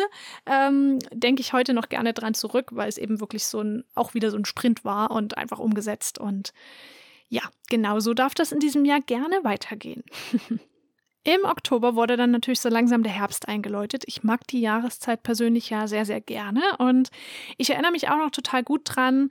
Ähm, 0.47 0.99
Denke 1.13 1.43
ich 1.43 1.53
heute 1.53 1.75
noch 1.75 1.89
gerne 1.89 2.15
dran 2.15 2.35
zurück, 2.35 2.71
weil 2.73 2.89
es 2.89 2.99
eben 2.99 3.21
wirklich 3.21 3.45
so 3.45 3.61
ein, 3.61 3.85
auch 3.95 4.15
wieder 4.15 4.31
so 4.31 4.37
ein 4.37 4.45
Sprint 4.45 4.85
war 4.85 5.11
und 5.11 5.37
einfach 5.37 5.59
umgesetzt. 5.59 6.19
Und 6.19 6.53
ja, 7.29 7.43
genau 7.69 8.01
so 8.01 8.15
darf 8.15 8.35
das 8.35 8.53
in 8.53 8.61
diesem 8.61 8.85
Jahr 8.85 9.01
gerne 9.01 9.45
weitergehen. 9.45 10.03
Im 11.23 11.45
Oktober 11.45 11.97
wurde 11.97 12.17
dann 12.17 12.31
natürlich 12.31 12.61
so 12.61 12.71
langsam 12.71 13.03
der 13.03 13.13
Herbst 13.13 13.47
eingeläutet. 13.47 14.05
Ich 14.07 14.23
mag 14.23 14.47
die 14.47 14.61
Jahreszeit 14.61 15.23
persönlich 15.23 15.69
ja 15.69 15.87
sehr, 15.87 16.07
sehr 16.07 16.23
gerne. 16.23 16.63
Und 16.79 17.11
ich 17.59 17.69
erinnere 17.71 17.93
mich 17.93 18.09
auch 18.09 18.17
noch 18.17 18.31
total 18.31 18.63
gut 18.63 18.83
dran, 18.85 19.29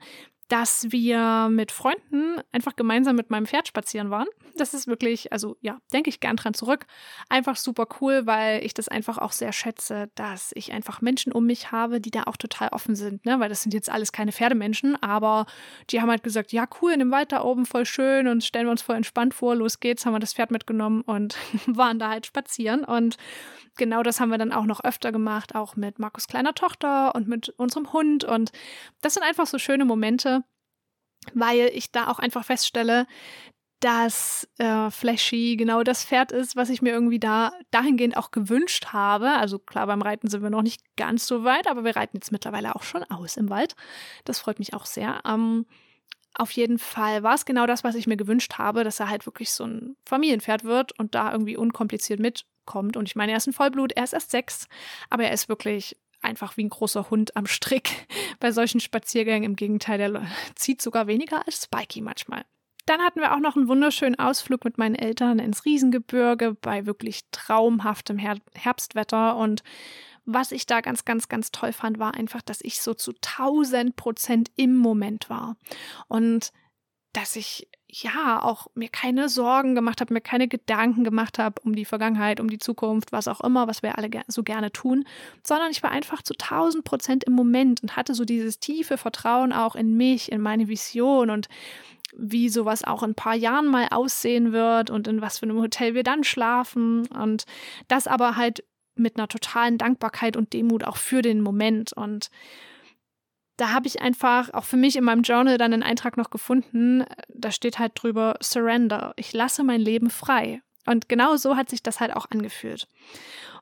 dass 0.50 0.90
wir 0.90 1.48
mit 1.48 1.70
Freunden 1.70 2.40
einfach 2.50 2.74
gemeinsam 2.74 3.14
mit 3.14 3.30
meinem 3.30 3.46
Pferd 3.46 3.68
spazieren 3.68 4.10
waren. 4.10 4.26
Das 4.56 4.74
ist 4.74 4.88
wirklich, 4.88 5.32
also 5.32 5.56
ja, 5.60 5.80
denke 5.92 6.10
ich 6.10 6.18
gern 6.18 6.34
dran 6.34 6.54
zurück. 6.54 6.86
Einfach 7.28 7.54
super 7.54 7.86
cool, 8.00 8.26
weil 8.26 8.64
ich 8.64 8.74
das 8.74 8.88
einfach 8.88 9.18
auch 9.18 9.30
sehr 9.30 9.52
schätze, 9.52 10.10
dass 10.16 10.50
ich 10.56 10.72
einfach 10.72 11.02
Menschen 11.02 11.32
um 11.32 11.46
mich 11.46 11.70
habe, 11.70 12.00
die 12.00 12.10
da 12.10 12.24
auch 12.24 12.36
total 12.36 12.70
offen 12.70 12.96
sind, 12.96 13.24
ne? 13.24 13.38
Weil 13.38 13.48
das 13.48 13.62
sind 13.62 13.72
jetzt 13.72 13.88
alles 13.88 14.10
keine 14.10 14.32
Pferdemenschen, 14.32 15.00
aber 15.00 15.46
die 15.90 16.00
haben 16.00 16.10
halt 16.10 16.24
gesagt, 16.24 16.50
ja, 16.50 16.66
cool, 16.82 16.90
in 16.92 16.98
dem 16.98 17.12
Wald 17.12 17.30
da 17.30 17.42
oben 17.44 17.64
voll 17.64 17.86
schön 17.86 18.26
und 18.26 18.42
stellen 18.42 18.66
wir 18.66 18.72
uns 18.72 18.82
voll 18.82 18.96
entspannt 18.96 19.34
vor, 19.34 19.54
los 19.54 19.78
geht's, 19.78 20.04
haben 20.04 20.14
wir 20.14 20.18
das 20.18 20.34
Pferd 20.34 20.50
mitgenommen 20.50 21.02
und 21.02 21.36
waren 21.66 22.00
da 22.00 22.08
halt 22.08 22.26
spazieren. 22.26 22.82
Und 22.82 23.18
genau 23.76 24.02
das 24.02 24.20
haben 24.20 24.30
wir 24.30 24.38
dann 24.38 24.52
auch 24.52 24.64
noch 24.64 24.82
öfter 24.82 25.12
gemacht, 25.12 25.54
auch 25.54 25.76
mit 25.76 25.98
Markus 25.98 26.26
kleiner 26.26 26.54
Tochter 26.54 27.14
und 27.14 27.28
mit 27.28 27.50
unserem 27.50 27.92
Hund. 27.92 28.24
Und 28.24 28.50
das 29.00 29.14
sind 29.14 29.22
einfach 29.22 29.46
so 29.46 29.58
schöne 29.58 29.84
Momente, 29.84 30.39
weil 31.34 31.70
ich 31.74 31.92
da 31.92 32.08
auch 32.08 32.18
einfach 32.18 32.44
feststelle, 32.44 33.06
dass 33.80 34.46
äh, 34.58 34.90
Flashy 34.90 35.56
genau 35.56 35.82
das 35.82 36.04
Pferd 36.04 36.32
ist, 36.32 36.54
was 36.54 36.68
ich 36.68 36.82
mir 36.82 36.90
irgendwie 36.90 37.18
da 37.18 37.52
dahingehend 37.70 38.16
auch 38.16 38.30
gewünscht 38.30 38.88
habe. 38.92 39.30
Also 39.30 39.58
klar, 39.58 39.86
beim 39.86 40.02
Reiten 40.02 40.28
sind 40.28 40.42
wir 40.42 40.50
noch 40.50 40.62
nicht 40.62 40.82
ganz 40.96 41.26
so 41.26 41.44
weit, 41.44 41.66
aber 41.66 41.82
wir 41.82 41.96
reiten 41.96 42.18
jetzt 42.18 42.30
mittlerweile 42.30 42.76
auch 42.76 42.82
schon 42.82 43.04
aus 43.04 43.38
im 43.38 43.48
Wald. 43.48 43.74
Das 44.24 44.38
freut 44.38 44.58
mich 44.58 44.74
auch 44.74 44.84
sehr. 44.84 45.22
Ähm, 45.26 45.64
auf 46.34 46.50
jeden 46.52 46.78
Fall 46.78 47.22
war 47.22 47.34
es 47.34 47.46
genau 47.46 47.66
das, 47.66 47.82
was 47.82 47.94
ich 47.94 48.06
mir 48.06 48.18
gewünscht 48.18 48.58
habe, 48.58 48.84
dass 48.84 49.00
er 49.00 49.08
halt 49.08 49.26
wirklich 49.26 49.50
so 49.50 49.64
ein 49.64 49.96
Familienpferd 50.04 50.64
wird 50.64 50.96
und 50.98 51.14
da 51.14 51.32
irgendwie 51.32 51.56
unkompliziert 51.56 52.20
mitkommt. 52.20 52.98
Und 52.98 53.08
ich 53.08 53.16
meine, 53.16 53.32
er 53.32 53.38
ist 53.38 53.46
ein 53.46 53.54
Vollblut, 53.54 53.92
er 53.92 54.04
ist 54.04 54.12
erst 54.12 54.30
sechs, 54.30 54.68
aber 55.08 55.24
er 55.24 55.32
ist 55.32 55.48
wirklich 55.48 55.96
einfach 56.20 56.56
wie 56.56 56.64
ein 56.64 56.70
großer 56.70 57.10
Hund 57.10 57.36
am 57.36 57.46
Strick 57.46 58.06
bei 58.40 58.52
solchen 58.52 58.80
Spaziergängen. 58.80 59.50
Im 59.50 59.56
Gegenteil, 59.56 59.98
der 59.98 60.26
zieht 60.54 60.82
sogar 60.82 61.06
weniger 61.06 61.46
als 61.46 61.64
Spikey 61.64 62.00
manchmal. 62.00 62.44
Dann 62.86 63.02
hatten 63.02 63.20
wir 63.20 63.34
auch 63.34 63.40
noch 63.40 63.56
einen 63.56 63.68
wunderschönen 63.68 64.18
Ausflug 64.18 64.64
mit 64.64 64.78
meinen 64.78 64.94
Eltern 64.94 65.38
ins 65.38 65.64
Riesengebirge 65.64 66.54
bei 66.54 66.86
wirklich 66.86 67.22
traumhaftem 67.30 68.18
Her 68.18 68.38
Herbstwetter. 68.54 69.36
Und 69.36 69.62
was 70.24 70.50
ich 70.52 70.66
da 70.66 70.80
ganz, 70.80 71.04
ganz, 71.04 71.28
ganz 71.28 71.52
toll 71.52 71.72
fand, 71.72 71.98
war 71.98 72.14
einfach, 72.14 72.42
dass 72.42 72.60
ich 72.62 72.80
so 72.80 72.94
zu 72.94 73.12
1000 73.12 73.96
Prozent 73.96 74.50
im 74.56 74.76
Moment 74.76 75.30
war. 75.30 75.56
Und 76.08 76.52
dass 77.12 77.36
ich 77.36 77.68
ja 77.92 78.42
auch 78.42 78.68
mir 78.74 78.88
keine 78.88 79.28
Sorgen 79.28 79.74
gemacht 79.74 80.00
habe, 80.00 80.14
mir 80.14 80.20
keine 80.20 80.48
Gedanken 80.48 81.04
gemacht 81.04 81.38
habe 81.38 81.60
um 81.62 81.74
die 81.74 81.84
Vergangenheit, 81.84 82.40
um 82.40 82.48
die 82.48 82.58
Zukunft, 82.58 83.12
was 83.12 83.28
auch 83.28 83.40
immer, 83.40 83.68
was 83.68 83.82
wir 83.82 83.98
alle 83.98 84.10
so 84.28 84.42
gerne 84.42 84.72
tun, 84.72 85.04
sondern 85.42 85.70
ich 85.70 85.82
war 85.82 85.90
einfach 85.90 86.22
zu 86.22 86.34
1000 86.34 86.84
Prozent 86.84 87.24
im 87.24 87.32
Moment 87.32 87.82
und 87.82 87.96
hatte 87.96 88.14
so 88.14 88.24
dieses 88.24 88.58
tiefe 88.58 88.96
Vertrauen 88.96 89.52
auch 89.52 89.74
in 89.74 89.96
mich, 89.96 90.30
in 90.30 90.40
meine 90.40 90.68
Vision 90.68 91.30
und 91.30 91.48
wie 92.16 92.48
sowas 92.48 92.84
auch 92.84 93.02
in 93.02 93.10
ein 93.10 93.14
paar 93.14 93.36
Jahren 93.36 93.66
mal 93.66 93.88
aussehen 93.90 94.52
wird 94.52 94.90
und 94.90 95.06
in 95.06 95.20
was 95.20 95.38
für 95.38 95.44
einem 95.44 95.60
Hotel 95.60 95.94
wir 95.94 96.02
dann 96.02 96.24
schlafen 96.24 97.06
und 97.08 97.44
das 97.88 98.06
aber 98.06 98.36
halt 98.36 98.64
mit 98.96 99.16
einer 99.16 99.28
totalen 99.28 99.78
Dankbarkeit 99.78 100.36
und 100.36 100.52
Demut 100.52 100.84
auch 100.84 100.96
für 100.96 101.22
den 101.22 101.40
Moment 101.40 101.92
und 101.92 102.30
da 103.60 103.72
habe 103.72 103.86
ich 103.86 104.00
einfach 104.00 104.54
auch 104.54 104.64
für 104.64 104.78
mich 104.78 104.96
in 104.96 105.04
meinem 105.04 105.22
Journal 105.22 105.58
dann 105.58 105.74
einen 105.74 105.82
Eintrag 105.82 106.16
noch 106.16 106.30
gefunden, 106.30 107.04
da 107.28 107.50
steht 107.50 107.78
halt 107.78 107.92
drüber 107.94 108.36
Surrender. 108.40 109.12
Ich 109.16 109.34
lasse 109.34 109.62
mein 109.62 109.82
Leben 109.82 110.08
frei. 110.08 110.62
Und 110.86 111.10
genau 111.10 111.36
so 111.36 111.56
hat 111.56 111.68
sich 111.68 111.82
das 111.82 112.00
halt 112.00 112.16
auch 112.16 112.30
angefühlt. 112.30 112.88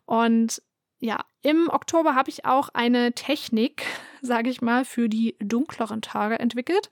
Und 0.06 0.62
ja, 1.00 1.24
im 1.42 1.68
Oktober 1.68 2.14
habe 2.14 2.30
ich 2.30 2.44
auch 2.44 2.68
eine 2.68 3.12
Technik, 3.12 3.82
sage 4.22 4.50
ich 4.50 4.62
mal, 4.62 4.84
für 4.84 5.08
die 5.08 5.34
dunkleren 5.40 6.00
Tage 6.00 6.38
entwickelt. 6.38 6.90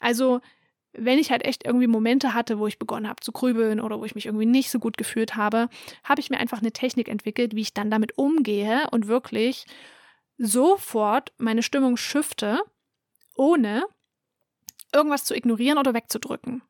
Also 0.00 0.40
wenn 0.94 1.18
ich 1.18 1.30
halt 1.30 1.44
echt 1.44 1.66
irgendwie 1.66 1.86
Momente 1.86 2.32
hatte, 2.32 2.58
wo 2.58 2.66
ich 2.66 2.78
begonnen 2.78 3.06
habe 3.06 3.20
zu 3.20 3.32
grübeln 3.32 3.82
oder 3.82 4.00
wo 4.00 4.06
ich 4.06 4.14
mich 4.14 4.24
irgendwie 4.24 4.46
nicht 4.46 4.70
so 4.70 4.78
gut 4.78 4.96
gefühlt 4.96 5.36
habe, 5.36 5.68
habe 6.04 6.22
ich 6.22 6.30
mir 6.30 6.38
einfach 6.38 6.60
eine 6.60 6.72
Technik 6.72 7.08
entwickelt, 7.08 7.54
wie 7.54 7.60
ich 7.60 7.74
dann 7.74 7.90
damit 7.90 8.16
umgehe 8.16 8.88
und 8.92 9.08
wirklich 9.08 9.66
sofort 10.38 11.32
meine 11.38 11.62
Stimmung 11.62 11.96
shifte, 11.96 12.60
ohne 13.34 13.84
irgendwas 14.92 15.24
zu 15.24 15.34
ignorieren 15.34 15.78
oder 15.78 15.94
wegzudrücken. 15.94 16.62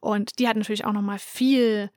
Und 0.00 0.38
die 0.38 0.48
hat 0.48 0.56
natürlich 0.56 0.84
auch 0.84 0.92
nochmal 0.92 1.18
viel 1.18 1.90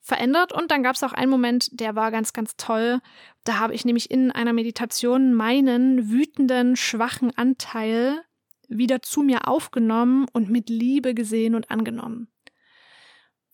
verändert. 0.00 0.52
Und 0.52 0.70
dann 0.70 0.82
gab 0.82 0.96
es 0.96 1.02
auch 1.02 1.12
einen 1.12 1.30
Moment, 1.30 1.68
der 1.80 1.96
war 1.96 2.10
ganz, 2.10 2.32
ganz 2.32 2.56
toll. 2.56 3.00
Da 3.44 3.58
habe 3.58 3.74
ich 3.74 3.84
nämlich 3.84 4.10
in 4.10 4.30
einer 4.30 4.52
Meditation 4.52 5.34
meinen 5.34 6.10
wütenden, 6.10 6.76
schwachen 6.76 7.36
Anteil 7.36 8.22
wieder 8.68 9.02
zu 9.02 9.22
mir 9.22 9.48
aufgenommen 9.48 10.26
und 10.32 10.50
mit 10.50 10.68
Liebe 10.68 11.14
gesehen 11.14 11.54
und 11.54 11.70
angenommen. 11.70 12.28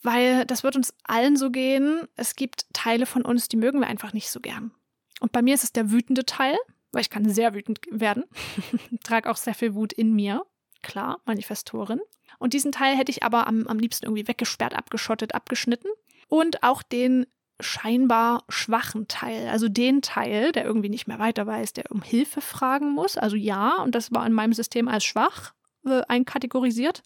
Weil 0.02 0.44
das 0.46 0.62
wird 0.62 0.76
uns 0.76 0.94
allen 1.04 1.36
so 1.36 1.50
gehen. 1.50 2.08
Es 2.16 2.34
gibt 2.34 2.66
Teile 2.72 3.06
von 3.06 3.22
uns, 3.22 3.48
die 3.48 3.56
mögen 3.56 3.80
wir 3.80 3.86
einfach 3.86 4.12
nicht 4.12 4.30
so 4.30 4.40
gern. 4.40 4.72
Und 5.20 5.32
bei 5.32 5.42
mir 5.42 5.54
ist 5.54 5.64
es 5.64 5.72
der 5.72 5.90
wütende 5.90 6.24
Teil, 6.24 6.56
weil 6.92 7.02
ich 7.02 7.10
kann 7.10 7.28
sehr 7.28 7.54
wütend 7.54 7.80
werden. 7.90 8.24
Trage 9.04 9.30
auch 9.30 9.36
sehr 9.36 9.54
viel 9.54 9.74
Wut 9.74 9.92
in 9.92 10.14
mir. 10.14 10.44
Klar, 10.82 11.20
Manifestorin. 11.26 12.00
Und 12.38 12.54
diesen 12.54 12.72
Teil 12.72 12.96
hätte 12.96 13.10
ich 13.10 13.22
aber 13.22 13.46
am, 13.46 13.66
am 13.66 13.78
liebsten 13.78 14.06
irgendwie 14.06 14.28
weggesperrt, 14.28 14.74
abgeschottet, 14.74 15.34
abgeschnitten. 15.34 15.90
Und 16.28 16.62
auch 16.62 16.82
den 16.82 17.26
scheinbar 17.60 18.44
schwachen 18.48 19.06
Teil, 19.08 19.48
also 19.48 19.68
den 19.68 20.00
Teil, 20.00 20.52
der 20.52 20.64
irgendwie 20.64 20.88
nicht 20.88 21.06
mehr 21.06 21.18
weiter 21.18 21.46
weiß, 21.46 21.74
der 21.74 21.90
um 21.90 22.02
Hilfe 22.02 22.40
fragen 22.40 22.92
muss. 22.92 23.18
Also 23.18 23.36
ja, 23.36 23.82
und 23.82 23.94
das 23.94 24.12
war 24.12 24.26
in 24.26 24.32
meinem 24.32 24.54
System 24.54 24.88
als 24.88 25.04
schwach 25.04 25.52
äh, 25.84 26.02
einkategorisiert. 26.08 27.02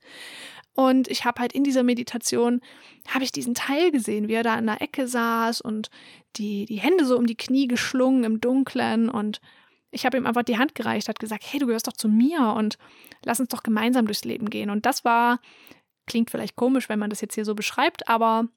Und 0.74 1.06
ich 1.08 1.24
habe 1.24 1.40
halt 1.40 1.52
in 1.52 1.62
dieser 1.62 1.84
Meditation, 1.84 2.60
habe 3.08 3.24
ich 3.24 3.30
diesen 3.30 3.54
Teil 3.54 3.92
gesehen, 3.92 4.28
wie 4.28 4.34
er 4.34 4.42
da 4.42 4.58
in 4.58 4.66
der 4.66 4.82
Ecke 4.82 5.06
saß 5.06 5.60
und 5.60 5.88
die, 6.36 6.64
die 6.66 6.80
Hände 6.80 7.04
so 7.04 7.16
um 7.16 7.26
die 7.26 7.36
Knie 7.36 7.68
geschlungen 7.68 8.24
im 8.24 8.40
Dunkeln 8.40 9.08
und 9.08 9.40
ich 9.94 10.04
habe 10.04 10.16
ihm 10.16 10.26
einfach 10.26 10.42
die 10.42 10.58
Hand 10.58 10.74
gereicht, 10.74 11.08
hat 11.08 11.18
gesagt, 11.18 11.44
hey, 11.46 11.60
du 11.60 11.66
gehörst 11.66 11.86
doch 11.86 11.92
zu 11.92 12.08
mir 12.08 12.54
und 12.56 12.76
lass 13.24 13.40
uns 13.40 13.48
doch 13.48 13.62
gemeinsam 13.62 14.06
durchs 14.06 14.24
Leben 14.24 14.50
gehen. 14.50 14.70
Und 14.70 14.86
das 14.86 15.04
war, 15.04 15.40
klingt 16.06 16.30
vielleicht 16.30 16.56
komisch, 16.56 16.88
wenn 16.88 16.98
man 16.98 17.10
das 17.10 17.20
jetzt 17.20 17.34
hier 17.34 17.44
so 17.44 17.54
beschreibt, 17.54 18.08
aber 18.08 18.48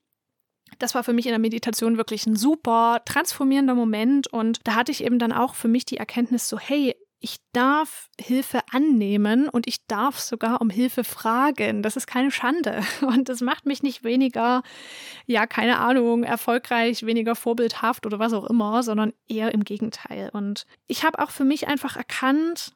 das 0.79 0.95
war 0.95 1.03
für 1.03 1.13
mich 1.13 1.25
in 1.25 1.31
der 1.31 1.39
Meditation 1.39 1.97
wirklich 1.97 2.25
ein 2.25 2.35
super 2.35 3.01
transformierender 3.05 3.75
Moment. 3.75 4.27
Und 4.27 4.59
da 4.67 4.75
hatte 4.75 4.91
ich 4.91 5.03
eben 5.03 5.19
dann 5.19 5.31
auch 5.31 5.55
für 5.55 5.67
mich 5.67 5.85
die 5.85 5.97
Erkenntnis 5.97 6.49
so, 6.49 6.59
hey, 6.59 6.95
ich 7.19 7.37
darf 7.51 8.09
Hilfe 8.19 8.61
annehmen 8.71 9.49
und 9.49 9.67
ich 9.67 9.85
darf 9.87 10.19
sogar 10.19 10.61
um 10.61 10.69
Hilfe 10.69 11.03
fragen. 11.03 11.81
Das 11.81 11.95
ist 11.95 12.05
keine 12.07 12.31
Schande. 12.31 12.81
Und 13.01 13.29
das 13.29 13.41
macht 13.41 13.65
mich 13.65 13.81
nicht 13.81 14.03
weniger, 14.03 14.61
ja, 15.25 15.47
keine 15.47 15.79
Ahnung, 15.79 16.23
erfolgreich, 16.23 17.05
weniger 17.05 17.35
vorbildhaft 17.35 18.05
oder 18.05 18.19
was 18.19 18.33
auch 18.33 18.45
immer, 18.45 18.83
sondern 18.83 19.13
eher 19.27 19.53
im 19.53 19.63
Gegenteil. 19.63 20.29
Und 20.31 20.65
ich 20.87 21.03
habe 21.03 21.19
auch 21.19 21.31
für 21.31 21.45
mich 21.45 21.67
einfach 21.67 21.95
erkannt, 21.95 22.73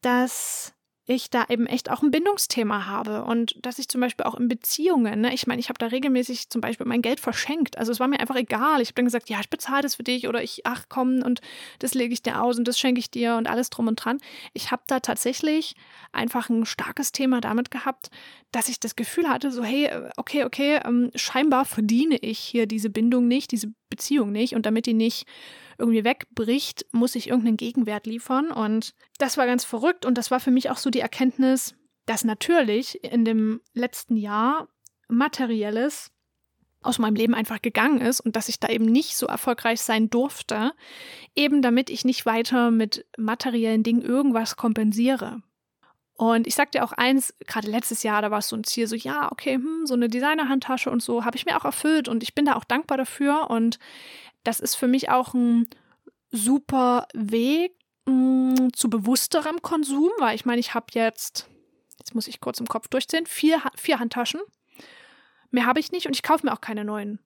dass 0.00 0.73
ich 1.06 1.28
da 1.28 1.44
eben 1.50 1.66
echt 1.66 1.90
auch 1.90 2.02
ein 2.02 2.10
Bindungsthema 2.10 2.86
habe 2.86 3.24
und 3.24 3.54
dass 3.60 3.78
ich 3.78 3.88
zum 3.88 4.00
Beispiel 4.00 4.24
auch 4.24 4.34
in 4.36 4.48
Beziehungen, 4.48 5.20
ne, 5.20 5.34
ich 5.34 5.46
meine, 5.46 5.60
ich 5.60 5.68
habe 5.68 5.78
da 5.78 5.86
regelmäßig 5.86 6.48
zum 6.48 6.62
Beispiel 6.62 6.86
mein 6.86 7.02
Geld 7.02 7.20
verschenkt. 7.20 7.76
Also 7.76 7.92
es 7.92 8.00
war 8.00 8.08
mir 8.08 8.20
einfach 8.20 8.36
egal. 8.36 8.80
Ich 8.80 8.88
habe 8.88 8.94
dann 8.94 9.04
gesagt, 9.04 9.28
ja, 9.28 9.38
ich 9.40 9.50
bezahle 9.50 9.82
das 9.82 9.96
für 9.96 10.02
dich 10.02 10.28
oder 10.28 10.42
ich, 10.42 10.62
ach 10.64 10.86
komm, 10.88 11.22
und 11.22 11.42
das 11.80 11.92
lege 11.92 12.14
ich 12.14 12.22
dir 12.22 12.42
aus 12.42 12.58
und 12.58 12.66
das 12.66 12.78
schenke 12.78 13.00
ich 13.00 13.10
dir 13.10 13.36
und 13.36 13.48
alles 13.48 13.68
drum 13.68 13.86
und 13.86 13.96
dran. 13.96 14.18
Ich 14.54 14.70
habe 14.70 14.82
da 14.86 15.00
tatsächlich 15.00 15.74
einfach 16.12 16.48
ein 16.48 16.64
starkes 16.64 17.12
Thema 17.12 17.42
damit 17.42 17.70
gehabt, 17.70 18.10
dass 18.50 18.70
ich 18.70 18.80
das 18.80 18.96
Gefühl 18.96 19.28
hatte, 19.28 19.50
so, 19.50 19.62
hey, 19.62 19.90
okay, 20.16 20.44
okay, 20.44 20.80
ähm, 20.84 21.10
scheinbar 21.14 21.66
verdiene 21.66 22.16
ich 22.16 22.38
hier 22.38 22.66
diese 22.66 22.88
Bindung 22.88 23.28
nicht, 23.28 23.52
diese 23.52 23.74
Beziehung 23.90 24.32
nicht. 24.32 24.54
Und 24.54 24.64
damit 24.64 24.86
die 24.86 24.94
nicht 24.94 25.26
irgendwie 25.78 26.04
wegbricht, 26.04 26.86
muss 26.92 27.14
ich 27.14 27.28
irgendeinen 27.28 27.56
Gegenwert 27.56 28.06
liefern. 28.06 28.50
Und 28.50 28.94
das 29.18 29.36
war 29.36 29.46
ganz 29.46 29.64
verrückt. 29.64 30.06
Und 30.06 30.18
das 30.18 30.30
war 30.30 30.40
für 30.40 30.50
mich 30.50 30.70
auch 30.70 30.76
so 30.76 30.90
die 30.90 31.00
Erkenntnis, 31.00 31.74
dass 32.06 32.24
natürlich 32.24 33.02
in 33.04 33.24
dem 33.24 33.60
letzten 33.72 34.16
Jahr 34.16 34.68
materielles 35.08 36.10
aus 36.84 36.98
meinem 36.98 37.14
Leben 37.14 37.34
einfach 37.34 37.62
gegangen 37.62 38.00
ist 38.00 38.20
und 38.20 38.36
dass 38.36 38.48
ich 38.48 38.60
da 38.60 38.68
eben 38.68 38.84
nicht 38.84 39.16
so 39.16 39.26
erfolgreich 39.26 39.80
sein 39.80 40.10
durfte, 40.10 40.72
eben 41.34 41.62
damit 41.62 41.88
ich 41.88 42.04
nicht 42.04 42.26
weiter 42.26 42.70
mit 42.70 43.06
materiellen 43.16 43.82
Dingen 43.82 44.02
irgendwas 44.02 44.56
kompensiere. 44.56 45.42
Und 46.16 46.46
ich 46.46 46.54
sagte 46.54 46.84
auch 46.84 46.92
eins, 46.92 47.34
gerade 47.46 47.68
letztes 47.68 48.04
Jahr, 48.04 48.22
da 48.22 48.30
war 48.30 48.38
es 48.38 48.48
so 48.48 48.56
ein 48.56 48.64
Ziel, 48.64 48.86
so 48.86 48.94
ja, 48.94 49.32
okay, 49.32 49.54
hm, 49.54 49.86
so 49.86 49.94
eine 49.94 50.08
Designerhandtasche 50.08 50.90
und 50.90 51.02
so, 51.02 51.24
habe 51.24 51.36
ich 51.36 51.44
mir 51.44 51.56
auch 51.56 51.64
erfüllt 51.64 52.08
und 52.08 52.22
ich 52.22 52.34
bin 52.34 52.44
da 52.44 52.54
auch 52.54 52.64
dankbar 52.64 52.98
dafür. 52.98 53.50
Und 53.50 53.78
das 54.44 54.60
ist 54.60 54.76
für 54.76 54.86
mich 54.86 55.10
auch 55.10 55.34
ein 55.34 55.68
super 56.30 57.08
Weg 57.14 57.72
mh, 58.06 58.58
hm, 58.58 58.72
zu 58.72 58.88
bewussterem 58.88 59.60
Konsum, 59.62 60.10
weil 60.18 60.36
ich 60.36 60.44
meine, 60.44 60.60
ich 60.60 60.74
habe 60.74 60.86
jetzt, 60.92 61.48
jetzt 61.98 62.14
muss 62.14 62.28
ich 62.28 62.40
kurz 62.40 62.60
im 62.60 62.68
Kopf 62.68 62.86
durchziehen, 62.88 63.26
vier, 63.26 63.60
vier 63.76 63.98
Handtaschen. 63.98 64.40
Mehr 65.50 65.66
habe 65.66 65.80
ich 65.80 65.90
nicht 65.90 66.06
und 66.06 66.14
ich 66.14 66.22
kaufe 66.22 66.46
mir 66.46 66.52
auch 66.52 66.60
keine 66.60 66.84
neuen. 66.84 67.18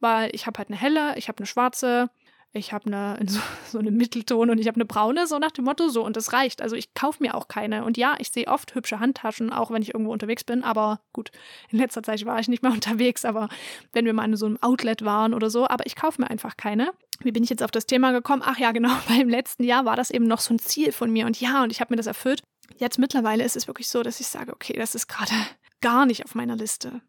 Weil 0.00 0.34
ich 0.34 0.46
habe 0.46 0.58
halt 0.58 0.68
eine 0.68 0.78
helle, 0.78 1.16
ich 1.18 1.28
habe 1.28 1.38
eine 1.38 1.46
schwarze, 1.46 2.10
ich 2.54 2.72
habe 2.72 2.86
eine, 2.86 3.18
so, 3.26 3.40
so 3.70 3.78
eine 3.78 3.90
Mittelton 3.90 4.48
und 4.48 4.58
ich 4.58 4.66
habe 4.66 4.76
eine 4.76 4.84
braune, 4.84 5.26
so 5.26 5.38
nach 5.38 5.50
dem 5.50 5.64
Motto, 5.64 5.88
so 5.88 6.04
und 6.04 6.16
das 6.16 6.32
reicht. 6.32 6.62
Also 6.62 6.76
ich 6.76 6.94
kaufe 6.94 7.22
mir 7.22 7.34
auch 7.34 7.48
keine. 7.48 7.84
Und 7.84 7.98
ja, 7.98 8.14
ich 8.18 8.30
sehe 8.30 8.46
oft 8.46 8.74
hübsche 8.74 9.00
Handtaschen, 9.00 9.52
auch 9.52 9.70
wenn 9.70 9.82
ich 9.82 9.92
irgendwo 9.92 10.12
unterwegs 10.12 10.44
bin, 10.44 10.64
aber 10.64 11.00
gut, 11.12 11.30
in 11.70 11.78
letzter 11.78 12.02
Zeit 12.02 12.24
war 12.24 12.38
ich 12.38 12.48
nicht 12.48 12.62
mehr 12.62 12.72
unterwegs, 12.72 13.24
aber 13.24 13.48
wenn 13.92 14.06
wir 14.06 14.14
mal 14.14 14.24
in 14.24 14.36
so 14.36 14.46
einem 14.46 14.58
Outlet 14.62 15.04
waren 15.04 15.34
oder 15.34 15.50
so, 15.50 15.68
aber 15.68 15.86
ich 15.86 15.96
kaufe 15.96 16.22
mir 16.22 16.30
einfach 16.30 16.56
keine. 16.56 16.92
Wie 17.20 17.32
bin 17.32 17.44
ich 17.44 17.50
jetzt 17.50 17.62
auf 17.62 17.70
das 17.70 17.86
Thema 17.86 18.12
gekommen? 18.12 18.42
Ach 18.44 18.58
ja, 18.58 18.72
genau, 18.72 18.90
weil 19.08 19.20
im 19.20 19.28
letzten 19.28 19.64
Jahr 19.64 19.84
war 19.84 19.96
das 19.96 20.10
eben 20.10 20.26
noch 20.26 20.40
so 20.40 20.54
ein 20.54 20.58
Ziel 20.58 20.92
von 20.92 21.10
mir 21.12 21.26
und 21.26 21.40
ja, 21.40 21.62
und 21.62 21.70
ich 21.70 21.80
habe 21.80 21.92
mir 21.92 21.96
das 21.96 22.06
erfüllt. 22.06 22.42
Jetzt 22.78 22.98
mittlerweile 22.98 23.44
ist 23.44 23.56
es 23.56 23.66
wirklich 23.66 23.88
so, 23.88 24.02
dass 24.02 24.20
ich 24.20 24.26
sage, 24.26 24.52
okay, 24.52 24.72
das 24.76 24.94
ist 24.94 25.06
gerade 25.06 25.34
gar 25.80 26.06
nicht 26.06 26.24
auf 26.24 26.34
meiner 26.34 26.56
Liste. 26.56 27.02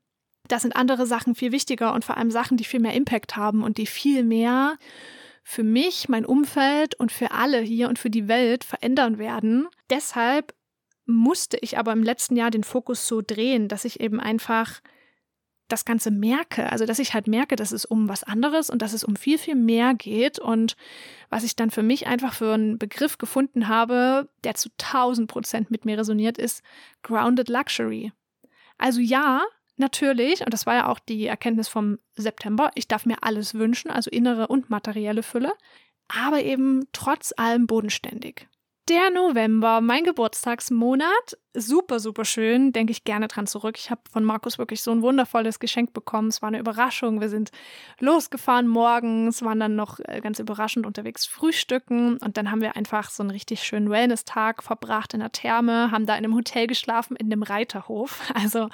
Da 0.48 0.60
sind 0.60 0.76
andere 0.76 1.08
Sachen 1.08 1.34
viel 1.34 1.52
wichtiger 1.52 1.94
und 1.94 2.06
vor 2.06 2.18
allem 2.18 2.30
Sachen, 2.30 2.58
die 2.58 2.66
viel 2.66 2.80
mehr 2.80 2.94
Impact 2.94 3.36
haben 3.36 3.64
und 3.64 3.78
die 3.78 3.88
viel 3.88 4.24
mehr 4.24 4.78
für 5.48 5.64
mich, 5.64 6.10
mein 6.10 6.26
Umfeld 6.26 6.96
und 6.96 7.12
für 7.12 7.30
alle 7.30 7.60
hier 7.60 7.88
und 7.88 8.00
für 8.00 8.10
die 8.10 8.28
Welt 8.28 8.64
verändern 8.64 9.20
werden. 9.20 9.68
Deshalb 9.92 10.56
musste 11.06 11.58
ich 11.62 11.78
aber 11.78 11.94
im 11.94 12.02
letzten 12.02 12.36
Jahr 12.36 12.50
den 12.50 12.64
Fokus 12.64 13.08
so 13.08 13.22
drehen, 13.22 13.68
dass 13.68 13.86
ich 13.86 14.00
eben 14.00 14.20
einfach 14.20 14.82
das 15.68 15.86
Ganze 15.86 16.10
merke. 16.10 16.72
Also, 16.72 16.88
dass 16.88 16.98
ich 16.98 17.14
halt 17.14 17.28
merke, 17.28 17.56
dass 17.56 17.72
es 17.72 17.86
um 17.86 18.10
was 18.10 18.24
anderes 18.24 18.72
und 18.72 18.82
dass 18.82 18.94
es 18.94 19.04
um 19.04 19.16
viel, 19.16 19.38
viel 19.38 19.54
mehr 19.54 19.94
geht. 19.94 20.40
Und 20.40 20.76
was 21.30 21.44
ich 21.44 21.56
dann 21.56 21.70
für 21.70 21.84
mich 21.84 22.08
einfach 22.08 22.34
für 22.34 22.56
einen 22.56 22.80
Begriff 22.80 23.20
gefunden 23.20 23.68
habe, 23.68 24.28
der 24.44 24.56
zu 24.56 24.70
1000 24.82 25.30
Prozent 25.30 25.70
mit 25.70 25.86
mir 25.86 26.00
resoniert, 26.00 26.40
ist 26.40 26.64
Grounded 27.04 27.50
Luxury. 27.50 28.12
Also 28.80 29.00
ja, 29.00 29.44
natürlich, 29.78 30.42
und 30.42 30.54
das 30.54 30.66
war 30.66 30.76
ja 30.76 30.88
auch 30.88 31.00
die 31.00 31.26
Erkenntnis 31.26 31.68
vom 31.68 32.00
September, 32.16 32.72
ich 32.76 32.88
darf 32.88 33.06
mir 33.06 33.18
alles 33.24 33.54
wünschen, 33.54 33.92
also 33.92 34.10
innere 34.10 34.48
und 34.48 34.70
materielle 34.70 35.24
Fülle, 35.24 35.54
aber 36.08 36.44
eben 36.44 36.88
trotz 36.94 37.34
allem 37.36 37.68
bodenständig. 37.68 38.48
Der 38.88 39.10
November, 39.10 39.82
mein 39.82 40.04
Geburtstagsmonat, 40.04 41.40
super, 41.56 42.00
super 42.00 42.24
schön, 42.24 42.72
denke 42.72 42.92
ich 42.92 43.04
gerne 43.04 43.28
dran 43.28 43.48
zurück. 43.48 43.78
Ich 43.80 43.90
habe 43.90 44.02
von 44.12 44.24
Markus 44.24 44.60
wirklich 44.60 44.84
so 44.84 44.92
ein 44.92 45.02
wundervolles 45.02 45.58
Geschenk 45.58 45.92
bekommen. 45.92 46.28
Es 46.28 46.44
war 46.44 46.50
eine 46.50 46.60
Überraschung. 46.60 47.20
Wir 47.20 47.30
sind 47.30 47.50
losgefahren 48.00 48.68
morgens, 48.68 49.42
waren 49.42 49.60
dann 49.60 49.76
noch 49.76 50.00
äh, 50.02 50.22
ganz 50.22 50.38
überraschend 50.38 50.86
unterwegs 50.86 51.26
frühstücken 51.26 52.18
und 52.18 52.38
dann 52.38 52.52
haben 52.52 52.62
wir 52.62 52.76
einfach 52.76 53.10
so 53.10 53.24
einen 53.24 53.32
richtig 53.32 53.64
schönen 53.64 53.90
Wellness-Tag 53.90 54.62
verbracht 54.62 55.16
in 55.16 55.22
der 55.22 55.32
Therme, 55.32 55.90
haben 55.90 56.06
da 56.06 56.14
in 56.14 56.24
einem 56.24 56.36
Hotel 56.36 56.68
geschlafen, 56.68 57.16
in 57.16 57.32
dem 57.32 57.42
Reiterhof. 57.42 58.22
Also 58.36 58.70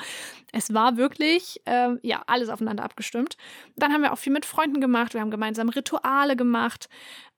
es 0.51 0.73
war 0.73 0.97
wirklich, 0.97 1.61
äh, 1.63 1.91
ja, 2.01 2.23
alles 2.27 2.49
aufeinander 2.49 2.83
abgestimmt. 2.83 3.37
Dann 3.77 3.93
haben 3.93 4.01
wir 4.01 4.11
auch 4.11 4.17
viel 4.17 4.33
mit 4.33 4.45
Freunden 4.45 4.81
gemacht, 4.81 5.13
wir 5.13 5.21
haben 5.21 5.31
gemeinsam 5.31 5.69
Rituale 5.69 6.35
gemacht, 6.35 6.89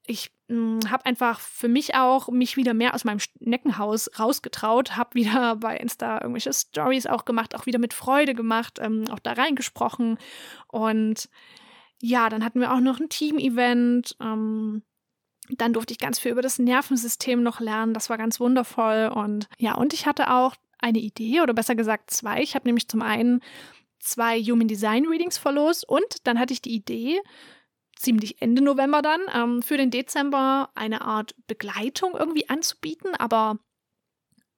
ich 0.05 0.31
hm, 0.49 0.79
habe 0.89 1.05
einfach 1.05 1.39
für 1.39 1.67
mich 1.67 1.95
auch 1.95 2.27
mich 2.29 2.57
wieder 2.57 2.73
mehr 2.73 2.93
aus 2.93 3.05
meinem 3.05 3.19
Schneckenhaus 3.19 4.09
rausgetraut, 4.19 4.97
habe 4.97 5.15
wieder 5.15 5.55
bei 5.59 5.77
Insta 5.77 6.21
irgendwelche 6.21 6.53
Stories 6.53 7.07
auch 7.07 7.25
gemacht, 7.25 7.55
auch 7.55 7.65
wieder 7.65 7.79
mit 7.79 7.93
Freude 7.93 8.33
gemacht, 8.33 8.79
ähm, 8.81 9.05
auch 9.11 9.19
da 9.19 9.33
reingesprochen 9.33 10.17
und 10.67 11.29
ja, 12.05 12.27
dann 12.27 12.43
hatten 12.43 12.59
wir 12.59 12.73
auch 12.73 12.81
noch 12.81 12.99
ein 12.99 13.07
Team-Event. 13.07 14.17
Ähm, 14.19 14.83
dann 15.49 15.71
durfte 15.71 15.93
ich 15.93 15.99
ganz 15.99 16.19
viel 16.19 16.33
über 16.33 16.41
das 16.41 16.59
Nervensystem 16.59 17.41
noch 17.41 17.61
lernen. 17.61 17.93
Das 17.93 18.09
war 18.09 18.17
ganz 18.17 18.41
wundervoll. 18.41 19.09
Und 19.15 19.47
ja, 19.57 19.75
und 19.75 19.93
ich 19.93 20.05
hatte 20.05 20.29
auch 20.29 20.55
eine 20.79 20.99
Idee 20.99 21.39
oder 21.39 21.53
besser 21.53 21.75
gesagt 21.75 22.11
zwei. 22.11 22.41
Ich 22.41 22.55
habe 22.55 22.67
nämlich 22.67 22.89
zum 22.89 23.01
einen 23.01 23.39
zwei 23.99 24.41
Human 24.41 24.67
Design 24.67 25.05
Readings 25.07 25.37
verlost 25.37 25.87
und 25.87 26.27
dann 26.27 26.37
hatte 26.39 26.51
ich 26.51 26.61
die 26.61 26.75
Idee, 26.75 27.21
ziemlich 28.03 28.41
Ende 28.41 28.61
November 28.61 29.01
dann, 29.01 29.21
ähm, 29.33 29.61
für 29.61 29.77
den 29.77 29.91
Dezember 29.91 30.69
eine 30.75 31.01
Art 31.01 31.35
Begleitung 31.47 32.13
irgendwie 32.17 32.49
anzubieten, 32.49 33.15
aber 33.15 33.59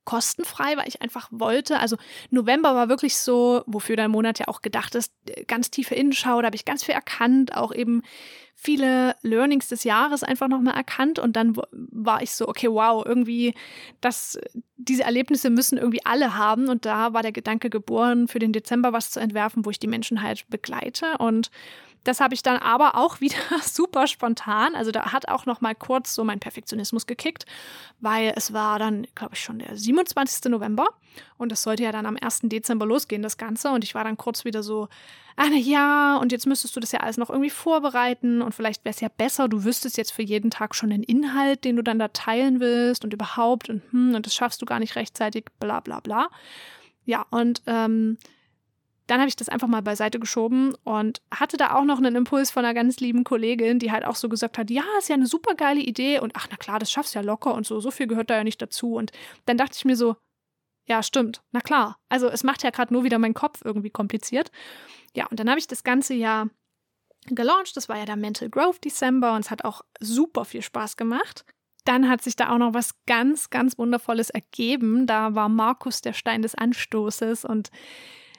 kostenfrei, 0.05 0.77
weil 0.77 0.87
ich 0.87 1.01
einfach 1.01 1.27
wollte. 1.31 1.79
Also 1.79 1.97
November 2.29 2.75
war 2.75 2.89
wirklich 2.89 3.17
so, 3.17 3.63
wofür 3.65 3.95
der 3.95 4.07
Monat 4.07 4.39
ja 4.39 4.47
auch 4.47 4.61
gedacht 4.61 4.95
ist, 4.95 5.11
ganz 5.47 5.71
tiefe 5.71 5.95
Innenschau, 5.95 6.39
da 6.41 6.45
habe 6.45 6.55
ich 6.55 6.63
ganz 6.63 6.83
viel 6.83 6.93
erkannt, 6.93 7.57
auch 7.57 7.73
eben 7.73 8.03
viele 8.53 9.15
Learnings 9.23 9.67
des 9.67 9.83
Jahres 9.83 10.23
einfach 10.23 10.47
nochmal 10.47 10.75
erkannt 10.75 11.19
und 11.19 11.35
dann 11.35 11.57
war 11.71 12.21
ich 12.21 12.31
so, 12.31 12.47
okay, 12.47 12.69
wow, 12.69 13.03
irgendwie, 13.05 13.53
das, 13.99 14.39
diese 14.77 15.03
Erlebnisse 15.03 15.49
müssen 15.49 15.77
irgendwie 15.77 16.05
alle 16.05 16.35
haben 16.35 16.69
und 16.69 16.85
da 16.85 17.13
war 17.13 17.23
der 17.23 17.33
Gedanke 17.33 17.69
geboren, 17.69 18.27
für 18.27 18.39
den 18.39 18.53
Dezember 18.53 18.93
was 18.93 19.09
zu 19.09 19.19
entwerfen, 19.19 19.65
wo 19.65 19.71
ich 19.71 19.79
die 19.79 19.87
Menschen 19.87 20.21
halt 20.21 20.47
begleite 20.49 21.17
und 21.17 21.49
das 22.06 22.22
habe 22.22 22.34
ich 22.34 22.43
dann 22.43 22.58
aber 22.58 22.95
auch 22.95 23.20
wieder 23.22 23.38
super 23.62 24.08
spontan. 24.08 24.76
Also 24.76 24.91
da 24.91 25.12
hat 25.12 25.28
auch 25.28 25.45
noch 25.45 25.62
mal 25.62 25.76
kurz 25.76 26.16
so 26.16 26.24
mein 26.24 26.39
Perfektionismus 26.39 27.06
gekickt, 27.06 27.45
weil 27.99 28.34
es 28.36 28.53
war 28.53 28.80
dann, 28.80 29.08
glaube 29.16 29.34
ich, 29.34 29.41
schon 29.41 29.60
der 29.60 29.76
27. 29.76 30.51
November 30.51 30.88
und 31.38 31.51
das 31.51 31.64
sollte 31.64 31.84
ja 31.84 31.91
dann 31.91 32.06
am 32.06 32.18
1. 32.20 32.41
Dezember 32.43 32.86
losgehen, 32.86 33.22
das 33.22 33.38
Ganze. 33.38 33.72
Und 33.72 33.84
ich 33.84 33.95
war 33.95 34.03
dann 34.03 34.18
kurz 34.18 34.45
wieder 34.45 34.64
so, 34.64 34.88
ah 35.36 35.47
na 35.49 35.58
ja, 35.58 36.18
und 36.18 36.32
jetzt 36.32 36.47
müsstest 36.47 36.76
du 36.76 36.80
das 36.80 36.91
ja 36.91 36.99
alles 37.01 37.18
noch 37.18 37.30
irgendwie 37.30 37.49
vorbereiten 37.49 38.41
und 38.41 38.53
vielleicht 38.53 38.86
wäre 38.86 38.93
es 38.93 39.01
ja 39.01 39.10
besser, 39.10 39.47
du 39.47 39.64
wüsstest 39.64 39.97
jetzt 39.97 40.12
für 40.12 40.24
jeden 40.24 40.49
Tag 40.49 40.76
schon 40.76 40.89
den 40.91 41.03
Inhalt, 41.03 41.66
den 41.66 41.76
du 41.76 41.82
dann 41.82 41.99
da 41.99 42.08
teilen 42.10 42.60
willst 42.60 43.03
und 43.03 43.14
überhaupt 43.14 43.70
und 43.70 43.82
hm, 43.91 44.16
und 44.16 44.26
das 44.26 44.36
schaffst 44.36 44.62
du 44.62 44.66
gar 44.66 44.80
nicht 44.80 44.95
rechtzeitig, 44.95 45.45
bla 45.60 45.80
bla 45.82 45.99
bla. 45.99 46.30
Ja, 47.06 47.26
und 47.30 47.62
ähm, 47.68 48.18
dann 49.08 49.20
habe 49.20 49.30
ich 49.30 49.36
das 49.36 49.49
einfach 49.49 49.68
mal 49.68 49.82
beiseite 49.82 50.20
geschoben 50.20 50.76
und 50.84 51.22
hatte 51.32 51.58
da 51.58 51.76
auch 51.76 51.84
noch 51.84 51.97
einen 51.97 52.16
Impuls 52.16 52.51
von 52.51 52.66
einer 52.66 52.74
ganz 52.74 52.99
lieben 52.99 53.24
Kollegin, 53.24 53.80
die 53.80 53.91
halt 53.91 54.06
auch 54.06 54.16
so 54.16 54.30
gesagt 54.30 54.58
hat, 54.58 54.72
ja, 54.72 54.84
ist 54.97 55.10
ja 55.10 55.16
eine 55.16 55.28
super 55.28 55.56
geile 55.56 55.82
Idee 55.82 56.20
und 56.20 56.34
ach 56.36 56.47
na 56.49 56.58
klar, 56.58 56.80
das 56.80 56.91
schaffst 56.91 57.14
du 57.14 57.20
ja 57.20 57.26
locker 57.26 57.53
und 57.53 57.68
so, 57.68 57.80
so 57.80 57.91
viel 57.91 58.08
gehört 58.08 58.30
da 58.30 58.38
ja 58.38 58.43
nicht 58.43 58.62
dazu. 58.62 58.95
Und 58.95 59.12
dann 59.45 59.58
dachte 59.58 59.76
ich 59.76 59.86
mir 59.86 59.95
so, 59.95 60.16
ja, 60.88 61.03
stimmt, 61.03 61.41
na 61.51 61.62
klar. 61.62 61.97
Also 62.10 62.28
es 62.28 62.43
macht 62.43 62.64
ja 62.64 62.70
gerade 62.70 62.93
nur 62.93 63.03
wieder 63.03 63.20
meinen 63.20 63.34
Kopf 63.34 63.62
irgendwie 63.64 63.89
kompliziert. 63.89 64.51
Ja, 65.16 65.28
und 65.28 65.39
dann 65.39 65.49
habe 65.49 65.60
ich 65.60 65.68
das 65.68 65.84
ganze 65.84 66.14
Jahr 66.14 66.49
gelauncht. 67.28 67.76
Das 67.78 67.89
war 67.89 67.97
ja 67.97 68.06
der 68.06 68.16
Mental 68.16 68.49
Growth 68.49 68.84
December 68.84 69.34
und 69.34 69.45
es 69.45 69.51
hat 69.51 69.64
auch 69.66 69.82
super 69.99 70.45
viel 70.45 70.62
Spaß 70.62 70.97
gemacht. 70.97 71.45
Dann 71.86 72.10
hat 72.10 72.24
sich 72.24 72.36
da 72.36 72.49
auch 72.49 72.58
noch 72.58 72.74
was 72.74 72.95
ganz, 73.06 73.49
ganz 73.51 73.78
Wundervolles 73.78 74.32
ergeben. 74.32 75.06
Da 75.06 75.36
war 75.36 75.49
Markus 75.49 76.01
der 76.01 76.14
Stein 76.14 76.41
des 76.41 76.56
Anstoßes 76.56 77.45
und 77.45 77.70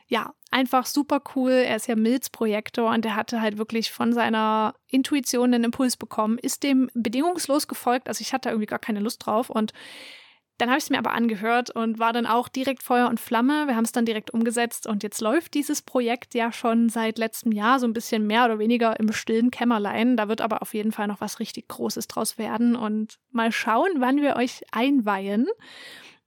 ja, 0.09 0.35
einfach 0.51 0.87
super 0.87 1.21
cool. 1.35 1.51
Er 1.51 1.77
ist 1.77 1.89
ja 1.89 1.97
Milz-Projektor 1.97 2.91
und 2.91 3.05
er 3.05 3.17
hatte 3.17 3.41
halt 3.41 3.59
wirklich 3.59 3.91
von 3.91 4.13
seiner 4.13 4.75
Intuition 4.87 5.53
einen 5.53 5.65
Impuls 5.65 5.97
bekommen, 5.97 6.39
ist 6.39 6.63
dem 6.63 6.91
bedingungslos 6.95 7.67
gefolgt. 7.67 8.09
Also 8.09 8.23
ich 8.23 8.33
hatte 8.33 8.51
irgendwie 8.51 8.67
gar 8.67 8.79
keine 8.79 9.01
Lust 9.01 9.27
drauf 9.27 9.51
und 9.51 9.73
dann 10.59 10.71
habe 10.71 10.79
ich 10.79 10.85
es 10.85 10.91
mir 10.91 10.99
aber 10.99 11.13
angehört 11.13 11.71
und 11.71 11.99
war 11.99 12.15
dann 12.15 12.25
auch 12.25 12.49
direkt 12.49 12.83
Feuer 12.83 13.09
und 13.09 13.21
Flamme. 13.21 13.67
Wir 13.67 13.77
haben 13.77 13.85
es 13.85 13.93
dann 13.93 14.07
direkt 14.07 14.31
umgesetzt 14.31 14.87
und 14.87 15.03
jetzt 15.03 15.21
läuft 15.21 15.53
dieses 15.53 15.83
Projekt 15.83 16.35
ja 16.35 16.51
schon 16.51 16.89
seit 16.89 17.19
letztem 17.19 17.53
Jahr 17.53 17.79
so 17.79 17.87
ein 17.87 17.93
bisschen 17.93 18.27
mehr 18.27 18.47
oder 18.47 18.59
weniger 18.59 18.99
im 18.99 19.13
stillen 19.13 19.51
Kämmerlein. 19.51 20.17
Da 20.17 20.29
wird 20.29 20.41
aber 20.41 20.63
auf 20.63 20.73
jeden 20.73 20.93
Fall 20.93 21.09
noch 21.09 21.21
was 21.21 21.41
richtig 21.41 21.69
Großes 21.69 22.09
draus 22.09 22.39
werden 22.39 22.75
und 22.75 23.19
mal 23.33 23.53
schauen, 23.53 23.91
wann 23.97 24.23
wir 24.23 24.37
euch 24.37 24.63
einweihen. 24.73 25.47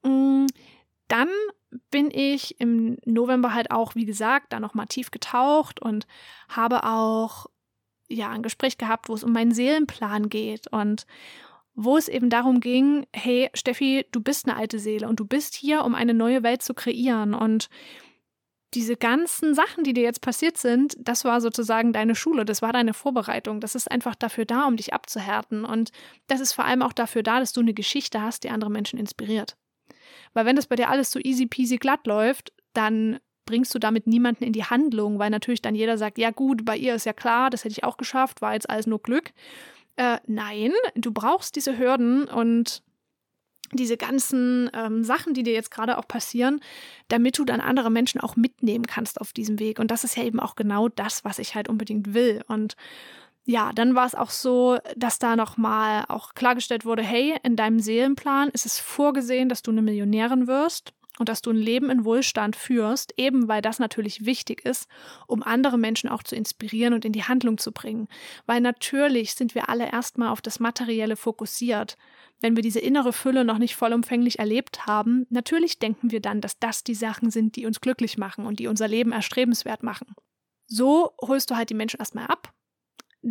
Mm, 0.04 0.46
dann 1.08 1.30
bin 1.92 2.10
ich 2.12 2.60
im 2.60 2.98
November 3.06 3.54
halt 3.54 3.72
auch, 3.72 3.96
wie 3.96 4.06
gesagt, 4.06 4.54
da 4.54 4.60
nochmal 4.60 4.88
tief 4.88 5.12
getaucht 5.12 5.82
und 5.82 6.08
habe 6.48 6.84
auch 6.84 7.48
ja 8.08 8.30
ein 8.30 8.44
Gespräch 8.44 8.78
gehabt, 8.78 9.10
wo 9.10 9.14
es 9.14 9.24
um 9.24 9.32
meinen 9.32 9.52
Seelenplan 9.52 10.30
geht 10.30 10.68
und 10.68 11.06
wo 11.76 11.96
es 11.96 12.08
eben 12.08 12.30
darum 12.30 12.60
ging, 12.60 13.06
hey 13.14 13.50
Steffi, 13.54 14.06
du 14.12 14.22
bist 14.22 14.48
eine 14.48 14.58
alte 14.58 14.80
Seele 14.80 15.08
und 15.08 15.20
du 15.20 15.26
bist 15.26 15.54
hier, 15.54 15.86
um 15.86 15.96
eine 15.96 16.14
neue 16.14 16.44
Welt 16.44 16.62
zu 16.62 16.74
kreieren 16.74 17.34
und 17.34 17.70
diese 18.74 18.96
ganzen 18.96 19.56
Sachen, 19.56 19.84
die 19.84 19.94
dir 19.94 20.04
jetzt 20.04 20.22
passiert 20.22 20.58
sind, 20.58 20.96
das 21.00 21.26
war 21.26 21.42
sozusagen 21.42 21.92
deine 21.92 22.16
Schule, 22.16 22.46
das 22.46 22.62
war 22.62 22.72
deine 22.72 22.94
Vorbereitung. 22.94 23.62
Das 23.62 23.74
ist 23.74 23.90
einfach 23.90 24.14
dafür 24.16 24.46
da, 24.46 24.68
um 24.68 24.78
dich 24.78 24.94
abzuhärten. 24.94 25.66
Und 25.66 25.92
das 26.28 26.40
ist 26.40 26.54
vor 26.54 26.66
allem 26.66 26.84
auch 26.84 26.94
dafür 26.94 27.24
da, 27.24 27.40
dass 27.40 27.52
du 27.52 27.62
eine 27.62 27.74
Geschichte 27.74 28.22
hast, 28.22 28.44
die 28.44 28.52
andere 28.52 28.70
Menschen 28.70 29.00
inspiriert. 29.00 29.58
Weil 30.34 30.46
wenn 30.46 30.56
das 30.56 30.68
bei 30.68 30.76
dir 30.76 30.90
alles 30.90 31.12
so 31.12 31.20
easy 31.20 31.46
peasy 31.46 31.78
glatt 31.78 32.08
läuft, 32.08 32.54
dann 32.74 33.20
bringst 33.46 33.74
du 33.74 33.80
damit 33.80 34.06
niemanden 34.06 34.44
in 34.44 34.54
die 34.54 34.64
Handlung, 34.64 35.18
weil 35.18 35.32
natürlich 35.32 35.62
dann 35.62 35.74
jeder 35.74 35.98
sagt, 35.98 36.20
ja 36.20 36.30
gut, 36.30 36.66
bei 36.66 36.78
ihr 36.78 36.94
ist 36.94 37.06
ja 37.06 37.14
klar, 37.14 37.50
das 37.50 37.64
hätte 37.64 37.72
ich 37.72 37.84
auch 37.84 37.98
geschafft, 37.98 38.42
war 38.42 38.54
jetzt 38.54 38.70
alles 38.70 38.86
nur 38.86 39.02
Glück. 39.02 39.32
Äh, 39.96 40.18
nein, 40.28 40.72
du 40.96 41.12
brauchst 41.12 41.56
diese 41.56 41.78
Hürden 41.78 42.26
und 42.26 42.84
diese 43.74 43.98
ganzen 43.98 44.70
ähm, 44.74 45.04
Sachen, 45.04 45.34
die 45.34 45.44
dir 45.44 45.54
jetzt 45.54 45.72
gerade 45.72 45.98
auch 45.98 46.08
passieren, 46.08 46.60
damit 47.08 47.38
du 47.38 47.46
dann 47.46 47.62
andere 47.62 47.90
Menschen 47.92 48.22
auch 48.22 48.36
mitnehmen 48.36 48.86
kannst 48.86 49.22
auf 49.22 49.34
diesem 49.34 49.60
Weg. 49.60 49.80
Und 49.80 49.92
das 49.92 50.04
ist 50.04 50.16
ja 50.16 50.24
eben 50.24 50.40
auch 50.40 50.56
genau 50.56 50.88
das, 50.88 51.24
was 51.24 51.40
ich 51.40 51.56
halt 51.56 51.70
unbedingt 51.70 52.14
will. 52.14 52.42
Und 52.48 52.76
ja, 53.50 53.72
dann 53.74 53.96
war 53.96 54.06
es 54.06 54.16
auch 54.16 54.30
so, 54.30 54.78
dass 54.96 55.18
da 55.18 55.36
nochmal 55.36 56.06
auch 56.08 56.34
klargestellt 56.36 56.86
wurde, 56.86 57.02
hey, 57.02 57.36
in 57.44 57.56
deinem 57.56 57.80
Seelenplan 57.80 58.50
ist 58.50 58.66
es 58.66 58.80
vorgesehen, 58.80 59.50
dass 59.50 59.64
du 59.64 59.72
eine 59.72 59.82
Millionärin 59.82 60.48
wirst 60.48 60.94
und 61.18 61.30
dass 61.30 61.42
du 61.42 61.50
ein 61.50 61.56
Leben 61.56 61.90
in 61.90 62.06
Wohlstand 62.06 62.56
führst, 62.56 63.14
eben 63.18 63.48
weil 63.48 63.62
das 63.62 63.80
natürlich 63.80 64.26
wichtig 64.26 64.66
ist, 64.66 64.88
um 65.28 65.42
andere 65.42 65.78
Menschen 65.78 66.10
auch 66.10 66.24
zu 66.24 66.36
inspirieren 66.36 66.94
und 66.94 67.06
in 67.06 67.12
die 67.12 67.24
Handlung 67.24 67.58
zu 67.58 67.72
bringen. 67.72 68.08
Weil 68.46 68.62
natürlich 68.62 69.34
sind 69.34 69.56
wir 69.56 69.68
alle 69.68 69.92
erstmal 69.92 70.30
auf 70.30 70.42
das 70.42 70.60
Materielle 70.60 71.16
fokussiert 71.16 71.98
wenn 72.42 72.56
wir 72.56 72.64
diese 72.64 72.80
innere 72.80 73.14
Fülle 73.14 73.44
noch 73.44 73.58
nicht 73.58 73.76
vollumfänglich 73.76 74.40
erlebt 74.40 74.86
haben, 74.86 75.26
natürlich 75.30 75.80
denken 75.80 76.12
wir 76.12 76.22
dann, 76.22 76.42
dass 76.42 76.58
das 76.58 76.84
die 76.84 76.96
Sachen 76.96 77.32
sind, 77.32 77.56
die 77.56 77.66
uns 77.66 77.82
glücklich 77.82 78.18
machen 78.18 78.46
und 78.46 78.60
die 78.60 78.68
unser 78.68 78.88
Leben 78.88 79.12
erstrebenswert 79.12 79.84
machen. 79.84 80.16
So 80.68 81.12
holst 81.22 81.52
du 81.52 81.56
halt 81.56 81.70
die 81.70 81.76
Menschen 81.76 82.00
erstmal 82.00 82.28
ab. 82.28 82.54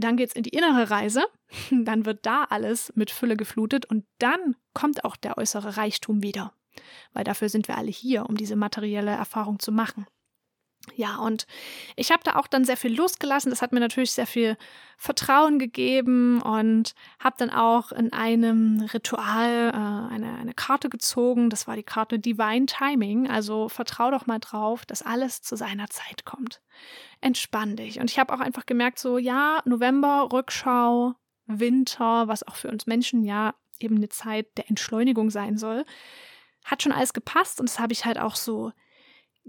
Dann 0.01 0.17
geht's 0.17 0.35
in 0.35 0.45
die 0.45 0.51
innere 0.51 0.91
Reise, 0.91 1.25
dann 1.71 2.07
wird 2.07 2.25
da 2.25 2.45
alles 2.45 2.93
mit 2.95 3.11
Fülle 3.11 3.37
geflutet 3.37 3.87
und 3.87 4.05
dann 4.19 4.57
kommt 4.75 5.05
auch 5.05 5.17
der 5.17 5.39
äußere 5.39 5.77
Reichtum 5.77 6.23
wieder. 6.23 6.53
Weil 7.13 7.25
dafür 7.25 7.49
sind 7.49 7.67
wir 7.67 7.77
alle 7.77 7.91
hier, 7.91 8.27
um 8.27 8.37
diese 8.37 8.55
materielle 8.55 9.11
Erfahrung 9.11 9.59
zu 9.59 9.73
machen. 9.73 10.07
Ja, 10.95 11.17
und 11.17 11.47
ich 11.97 12.11
habe 12.11 12.23
da 12.25 12.37
auch 12.37 12.47
dann 12.47 12.65
sehr 12.65 12.77
viel 12.77 12.95
losgelassen. 12.95 13.51
Das 13.51 13.63
hat 13.63 13.73
mir 13.73 13.81
natürlich 13.81 14.13
sehr 14.13 14.27
viel 14.27 14.57
Vertrauen 14.97 15.59
gegeben 15.59 16.43
und 16.43 16.95
habe 17.21 17.37
dann 17.39 17.51
auch 17.51 17.93
in 17.93 18.13
einem 18.13 18.81
Ritual 18.93 19.71
äh, 19.71 20.15
eine, 20.15 20.37
eine 20.39 20.55
Karte 20.55 20.89
gezogen. 20.89 21.51
Das 21.51 21.67
war 21.67 21.77
die 21.77 21.83
Karte 21.83 22.19
Divine 22.19 22.67
Timing. 22.67 23.29
Also 23.31 23.69
vertrau 23.69 24.11
doch 24.11 24.27
mal 24.27 24.41
drauf, 24.41 24.85
dass 24.87 25.03
alles 25.03 25.43
zu 25.43 25.57
seiner 25.57 25.89
Zeit 25.89 26.25
kommt. 26.25 26.61
Entspann 27.21 27.77
dich. 27.77 28.01
Und 28.01 28.11
ich 28.11 28.19
habe 28.19 28.33
auch 28.35 28.41
einfach 28.41 28.67
gemerkt, 28.67 28.99
so 28.99 29.19
ja, 29.19 29.63
November, 29.65 30.29
Rückschau, 30.33 31.15
Winter, 31.47 32.29
was 32.29 32.47
auch 32.47 32.57
für 32.57 32.69
uns 32.69 32.87
Menschen 32.87 33.25
ja 33.25 33.55
eben 33.81 33.97
eine 33.97 34.09
Zeit 34.09 34.57
der 34.57 34.69
Entschleunigung 34.69 35.31
sein 35.31 35.57
soll, 35.57 35.85
hat 36.65 36.83
schon 36.83 36.93
alles 36.93 37.13
gepasst 37.13 37.61
und 37.61 37.69
das 37.69 37.79
habe 37.79 37.93
ich 37.93 38.05
halt 38.05 38.19
auch 38.19 38.37
so 38.37 38.73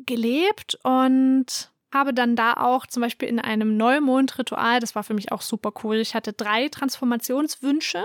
gelebt 0.05 0.77
und 0.83 1.71
habe 1.93 2.13
dann 2.13 2.35
da 2.35 2.53
auch 2.53 2.85
zum 2.85 3.01
Beispiel 3.01 3.27
in 3.27 3.39
einem 3.39 3.77
Neumond-Ritual, 3.77 4.79
das 4.79 4.95
war 4.95 5.03
für 5.03 5.13
mich 5.13 5.31
auch 5.31 5.41
super 5.41 5.71
cool, 5.83 5.97
ich 5.97 6.13
hatte 6.13 6.33
drei 6.33 6.69
Transformationswünsche 6.69 8.03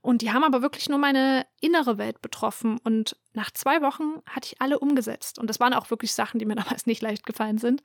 und 0.00 0.22
die 0.22 0.32
haben 0.32 0.44
aber 0.44 0.62
wirklich 0.62 0.88
nur 0.88 0.98
meine 0.98 1.46
innere 1.60 1.98
Welt 1.98 2.20
betroffen 2.22 2.78
und 2.82 3.16
nach 3.34 3.50
zwei 3.52 3.82
Wochen 3.82 4.22
hatte 4.28 4.48
ich 4.52 4.60
alle 4.60 4.78
umgesetzt 4.80 5.38
und 5.38 5.48
das 5.48 5.60
waren 5.60 5.74
auch 5.74 5.90
wirklich 5.90 6.12
Sachen, 6.12 6.38
die 6.38 6.46
mir 6.46 6.56
damals 6.56 6.86
nicht 6.86 7.02
leicht 7.02 7.24
gefallen 7.24 7.58
sind, 7.58 7.82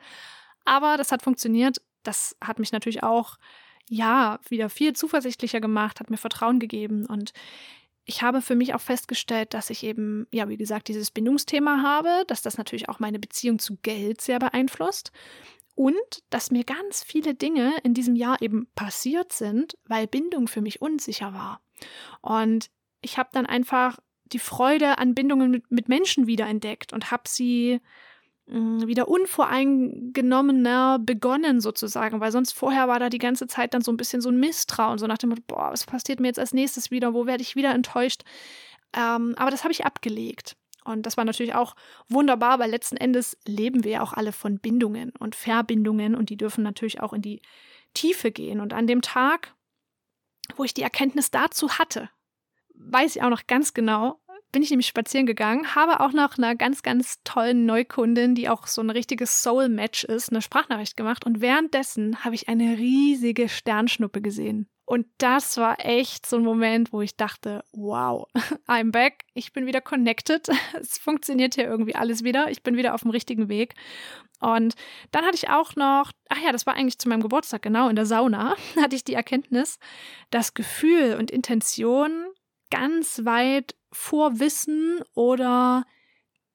aber 0.65 0.97
das 0.97 1.11
hat 1.11 1.21
funktioniert, 1.21 1.81
das 2.03 2.35
hat 2.41 2.59
mich 2.59 2.71
natürlich 2.71 3.03
auch 3.03 3.37
ja, 3.89 4.39
wieder 4.47 4.69
viel 4.69 4.93
zuversichtlicher 4.93 5.59
gemacht, 5.59 5.99
hat 5.99 6.09
mir 6.09 6.17
Vertrauen 6.17 6.59
gegeben 6.59 7.05
und 7.05 7.33
ich 8.05 8.21
habe 8.21 8.41
für 8.41 8.55
mich 8.55 8.73
auch 8.73 8.81
festgestellt, 8.81 9.53
dass 9.53 9.69
ich 9.69 9.83
eben, 9.83 10.27
ja, 10.31 10.49
wie 10.49 10.57
gesagt, 10.57 10.87
dieses 10.87 11.11
Bindungsthema 11.11 11.81
habe, 11.81 12.25
dass 12.27 12.41
das 12.41 12.57
natürlich 12.57 12.89
auch 12.89 12.99
meine 12.99 13.19
Beziehung 13.19 13.59
zu 13.59 13.77
Geld 13.77 14.21
sehr 14.21 14.39
beeinflusst 14.39 15.11
und 15.75 16.23
dass 16.29 16.51
mir 16.51 16.63
ganz 16.63 17.03
viele 17.03 17.33
Dinge 17.33 17.73
in 17.83 17.93
diesem 17.93 18.15
Jahr 18.15 18.41
eben 18.41 18.67
passiert 18.75 19.31
sind, 19.31 19.77
weil 19.85 20.07
Bindung 20.07 20.47
für 20.47 20.61
mich 20.61 20.81
unsicher 20.81 21.33
war. 21.33 21.61
Und 22.21 22.69
ich 23.01 23.17
habe 23.17 23.29
dann 23.31 23.45
einfach 23.45 23.99
die 24.25 24.39
Freude 24.39 24.97
an 24.97 25.15
Bindungen 25.15 25.51
mit, 25.51 25.71
mit 25.71 25.89
Menschen 25.89 26.27
wiederentdeckt 26.27 26.93
und 26.93 27.11
habe 27.11 27.23
sie 27.27 27.79
wieder 28.45 29.07
unvoreingenommener 29.07 30.99
begonnen 30.99 31.61
sozusagen, 31.61 32.19
weil 32.19 32.31
sonst 32.31 32.51
vorher 32.53 32.87
war 32.87 32.99
da 32.99 33.09
die 33.09 33.17
ganze 33.17 33.47
Zeit 33.47 33.73
dann 33.73 33.81
so 33.81 33.91
ein 33.91 33.97
bisschen 33.97 34.21
so 34.21 34.29
ein 34.29 34.39
Misstrauen, 34.39 34.97
so 34.97 35.07
nach 35.07 35.17
dem 35.17 35.29
Motto, 35.29 35.43
boah, 35.47 35.71
was 35.71 35.85
passiert 35.85 36.19
mir 36.19 36.27
jetzt 36.27 36.39
als 36.39 36.53
nächstes 36.53 36.91
wieder, 36.91 37.13
wo 37.13 37.25
werde 37.25 37.41
ich 37.41 37.55
wieder 37.55 37.73
enttäuscht? 37.73 38.23
Ähm, 38.93 39.33
aber 39.37 39.49
das 39.49 39.63
habe 39.63 39.71
ich 39.71 39.85
abgelegt. 39.85 40.57
Und 40.83 41.05
das 41.05 41.15
war 41.15 41.23
natürlich 41.23 41.55
auch 41.55 41.75
wunderbar, 42.09 42.59
weil 42.59 42.69
letzten 42.69 42.97
Endes 42.97 43.37
leben 43.47 43.85
wir 43.85 43.91
ja 43.91 44.01
auch 44.01 44.13
alle 44.13 44.33
von 44.33 44.59
Bindungen 44.59 45.11
und 45.17 45.35
Verbindungen 45.35 46.13
und 46.13 46.29
die 46.29 46.37
dürfen 46.37 46.63
natürlich 46.63 46.99
auch 46.99 47.13
in 47.13 47.21
die 47.21 47.41
Tiefe 47.93 48.31
gehen. 48.31 48.59
Und 48.59 48.73
an 48.73 48.87
dem 48.87 49.01
Tag, 49.01 49.55
wo 50.57 50.65
ich 50.65 50.73
die 50.73 50.81
Erkenntnis 50.81 51.31
dazu 51.31 51.77
hatte, 51.77 52.09
weiß 52.75 53.15
ich 53.15 53.23
auch 53.23 53.29
noch 53.29 53.47
ganz 53.47 53.73
genau, 53.73 54.19
bin 54.53 54.63
ich 54.63 54.69
nämlich 54.69 54.87
spazieren 54.87 55.25
gegangen, 55.25 55.75
habe 55.75 55.99
auch 55.99 56.13
noch 56.13 56.37
einer 56.37 56.55
ganz, 56.55 56.83
ganz 56.83 57.17
tollen 57.25 57.65
Neukundin, 57.65 58.35
die 58.35 58.47
auch 58.47 58.67
so 58.67 58.81
ein 58.81 58.89
richtiges 58.89 59.43
Soul-Match 59.43 60.05
ist, 60.05 60.29
eine 60.29 60.41
Sprachnachricht 60.41 60.95
gemacht. 60.95 61.25
Und 61.25 61.41
währenddessen 61.41 62.23
habe 62.23 62.35
ich 62.35 62.47
eine 62.47 62.77
riesige 62.77 63.49
Sternschnuppe 63.49 64.21
gesehen. 64.21 64.69
Und 64.85 65.07
das 65.17 65.57
war 65.57 65.83
echt 65.83 66.25
so 66.25 66.35
ein 66.37 66.43
Moment, 66.43 66.93
wo 66.93 67.01
ich 67.01 67.15
dachte, 67.15 67.63
wow, 67.71 68.27
I'm 68.67 68.91
back, 68.91 69.25
ich 69.33 69.53
bin 69.53 69.65
wieder 69.65 69.81
connected, 69.81 70.47
es 70.79 70.97
funktioniert 70.97 71.55
hier 71.55 71.65
irgendwie 71.65 71.95
alles 71.95 72.23
wieder, 72.23 72.51
ich 72.51 72.63
bin 72.63 72.77
wieder 72.77 72.93
auf 72.93 73.01
dem 73.01 73.11
richtigen 73.11 73.49
Weg. 73.49 73.75
Und 74.39 74.75
dann 75.11 75.25
hatte 75.25 75.37
ich 75.37 75.49
auch 75.49 75.75
noch, 75.75 76.11
ach 76.29 76.41
ja, 76.43 76.51
das 76.51 76.65
war 76.65 76.75
eigentlich 76.75 76.99
zu 76.99 77.07
meinem 77.07 77.21
Geburtstag, 77.21 77.61
genau, 77.61 77.87
in 77.89 77.95
der 77.95 78.05
Sauna, 78.05 78.55
hatte 78.81 78.95
ich 78.95 79.03
die 79.03 79.13
Erkenntnis, 79.13 79.79
dass 80.29 80.53
Gefühl 80.53 81.15
und 81.17 81.31
Intention 81.31 82.25
ganz 82.73 83.23
weit 83.23 83.75
vor 83.91 84.39
Wissen 84.39 84.99
oder 85.13 85.85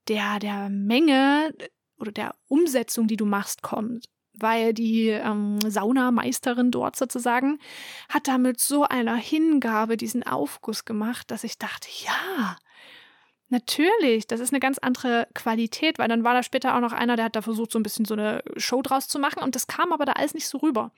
der, 0.08 0.40
der 0.40 0.68
Menge 0.68 1.54
oder 1.96 2.10
der 2.10 2.34
Umsetzung, 2.48 3.06
die 3.06 3.16
du 3.16 3.24
machst, 3.24 3.62
kommt. 3.62 4.06
Weil 4.32 4.74
die 4.74 5.08
ähm, 5.08 5.58
Saunameisterin 5.60 6.72
dort 6.72 6.96
sozusagen 6.96 7.60
hat 8.08 8.26
damit 8.26 8.58
so 8.58 8.82
einer 8.82 9.14
Hingabe 9.14 9.96
diesen 9.96 10.24
Aufguss 10.24 10.84
gemacht, 10.84 11.30
dass 11.30 11.44
ich 11.44 11.58
dachte, 11.58 11.88
ja, 12.04 12.56
Natürlich, 13.50 14.26
das 14.26 14.40
ist 14.40 14.52
eine 14.52 14.60
ganz 14.60 14.76
andere 14.76 15.26
Qualität, 15.34 15.98
weil 15.98 16.08
dann 16.08 16.22
war 16.22 16.34
da 16.34 16.42
später 16.42 16.76
auch 16.76 16.80
noch 16.80 16.92
einer, 16.92 17.16
der 17.16 17.24
hat 17.24 17.34
da 17.34 17.40
versucht, 17.40 17.72
so 17.72 17.78
ein 17.78 17.82
bisschen 17.82 18.04
so 18.04 18.12
eine 18.12 18.42
Show 18.58 18.82
draus 18.82 19.08
zu 19.08 19.18
machen 19.18 19.42
und 19.42 19.54
das 19.54 19.66
kam 19.66 19.90
aber 19.90 20.04
da 20.04 20.12
alles 20.12 20.34
nicht 20.34 20.46
so 20.46 20.58
rüber. 20.58 20.92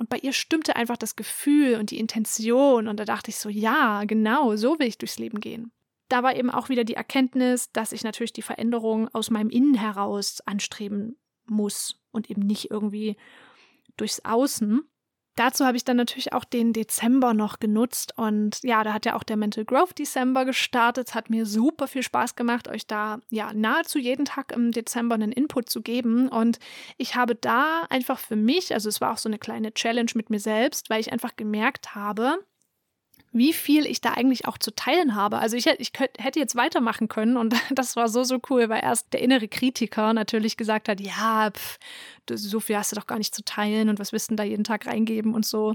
Und 0.00 0.08
bei 0.08 0.16
ihr 0.16 0.32
stimmte 0.32 0.76
einfach 0.76 0.96
das 0.96 1.14
Gefühl 1.14 1.78
und 1.78 1.90
die 1.90 1.98
Intention. 1.98 2.88
Und 2.88 2.98
da 2.98 3.04
dachte 3.04 3.28
ich 3.28 3.36
so, 3.36 3.50
ja, 3.50 4.04
genau, 4.04 4.56
so 4.56 4.78
will 4.78 4.86
ich 4.86 4.96
durchs 4.96 5.18
Leben 5.18 5.40
gehen. 5.40 5.72
Da 6.08 6.22
war 6.22 6.34
eben 6.34 6.48
auch 6.48 6.70
wieder 6.70 6.84
die 6.84 6.94
Erkenntnis, 6.94 7.70
dass 7.72 7.92
ich 7.92 8.02
natürlich 8.02 8.32
die 8.32 8.40
Veränderung 8.40 9.08
aus 9.12 9.28
meinem 9.28 9.50
Innen 9.50 9.74
heraus 9.74 10.40
anstreben 10.46 11.18
muss 11.44 12.00
und 12.12 12.30
eben 12.30 12.40
nicht 12.40 12.70
irgendwie 12.70 13.18
durchs 13.98 14.24
Außen. 14.24 14.80
Dazu 15.40 15.64
habe 15.64 15.78
ich 15.78 15.84
dann 15.84 15.96
natürlich 15.96 16.34
auch 16.34 16.44
den 16.44 16.74
Dezember 16.74 17.32
noch 17.32 17.60
genutzt 17.60 18.12
und 18.18 18.62
ja, 18.62 18.84
da 18.84 18.92
hat 18.92 19.06
ja 19.06 19.16
auch 19.16 19.22
der 19.22 19.38
Mental 19.38 19.64
Growth 19.64 19.98
Dezember 19.98 20.44
gestartet. 20.44 21.08
Es 21.08 21.14
hat 21.14 21.30
mir 21.30 21.46
super 21.46 21.88
viel 21.88 22.02
Spaß 22.02 22.36
gemacht, 22.36 22.68
euch 22.68 22.86
da 22.86 23.20
ja 23.30 23.50
nahezu 23.54 23.98
jeden 23.98 24.26
Tag 24.26 24.52
im 24.52 24.70
Dezember 24.70 25.14
einen 25.14 25.32
Input 25.32 25.70
zu 25.70 25.80
geben 25.80 26.28
und 26.28 26.58
ich 26.98 27.14
habe 27.14 27.34
da 27.34 27.86
einfach 27.88 28.18
für 28.18 28.36
mich, 28.36 28.74
also 28.74 28.90
es 28.90 29.00
war 29.00 29.14
auch 29.14 29.16
so 29.16 29.30
eine 29.30 29.38
kleine 29.38 29.72
Challenge 29.72 30.10
mit 30.14 30.28
mir 30.28 30.40
selbst, 30.40 30.90
weil 30.90 31.00
ich 31.00 31.10
einfach 31.10 31.34
gemerkt 31.36 31.94
habe, 31.94 32.44
wie 33.32 33.52
viel 33.52 33.86
ich 33.86 34.00
da 34.00 34.10
eigentlich 34.14 34.46
auch 34.46 34.58
zu 34.58 34.74
teilen 34.74 35.14
habe. 35.14 35.38
Also 35.38 35.56
ich, 35.56 35.66
ich 35.66 35.92
hätte 36.18 36.40
jetzt 36.40 36.56
weitermachen 36.56 37.08
können 37.08 37.36
und 37.36 37.54
das 37.70 37.96
war 37.96 38.08
so, 38.08 38.24
so 38.24 38.38
cool, 38.50 38.68
weil 38.68 38.82
erst 38.82 39.12
der 39.12 39.22
innere 39.22 39.48
Kritiker 39.48 40.12
natürlich 40.12 40.56
gesagt 40.56 40.88
hat, 40.88 41.00
ja, 41.00 41.50
pff, 41.50 41.78
so 42.32 42.60
viel 42.60 42.76
hast 42.76 42.92
du 42.92 42.96
doch 42.96 43.06
gar 43.06 43.18
nicht 43.18 43.34
zu 43.34 43.44
teilen 43.44 43.88
und 43.88 43.98
was 43.98 44.12
wirst 44.12 44.30
du 44.30 44.34
da 44.34 44.42
jeden 44.42 44.64
Tag 44.64 44.86
reingeben 44.86 45.34
und 45.34 45.46
so. 45.46 45.74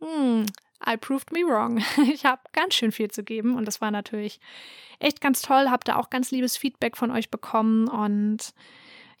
Hm, 0.00 0.46
I 0.86 0.96
proved 0.96 1.32
me 1.32 1.40
wrong. 1.40 1.82
Ich 2.12 2.24
habe 2.24 2.40
ganz 2.52 2.74
schön 2.74 2.92
viel 2.92 3.10
zu 3.10 3.22
geben 3.22 3.56
und 3.56 3.66
das 3.66 3.80
war 3.80 3.90
natürlich 3.90 4.40
echt 4.98 5.20
ganz 5.20 5.42
toll. 5.42 5.68
Hab 5.70 5.84
da 5.84 5.96
auch 5.96 6.08
ganz 6.10 6.30
liebes 6.30 6.56
Feedback 6.56 6.96
von 6.96 7.10
euch 7.10 7.30
bekommen 7.30 7.88
und 7.88 8.54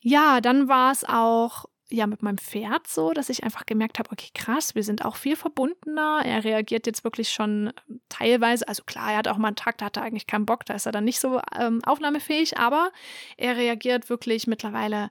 ja, 0.00 0.40
dann 0.40 0.68
war 0.68 0.92
es 0.92 1.04
auch 1.04 1.66
ja 1.90 2.06
mit 2.06 2.22
meinem 2.22 2.38
Pferd 2.38 2.86
so, 2.86 3.12
dass 3.12 3.28
ich 3.28 3.44
einfach 3.44 3.66
gemerkt 3.66 3.98
habe, 3.98 4.10
okay, 4.12 4.30
krass, 4.34 4.74
wir 4.74 4.82
sind 4.82 5.04
auch 5.04 5.16
viel 5.16 5.36
verbundener. 5.36 6.22
Er 6.24 6.44
reagiert 6.44 6.86
jetzt 6.86 7.04
wirklich 7.04 7.30
schon 7.30 7.72
teilweise, 8.08 8.66
also 8.68 8.82
klar, 8.84 9.12
er 9.12 9.18
hat 9.18 9.28
auch 9.28 9.38
mal 9.38 9.48
einen 9.48 9.56
Tag, 9.56 9.78
da 9.78 9.86
hat 9.86 9.96
er 9.96 10.02
eigentlich 10.02 10.26
keinen 10.26 10.46
Bock, 10.46 10.64
da 10.64 10.74
ist 10.74 10.86
er 10.86 10.92
dann 10.92 11.04
nicht 11.04 11.20
so 11.20 11.40
ähm, 11.58 11.82
aufnahmefähig, 11.84 12.58
aber 12.58 12.90
er 13.36 13.56
reagiert 13.56 14.10
wirklich 14.10 14.46
mittlerweile 14.46 15.10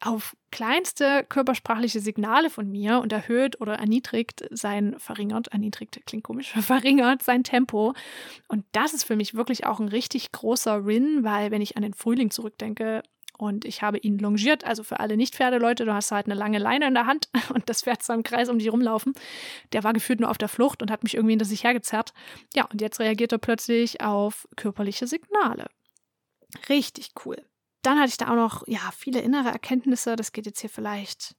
auf 0.00 0.36
kleinste 0.50 1.24
körpersprachliche 1.28 2.00
Signale 2.00 2.50
von 2.50 2.70
mir 2.70 3.00
und 3.00 3.12
erhöht 3.12 3.60
oder 3.60 3.74
erniedrigt 3.74 4.44
sein, 4.50 4.96
verringert, 4.98 5.48
erniedrigt 5.48 6.00
klingt 6.06 6.24
komisch, 6.24 6.52
verringert 6.60 7.22
sein 7.22 7.42
Tempo. 7.42 7.94
Und 8.48 8.64
das 8.72 8.92
ist 8.92 9.04
für 9.04 9.16
mich 9.16 9.34
wirklich 9.34 9.66
auch 9.66 9.80
ein 9.80 9.88
richtig 9.88 10.32
großer 10.32 10.84
Win, 10.84 11.24
weil 11.24 11.50
wenn 11.50 11.62
ich 11.62 11.76
an 11.76 11.82
den 11.82 11.94
Frühling 11.94 12.30
zurückdenke, 12.30 13.02
und 13.36 13.64
ich 13.64 13.82
habe 13.82 13.98
ihn 13.98 14.18
longiert, 14.18 14.64
also 14.64 14.82
für 14.82 15.00
alle 15.00 15.16
Nicht-Pferdeleute, 15.16 15.84
du 15.84 15.94
hast 15.94 16.12
halt 16.12 16.26
eine 16.26 16.34
lange 16.34 16.58
Leine 16.58 16.86
in 16.86 16.94
der 16.94 17.06
Hand 17.06 17.28
und 17.54 17.68
das 17.68 17.82
Pferd 17.82 18.02
soll 18.02 18.16
im 18.16 18.22
Kreis 18.22 18.48
um 18.48 18.58
dich 18.58 18.72
rumlaufen. 18.72 19.14
Der 19.72 19.84
war 19.84 19.92
gefühlt 19.92 20.20
nur 20.20 20.30
auf 20.30 20.38
der 20.38 20.48
Flucht 20.48 20.82
und 20.82 20.90
hat 20.90 21.02
mich 21.02 21.14
irgendwie 21.14 21.32
hinter 21.32 21.44
sich 21.44 21.64
hergezerrt. 21.64 22.12
Ja, 22.54 22.64
und 22.66 22.80
jetzt 22.80 23.00
reagiert 23.00 23.32
er 23.32 23.38
plötzlich 23.38 24.00
auf 24.00 24.48
körperliche 24.56 25.06
Signale. 25.06 25.66
Richtig 26.68 27.12
cool. 27.24 27.44
Dann 27.82 27.98
hatte 27.98 28.08
ich 28.08 28.16
da 28.16 28.28
auch 28.28 28.36
noch, 28.36 28.66
ja, 28.66 28.80
viele 28.96 29.20
innere 29.20 29.48
Erkenntnisse. 29.48 30.16
Das 30.16 30.32
geht 30.32 30.46
jetzt 30.46 30.60
hier 30.60 30.70
vielleicht 30.70 31.34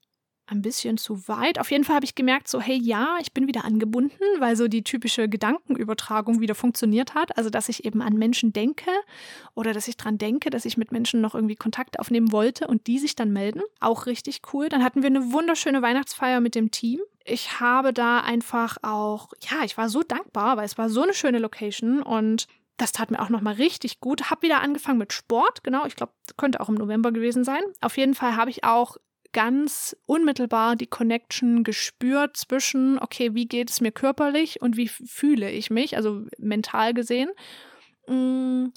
ein 0.48 0.62
bisschen 0.62 0.98
zu 0.98 1.28
weit. 1.28 1.60
Auf 1.60 1.72
jeden 1.72 1.84
Fall 1.84 1.96
habe 1.96 2.06
ich 2.06 2.16
gemerkt, 2.16 2.48
so, 2.48 2.62
hey, 2.62 2.78
ja, 2.78 3.18
ich 3.22 3.34
bin 3.34 3.48
wieder 3.48 3.66
angebunden, 3.66 4.24
weil 4.39 4.56
so 4.56 4.68
die 4.68 4.84
typische 4.84 5.28
Gedankenübertragung 5.28 6.39
wieder 6.39 6.56
funktioniert 6.56 7.16
hat. 7.16 7.38
Also, 7.38 7.50
dass 7.50 7.70
ich 7.70 7.86
eben 7.86 8.02
an 8.02 8.14
Menschen 8.14 8.54
denke 8.54 8.89
oder 9.56 9.74
dass 9.74 9.88
ich 9.88 9.98
dran 9.98 10.18
denke, 10.18 10.50
dass 10.50 10.66
ich 10.66 10.78
mit 10.78 10.91
Menschen 10.91 11.22
noch 11.22 11.36
irgendwie 11.36 11.56
Kontakt 11.56 12.00
aufnehmen 12.00 12.32
wollte 12.32 12.68
und 12.68 12.88
die 12.88 13.00
sich 13.00 13.16
dann 13.16 13.32
melden. 13.34 13.62
Auch 13.80 14.06
richtig 14.06 14.41
cool. 14.54 14.70
Dann 14.70 14.84
hatten 14.84 15.02
wir 15.02 15.08
eine 15.08 15.32
wunderschöne 15.32 15.82
Weihnachtsfeier 15.82 16.41
mit 16.41 16.56
dem 16.56 16.72
Team. 16.72 17.00
Ich 17.24 17.60
habe 17.60 17.91
da 17.91 18.20
einfach 18.20 18.78
auch, 18.84 19.30
ja, 19.50 19.64
ich 19.64 19.78
war 19.78 19.89
so 19.89 20.04
dankbar, 20.04 20.58
weil 20.58 20.66
es 20.66 20.78
war 20.78 20.89
so 20.89 21.02
eine 21.02 21.16
schöne 21.16 21.39
Location 21.39 22.04
und 22.04 22.48
das 22.78 22.91
tat 22.91 23.10
mir 23.10 23.22
auch 23.22 23.30
nochmal 23.30 23.54
richtig 23.56 24.00
gut. 24.00 24.30
Hab 24.30 24.41
wieder 24.41 24.62
angefangen 24.62 24.98
mit 25.00 25.14
Sport, 25.14 25.64
genau. 25.64 25.86
Ich 25.86 25.96
glaube, 25.96 26.12
könnte 26.38 26.60
auch 26.60 26.70
im 26.70 26.76
November 26.76 27.12
gewesen 27.12 27.43
sein. 27.43 27.62
Auf 27.82 27.98
jeden 27.98 28.16
Fall 28.16 28.36
habe 28.36 28.50
ich 28.50 28.64
auch 28.64 28.98
ganz 29.36 29.98
unmittelbar 30.06 30.78
die 30.78 30.88
Connection 30.88 31.66
gespürt 31.66 32.38
zwischen, 32.38 32.98
okay, 33.00 33.36
wie 33.36 33.50
geht 33.50 33.70
es 33.70 33.82
mir 33.82 33.92
körperlich 33.92 34.62
und 34.62 34.78
wie 34.78 34.88
fühle 34.88 35.52
ich 35.52 35.70
mich, 35.70 35.98
also 35.98 36.22
mental 36.38 36.94
gesehen. 36.94 37.30
Mm, 38.08 38.68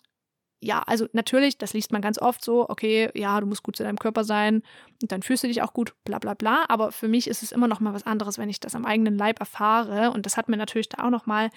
ja, 0.58 0.82
also 0.82 1.06
natürlich, 1.12 1.58
das 1.58 1.74
liest 1.74 1.92
man 1.92 2.02
ganz 2.02 2.20
oft 2.20 2.44
so, 2.44 2.68
okay, 2.68 3.08
ja, 3.14 3.40
du 3.40 3.46
musst 3.46 3.62
gut 3.62 3.76
zu 3.76 3.84
deinem 3.84 4.00
Körper 4.00 4.24
sein 4.24 4.64
und 5.00 5.12
dann 5.12 5.22
fühlst 5.22 5.44
du 5.44 5.46
dich 5.46 5.62
auch 5.62 5.72
gut, 5.72 5.94
bla 6.02 6.18
bla 6.18 6.34
bla. 6.34 6.64
Aber 6.68 6.90
für 6.90 7.06
mich 7.06 7.28
ist 7.28 7.44
es 7.44 7.52
immer 7.52 7.68
noch 7.68 7.78
mal 7.78 7.94
was 7.94 8.04
anderes, 8.04 8.36
wenn 8.36 8.50
ich 8.50 8.58
das 8.58 8.74
am 8.74 8.84
eigenen 8.84 9.16
Leib 9.16 9.38
erfahre. 9.38 10.10
Und 10.10 10.26
das 10.26 10.36
hat 10.36 10.48
mir 10.48 10.56
natürlich 10.56 10.88
da 10.88 11.04
auch 11.04 11.10
noch 11.10 11.26
mal 11.26 11.50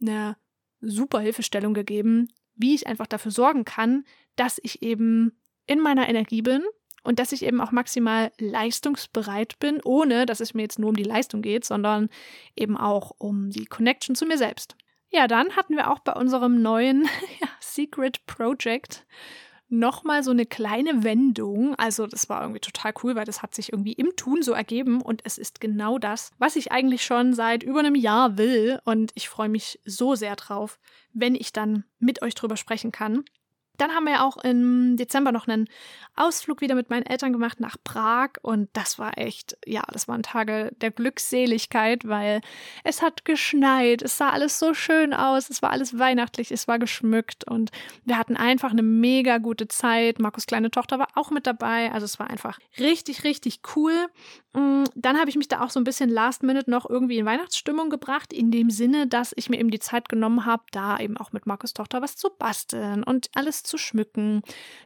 eine 0.00 0.36
super 0.80 1.18
Hilfestellung 1.18 1.74
gegeben, 1.74 2.28
wie 2.54 2.76
ich 2.76 2.86
einfach 2.86 3.08
dafür 3.08 3.32
sorgen 3.32 3.64
kann, 3.64 4.04
dass 4.36 4.60
ich 4.62 4.82
eben 4.82 5.36
in 5.66 5.80
meiner 5.80 6.08
Energie 6.08 6.42
bin 6.42 6.62
und 7.06 7.18
dass 7.18 7.32
ich 7.32 7.44
eben 7.44 7.60
auch 7.60 7.72
maximal 7.72 8.32
leistungsbereit 8.38 9.58
bin, 9.58 9.80
ohne 9.84 10.26
dass 10.26 10.40
es 10.40 10.54
mir 10.54 10.62
jetzt 10.62 10.78
nur 10.78 10.90
um 10.90 10.96
die 10.96 11.04
Leistung 11.04 11.40
geht, 11.40 11.64
sondern 11.64 12.08
eben 12.56 12.76
auch 12.76 13.12
um 13.18 13.50
die 13.50 13.66
Connection 13.66 14.14
zu 14.16 14.26
mir 14.26 14.38
selbst. 14.38 14.76
Ja, 15.10 15.28
dann 15.28 15.54
hatten 15.56 15.76
wir 15.76 15.90
auch 15.90 16.00
bei 16.00 16.12
unserem 16.12 16.60
neuen 16.60 17.04
ja, 17.40 17.48
Secret 17.60 18.26
Project 18.26 19.06
nochmal 19.68 20.22
so 20.22 20.30
eine 20.30 20.46
kleine 20.46 21.02
Wendung. 21.02 21.74
Also 21.76 22.06
das 22.06 22.28
war 22.28 22.42
irgendwie 22.42 22.60
total 22.60 22.92
cool, 23.02 23.16
weil 23.16 23.24
das 23.24 23.42
hat 23.42 23.54
sich 23.54 23.72
irgendwie 23.72 23.92
im 23.92 24.14
Tun 24.16 24.42
so 24.42 24.52
ergeben 24.52 25.00
und 25.00 25.22
es 25.24 25.38
ist 25.38 25.60
genau 25.60 25.98
das, 25.98 26.30
was 26.38 26.56
ich 26.56 26.70
eigentlich 26.72 27.04
schon 27.04 27.34
seit 27.34 27.62
über 27.62 27.80
einem 27.80 27.94
Jahr 27.94 28.38
will 28.38 28.80
und 28.84 29.12
ich 29.14 29.28
freue 29.28 29.48
mich 29.48 29.80
so 29.84 30.14
sehr 30.14 30.36
drauf, 30.36 30.78
wenn 31.12 31.34
ich 31.34 31.52
dann 31.52 31.84
mit 31.98 32.22
euch 32.22 32.34
drüber 32.34 32.56
sprechen 32.56 32.92
kann. 32.92 33.24
Dann 33.78 33.92
haben 33.92 34.04
wir 34.04 34.24
auch 34.24 34.36
im 34.38 34.96
Dezember 34.96 35.32
noch 35.32 35.48
einen 35.48 35.68
Ausflug 36.16 36.62
wieder 36.62 36.74
mit 36.74 36.88
meinen 36.88 37.04
Eltern 37.04 37.32
gemacht 37.32 37.60
nach 37.60 37.76
Prag 37.84 38.30
und 38.42 38.70
das 38.72 38.98
war 38.98 39.18
echt, 39.18 39.56
ja, 39.66 39.82
das 39.92 40.08
waren 40.08 40.22
Tage 40.22 40.72
der 40.80 40.90
Glückseligkeit, 40.90 42.08
weil 42.08 42.40
es 42.84 43.02
hat 43.02 43.24
geschneit, 43.26 44.00
es 44.00 44.16
sah 44.16 44.30
alles 44.30 44.58
so 44.58 44.72
schön 44.72 45.12
aus, 45.12 45.50
es 45.50 45.60
war 45.60 45.70
alles 45.70 45.98
weihnachtlich, 45.98 46.50
es 46.52 46.66
war 46.68 46.78
geschmückt 46.78 47.44
und 47.48 47.70
wir 48.04 48.16
hatten 48.16 48.36
einfach 48.36 48.70
eine 48.70 48.82
mega 48.82 49.38
gute 49.38 49.68
Zeit. 49.68 50.18
Markus 50.18 50.46
kleine 50.46 50.70
Tochter 50.70 50.98
war 50.98 51.08
auch 51.14 51.30
mit 51.30 51.46
dabei, 51.46 51.92
also 51.92 52.06
es 52.06 52.18
war 52.18 52.30
einfach 52.30 52.58
richtig, 52.78 53.24
richtig 53.24 53.60
cool. 53.76 54.08
Mm, 54.54 54.84
dann 54.94 55.18
habe 55.18 55.28
ich 55.28 55.36
mich 55.36 55.48
da 55.48 55.60
auch 55.60 55.70
so 55.70 55.78
ein 55.78 55.84
bisschen 55.84 56.08
last 56.08 56.42
minute 56.42 56.70
noch 56.70 56.88
irgendwie 56.88 57.18
in 57.18 57.26
Weihnachtsstimmung 57.26 57.90
gebracht, 57.90 58.32
in 58.32 58.50
dem 58.50 58.70
Sinne, 58.70 59.06
dass 59.06 59.34
ich 59.36 59.50
mir 59.50 59.60
eben 59.60 59.70
die 59.70 59.78
Zeit 59.78 60.08
genommen 60.08 60.46
habe, 60.46 60.62
da 60.72 60.98
eben 60.98 61.18
auch 61.18 61.32
mit 61.32 61.44
Markus 61.44 61.74
Tochter 61.74 62.00
was 62.00 62.16
zu 62.16 62.30
basteln 62.30 63.04
und 63.04 63.28
alles 63.34 63.64
zu 63.66 63.78
schmücken. 63.78 64.42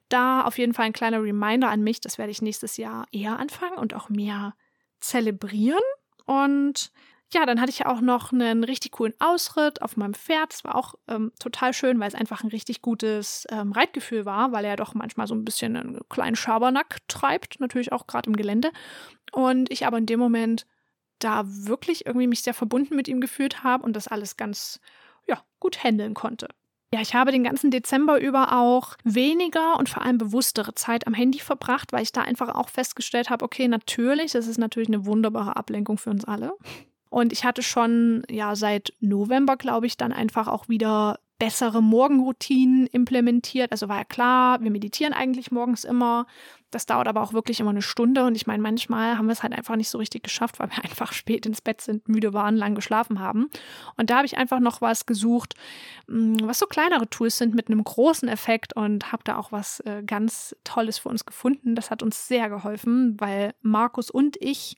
Da 0.09 0.43
auf 0.43 0.59
jeden 0.59 0.75
Fall 0.75 0.87
ein 0.87 0.93
kleiner 0.93 1.23
Reminder 1.23 1.69
an 1.69 1.83
mich, 1.83 2.01
das 2.01 2.19
werde 2.19 2.31
ich 2.31 2.43
nächstes 2.43 2.77
Jahr 2.77 3.07
eher 3.13 3.39
anfangen 3.39 3.79
und 3.79 3.95
auch 3.95 4.09
mehr 4.09 4.55
zelebrieren. 5.01 5.83
Und 6.27 6.93
ja, 7.33 7.47
dann 7.47 7.61
hatte 7.61 7.71
ich 7.71 7.87
auch 7.87 8.01
noch 8.01 8.33
einen 8.33 8.65
richtig 8.65 8.93
coolen 8.93 9.15
Ausritt 9.21 9.83
auf 9.83 9.97
meinem 9.97 10.15
Pferd. 10.15 10.53
Das 10.53 10.65
war 10.65 10.75
auch 10.75 10.95
ähm, 11.07 11.33
total 11.39 11.73
schön, 11.73 12.01
weil 12.01 12.09
es 12.09 12.15
einfach 12.15 12.43
ein 12.43 12.49
richtig 12.49 12.83
gutes 12.83 13.47
ähm, 13.51 13.71
Reitgefühl 13.73 14.25
war, 14.25 14.51
weil 14.51 14.65
er 14.65 14.77
doch 14.77 14.95
manchmal 14.95 15.29
so 15.29 15.35
ein 15.35 15.45
bisschen 15.45 15.77
einen 15.77 16.01
kleinen 16.09 16.35
Schabernack 16.35 16.99
treibt, 17.07 17.61
natürlich 17.61 17.93
auch 17.93 18.09
gerade 18.09 18.29
im 18.29 18.37
Gelände. 18.37 18.73
Und 19.33 19.71
ich 19.71 19.87
aber 19.87 19.99
in 19.99 20.07
dem 20.07 20.19
Moment 20.19 20.67
da 21.21 21.45
wirklich 21.47 22.07
irgendwie 22.07 22.27
mich 22.27 22.43
sehr 22.43 22.55
verbunden 22.55 22.97
mit 22.97 23.07
ihm 23.07 23.21
gefühlt 23.21 23.63
habe 23.63 23.85
und 23.85 23.95
das 23.95 24.09
alles 24.09 24.37
ganz 24.37 24.81
ja, 25.27 25.45
gut 25.61 25.85
handeln 25.85 26.15
konnte. 26.15 26.49
Ja, 26.93 27.01
ich 27.01 27.15
habe 27.15 27.31
den 27.31 27.45
ganzen 27.45 27.71
Dezember 27.71 28.21
über 28.21 28.59
auch 28.59 28.97
weniger 29.05 29.79
und 29.79 29.89
vor 29.89 30.03
allem 30.03 30.19
bewusstere 30.19 30.75
Zeit 30.75 31.07
am 31.07 31.15
Handy 31.15 31.39
verbracht, 31.39 31.93
weil 31.93 32.03
ich 32.03 32.11
da 32.11 32.23
einfach 32.23 32.53
auch 32.53 32.69
festgestellt 32.69 33.31
habe, 33.31 33.45
okay, 33.45 33.69
natürlich, 33.69 34.33
das 34.33 34.49
ist 34.49 34.59
natürlich 34.59 34.89
eine 34.89 35.07
wunderbare 35.07 35.55
Ablenkung 35.55 35.99
für 35.99 36.11
uns 36.11 36.25
alle. 36.25 36.53
Und 37.09 37.33
ich 37.33 37.45
hatte 37.45 37.63
schon, 37.63 38.23
ja, 38.29 38.57
seit 38.57 38.93
November, 39.01 39.57
glaube 39.57 39.87
ich, 39.87 39.97
dann 39.97 40.13
einfach 40.13 40.49
auch 40.49 40.69
wieder 40.69 41.21
bessere 41.39 41.83
Morgenroutinen 41.83 42.87
implementiert. 42.87 43.73
Also 43.73 43.89
war 43.89 43.99
ja 43.99 44.05
klar, 44.05 44.61
wir 44.61 44.71
meditieren 44.71 45.13
eigentlich 45.13 45.51
morgens 45.51 45.85
immer. 45.85 46.27
Das 46.71 46.87
dauert 46.87 47.09
aber 47.09 47.23
auch 47.23 47.33
wirklich 47.33 47.61
immer 47.61 47.71
eine 47.71 47.83
Stunde. 47.83 48.25
Und 48.25 48.35
ich 48.35 48.47
meine, 48.47 48.63
manchmal 48.63 49.19
haben 49.19 49.27
wir 49.27 49.33
es 49.33 49.43
halt 49.43 49.53
einfach 49.53 49.77
nicht 49.77 49.89
so 49.89 49.99
richtig 49.99 50.23
geschafft, 50.23 50.59
weil 50.59 50.71
wir 50.71 50.85
einfach 50.85 51.13
spät 51.13 51.47
ins 51.47 51.61
Bett 51.61 51.81
sind, 51.81 52.09
müde 52.09 52.33
waren, 52.33 52.57
lang 52.57 52.75
geschlafen 52.75 53.21
haben. 53.21 53.51
Und 53.97 54.11
da 54.11 54.17
habe 54.17 54.27
ich 54.27 54.37
einfach 54.37 54.61
noch 54.61 54.81
was 54.81 55.07
gesucht, 55.07 55.55
mm, 56.09 56.37
was 56.43 56.59
so 56.59 56.67
kleinere 56.67 57.09
Tools 57.09 57.39
sind 57.39 57.55
mit 57.55 57.69
einem 57.69 57.83
großen 57.83 58.29
Effekt 58.29 58.75
und 58.75 59.13
habe 59.13 59.25
da 59.25 59.37
auch 59.37 59.53
was 59.53 59.81
äh, 59.81 60.03
ganz 60.05 60.57
Tolles 60.65 60.99
für 60.99 61.09
uns 61.09 61.25
gefunden. 61.27 61.75
Das 61.75 61.91
hat 61.91 62.03
uns 62.03 62.29
sehr 62.29 62.49
geholfen, 62.49 63.17
weil 63.19 63.55
Markus 63.63 64.11
und 64.11 64.37
ich 64.41 64.77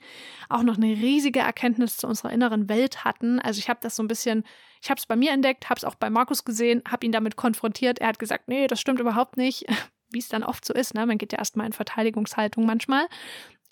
auch 0.49 0.63
noch 0.63 0.77
eine 0.77 0.87
riesige 0.87 1.41
Erkenntnis 1.41 1.97
zu 1.97 2.07
unserer 2.07 2.33
inneren 2.33 2.69
Welt 2.69 3.05
hatten. 3.05 3.41
Also 3.41 3.59
ich 3.59 3.69
habe 3.69 3.81
das 3.83 3.97
so 3.97 4.03
ein 4.03 4.09
bisschen 4.09 4.45
ich 4.83 4.91
habe 4.91 4.99
es 4.99 5.07
bei 5.07 5.15
mir 5.15 5.31
entdeckt, 5.31 5.71
habe 5.71 5.79
es 5.79 5.85
auch 5.85 5.95
bei 5.95 6.11
Markus 6.11 6.45
gesehen, 6.45 6.83
habe 6.89 7.07
ihn 7.07 7.13
damit 7.13 7.37
konfrontiert. 7.37 8.01
Er 8.01 8.09
hat 8.09 8.19
gesagt, 8.19 8.49
nee, 8.49 8.67
das 8.67 8.81
stimmt 8.81 8.99
überhaupt 8.99 9.37
nicht. 9.37 9.65
Wie 10.13 10.19
es 10.19 10.29
dann 10.29 10.45
oft 10.45 10.65
so 10.65 10.75
ist, 10.75 10.95
ne? 10.95 11.07
Man 11.07 11.19
geht 11.19 11.33
ja 11.33 11.39
erstmal 11.39 11.67
in 11.67 11.73
Verteidigungshaltung 11.73 12.67
manchmal. 12.67 13.07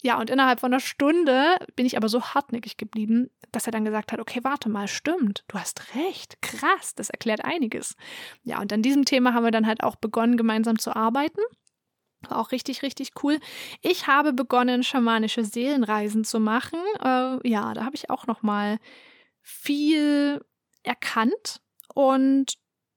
Ja, 0.02 0.18
und 0.18 0.30
innerhalb 0.30 0.60
von 0.60 0.72
einer 0.72 0.80
Stunde 0.80 1.56
bin 1.76 1.84
ich 1.84 1.96
aber 1.96 2.08
so 2.08 2.22
hartnäckig 2.22 2.78
geblieben, 2.78 3.28
dass 3.52 3.66
er 3.66 3.72
dann 3.72 3.84
gesagt 3.84 4.12
hat, 4.12 4.20
okay, 4.20 4.40
warte 4.42 4.70
mal, 4.70 4.88
stimmt, 4.88 5.44
du 5.48 5.58
hast 5.58 5.94
recht, 5.94 6.40
krass, 6.40 6.94
das 6.94 7.10
erklärt 7.10 7.44
einiges. 7.44 7.96
Ja, 8.42 8.60
und 8.60 8.72
an 8.72 8.82
diesem 8.82 9.04
Thema 9.04 9.34
haben 9.34 9.44
wir 9.44 9.50
dann 9.50 9.66
halt 9.66 9.82
auch 9.82 9.96
begonnen, 9.96 10.38
gemeinsam 10.38 10.78
zu 10.78 10.96
arbeiten. 10.96 11.40
War 12.28 12.38
auch 12.38 12.52
richtig, 12.52 12.82
richtig 12.82 13.12
cool. 13.22 13.38
Ich 13.82 14.06
habe 14.06 14.32
begonnen, 14.32 14.82
schamanische 14.82 15.44
Seelenreisen 15.44 16.24
zu 16.24 16.38
machen. 16.40 16.78
Äh, 17.02 17.48
ja, 17.48 17.74
da 17.74 17.84
habe 17.84 17.96
ich 17.96 18.10
auch 18.10 18.26
noch 18.26 18.42
mal 18.42 18.78
viel 19.42 20.44
erkannt 20.82 21.60
und 21.94 22.54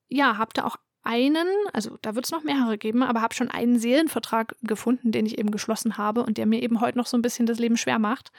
ja, 0.10 0.38
habe 0.38 0.52
da 0.54 0.66
auch 0.66 0.78
einen, 1.04 1.48
also 1.74 1.98
da 2.02 2.16
wird 2.16 2.26
es 2.26 2.32
noch 2.32 2.44
mehrere 2.44 2.78
geben, 2.78 3.04
aber 3.04 3.22
habe 3.22 3.34
schon 3.34 3.52
einen 3.52 3.80
Seelenvertrag 3.80 4.56
gefunden, 4.62 5.12
den 5.12 5.26
ich 5.26 5.38
eben 5.38 5.52
geschlossen 5.52 5.98
habe 5.98 6.24
und 6.24 6.38
der 6.38 6.46
mir 6.46 6.62
eben 6.62 6.82
heute 6.82 6.98
noch 6.98 7.08
so 7.08 7.18
ein 7.18 7.22
bisschen 7.22 7.46
das 7.46 7.60
Leben 7.60 7.78
schwer 7.78 8.00
macht. 8.00 8.32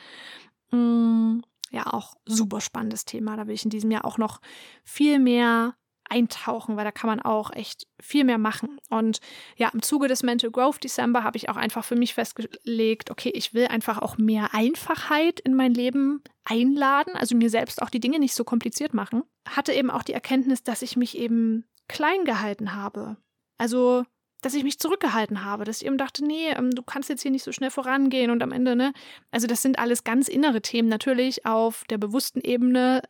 Mm, 0.70 1.40
ja, 1.70 1.92
auch 1.92 2.14
super 2.24 2.60
spannendes 2.60 3.04
Thema. 3.04 3.36
Da 3.36 3.46
will 3.46 3.54
ich 3.54 3.64
in 3.64 3.70
diesem 3.70 3.90
Jahr 3.90 4.04
auch 4.04 4.18
noch 4.18 4.40
viel 4.84 5.18
mehr 5.18 5.74
eintauchen, 6.08 6.76
weil 6.76 6.84
da 6.84 6.92
kann 6.92 7.08
man 7.08 7.20
auch 7.20 7.50
echt 7.52 7.86
viel 8.00 8.24
mehr 8.24 8.38
machen. 8.38 8.78
Und 8.90 9.20
ja, 9.56 9.70
im 9.72 9.82
Zuge 9.82 10.08
des 10.08 10.22
Mental 10.22 10.50
Growth 10.50 10.84
December 10.84 11.24
habe 11.24 11.36
ich 11.36 11.48
auch 11.48 11.56
einfach 11.56 11.84
für 11.84 11.96
mich 11.96 12.14
festgelegt, 12.14 13.10
okay, 13.10 13.30
ich 13.34 13.54
will 13.54 13.66
einfach 13.66 13.98
auch 13.98 14.18
mehr 14.18 14.54
Einfachheit 14.54 15.40
in 15.40 15.54
mein 15.54 15.74
Leben 15.74 16.22
einladen, 16.44 17.14
also 17.16 17.34
mir 17.34 17.50
selbst 17.50 17.82
auch 17.82 17.90
die 17.90 18.00
Dinge 18.00 18.18
nicht 18.18 18.34
so 18.34 18.44
kompliziert 18.44 18.94
machen. 18.94 19.22
Hatte 19.48 19.72
eben 19.72 19.90
auch 19.90 20.02
die 20.02 20.12
Erkenntnis, 20.12 20.62
dass 20.62 20.82
ich 20.82 20.96
mich 20.96 21.18
eben 21.18 21.64
klein 21.88 22.24
gehalten 22.24 22.74
habe. 22.74 23.16
Also 23.58 24.04
dass 24.44 24.54
ich 24.54 24.64
mich 24.64 24.78
zurückgehalten 24.78 25.44
habe, 25.44 25.64
dass 25.64 25.80
ich 25.80 25.86
eben 25.86 25.98
dachte, 25.98 26.24
nee, 26.24 26.50
ähm, 26.50 26.70
du 26.72 26.82
kannst 26.82 27.08
jetzt 27.08 27.22
hier 27.22 27.30
nicht 27.30 27.44
so 27.44 27.52
schnell 27.52 27.70
vorangehen 27.70 28.30
und 28.30 28.42
am 28.42 28.52
Ende, 28.52 28.76
ne? 28.76 28.92
Also 29.30 29.46
das 29.46 29.62
sind 29.62 29.78
alles 29.78 30.04
ganz 30.04 30.28
innere 30.28 30.60
Themen. 30.60 30.88
Natürlich 30.88 31.46
auf 31.46 31.84
der 31.88 31.98
bewussten 31.98 32.40
Ebene 32.40 33.02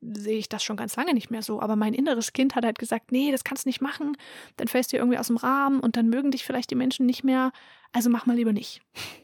sehe 0.00 0.38
ich 0.38 0.48
das 0.48 0.64
schon 0.64 0.76
ganz 0.76 0.96
lange 0.96 1.14
nicht 1.14 1.30
mehr 1.30 1.42
so. 1.42 1.60
Aber 1.60 1.76
mein 1.76 1.94
inneres 1.94 2.32
Kind 2.32 2.56
hat 2.56 2.64
halt 2.64 2.78
gesagt, 2.78 3.12
nee, 3.12 3.30
das 3.30 3.44
kannst 3.44 3.64
du 3.64 3.68
nicht 3.68 3.80
machen. 3.80 4.16
Dann 4.56 4.66
fällst 4.66 4.92
du 4.92 4.96
irgendwie 4.96 5.18
aus 5.18 5.28
dem 5.28 5.36
Rahmen 5.36 5.78
und 5.78 5.96
dann 5.96 6.08
mögen 6.08 6.32
dich 6.32 6.44
vielleicht 6.44 6.70
die 6.70 6.76
Menschen 6.76 7.06
nicht 7.06 7.22
mehr. 7.22 7.52
Also 7.92 8.10
mach 8.10 8.26
mal 8.26 8.36
lieber 8.36 8.52
nicht. 8.52 8.82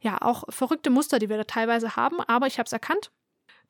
Ja, 0.00 0.18
auch 0.22 0.44
verrückte 0.48 0.90
Muster, 0.90 1.18
die 1.18 1.28
wir 1.28 1.38
da 1.38 1.42
teilweise 1.42 1.96
haben, 1.96 2.20
aber 2.20 2.46
ich 2.46 2.60
habe 2.60 2.66
es 2.66 2.72
erkannt 2.72 3.10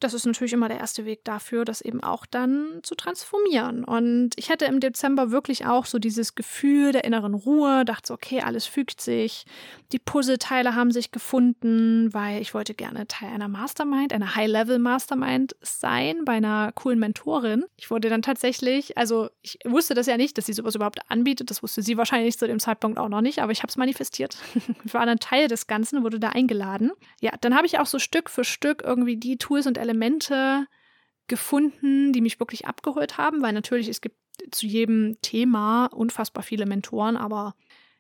das 0.01 0.15
ist 0.15 0.27
natürlich 0.27 0.53
immer 0.53 0.69
der 0.69 0.79
erste 0.79 1.05
Weg 1.05 1.25
dafür, 1.25 1.65
das 1.65 1.81
eben 1.81 2.03
auch 2.03 2.27
dann 2.27 2.81
zu 2.83 2.95
transformieren. 2.95 3.85
Und 3.85 4.31
ich 4.37 4.51
hatte 4.51 4.67
im 4.67 4.81
Dezember 4.81 5.31
wirklich 5.31 5.67
auch 5.67 5.87
so 5.87 5.99
dieses 5.99 6.35
Gefühl 6.35 6.93
der 6.93 7.05
inneren 7.05 7.35
Ruhe, 7.35 7.85
dachte 7.85 8.09
so, 8.09 8.15
okay, 8.15 8.43
alles 8.43 8.67
fügt 8.67 9.01
sich, 9.01 9.47
die 9.93 9.99
Puzzleteile 9.99 10.75
haben 10.75 10.91
sich 10.91 11.13
gefunden, 11.13 12.13
weil 12.13 12.43
ich 12.43 12.55
wollte 12.55 12.75
gerne 12.75 13.07
Teil 13.07 13.31
einer 13.33 13.49
Mastermind, 13.49 14.13
einer 14.13 14.35
High-Level-Mastermind 14.35 15.57
sein, 15.63 16.25
bei 16.25 16.33
einer 16.33 16.73
coolen 16.73 16.99
Mentorin. 16.99 17.65
Ich 17.77 17.91
wurde 17.91 18.09
dann 18.09 18.23
tatsächlich, 18.23 18.99
also 18.99 19.31
ich 19.43 19.59
wusste 19.65 19.95
das 19.95 20.07
ja 20.07 20.17
nicht, 20.17 20.37
dass 20.37 20.47
sie 20.47 20.53
sowas 20.53 20.75
überhaupt 20.75 20.99
anbietet, 21.09 21.51
das 21.51 21.63
wusste 21.63 21.83
sie 21.83 21.97
wahrscheinlich 21.97 22.39
zu 22.39 22.47
dem 22.47 22.59
Zeitpunkt 22.59 22.99
auch 22.99 23.09
noch 23.09 23.21
nicht, 23.21 23.41
aber 23.41 23.53
ich 23.53 23.63
habe 23.63 23.71
es 23.71 23.77
manifestiert. 23.77 24.37
ich 24.85 24.93
war 24.93 25.07
dann 25.07 25.19
Teil 25.19 25.49
des 25.49 25.67
Ganzen, 25.67 26.03
wurde 26.03 26.19
da 26.19 26.31
eingeladen. 26.31 26.91
Ja, 27.21 27.33
dann 27.41 27.55
habe 27.57 27.67
ich 27.67 27.79
auch 27.79 27.87
so 27.87 27.99
Stück 27.99 28.29
für 28.29 28.45
Stück 28.45 28.83
irgendwie 28.85 29.17
die 29.17 29.39
Tools 29.39 29.67
und 29.67 29.79
Elemente 29.87 30.67
gefunden, 31.29 32.13
die 32.13 32.21
mich 32.21 32.41
wirklich 32.41 32.67
abgeholt 32.67 33.19
haben, 33.19 33.43
weil 33.43 33.53
natürlich 33.53 33.89
es 33.89 34.01
gibt 34.01 34.17
zu 34.51 34.67
jedem 34.67 35.21
Thema 35.23 35.87
unfassbar 35.87 36.43
viele 36.43 36.67
Mentoren, 36.67 37.17
aber 37.17 37.55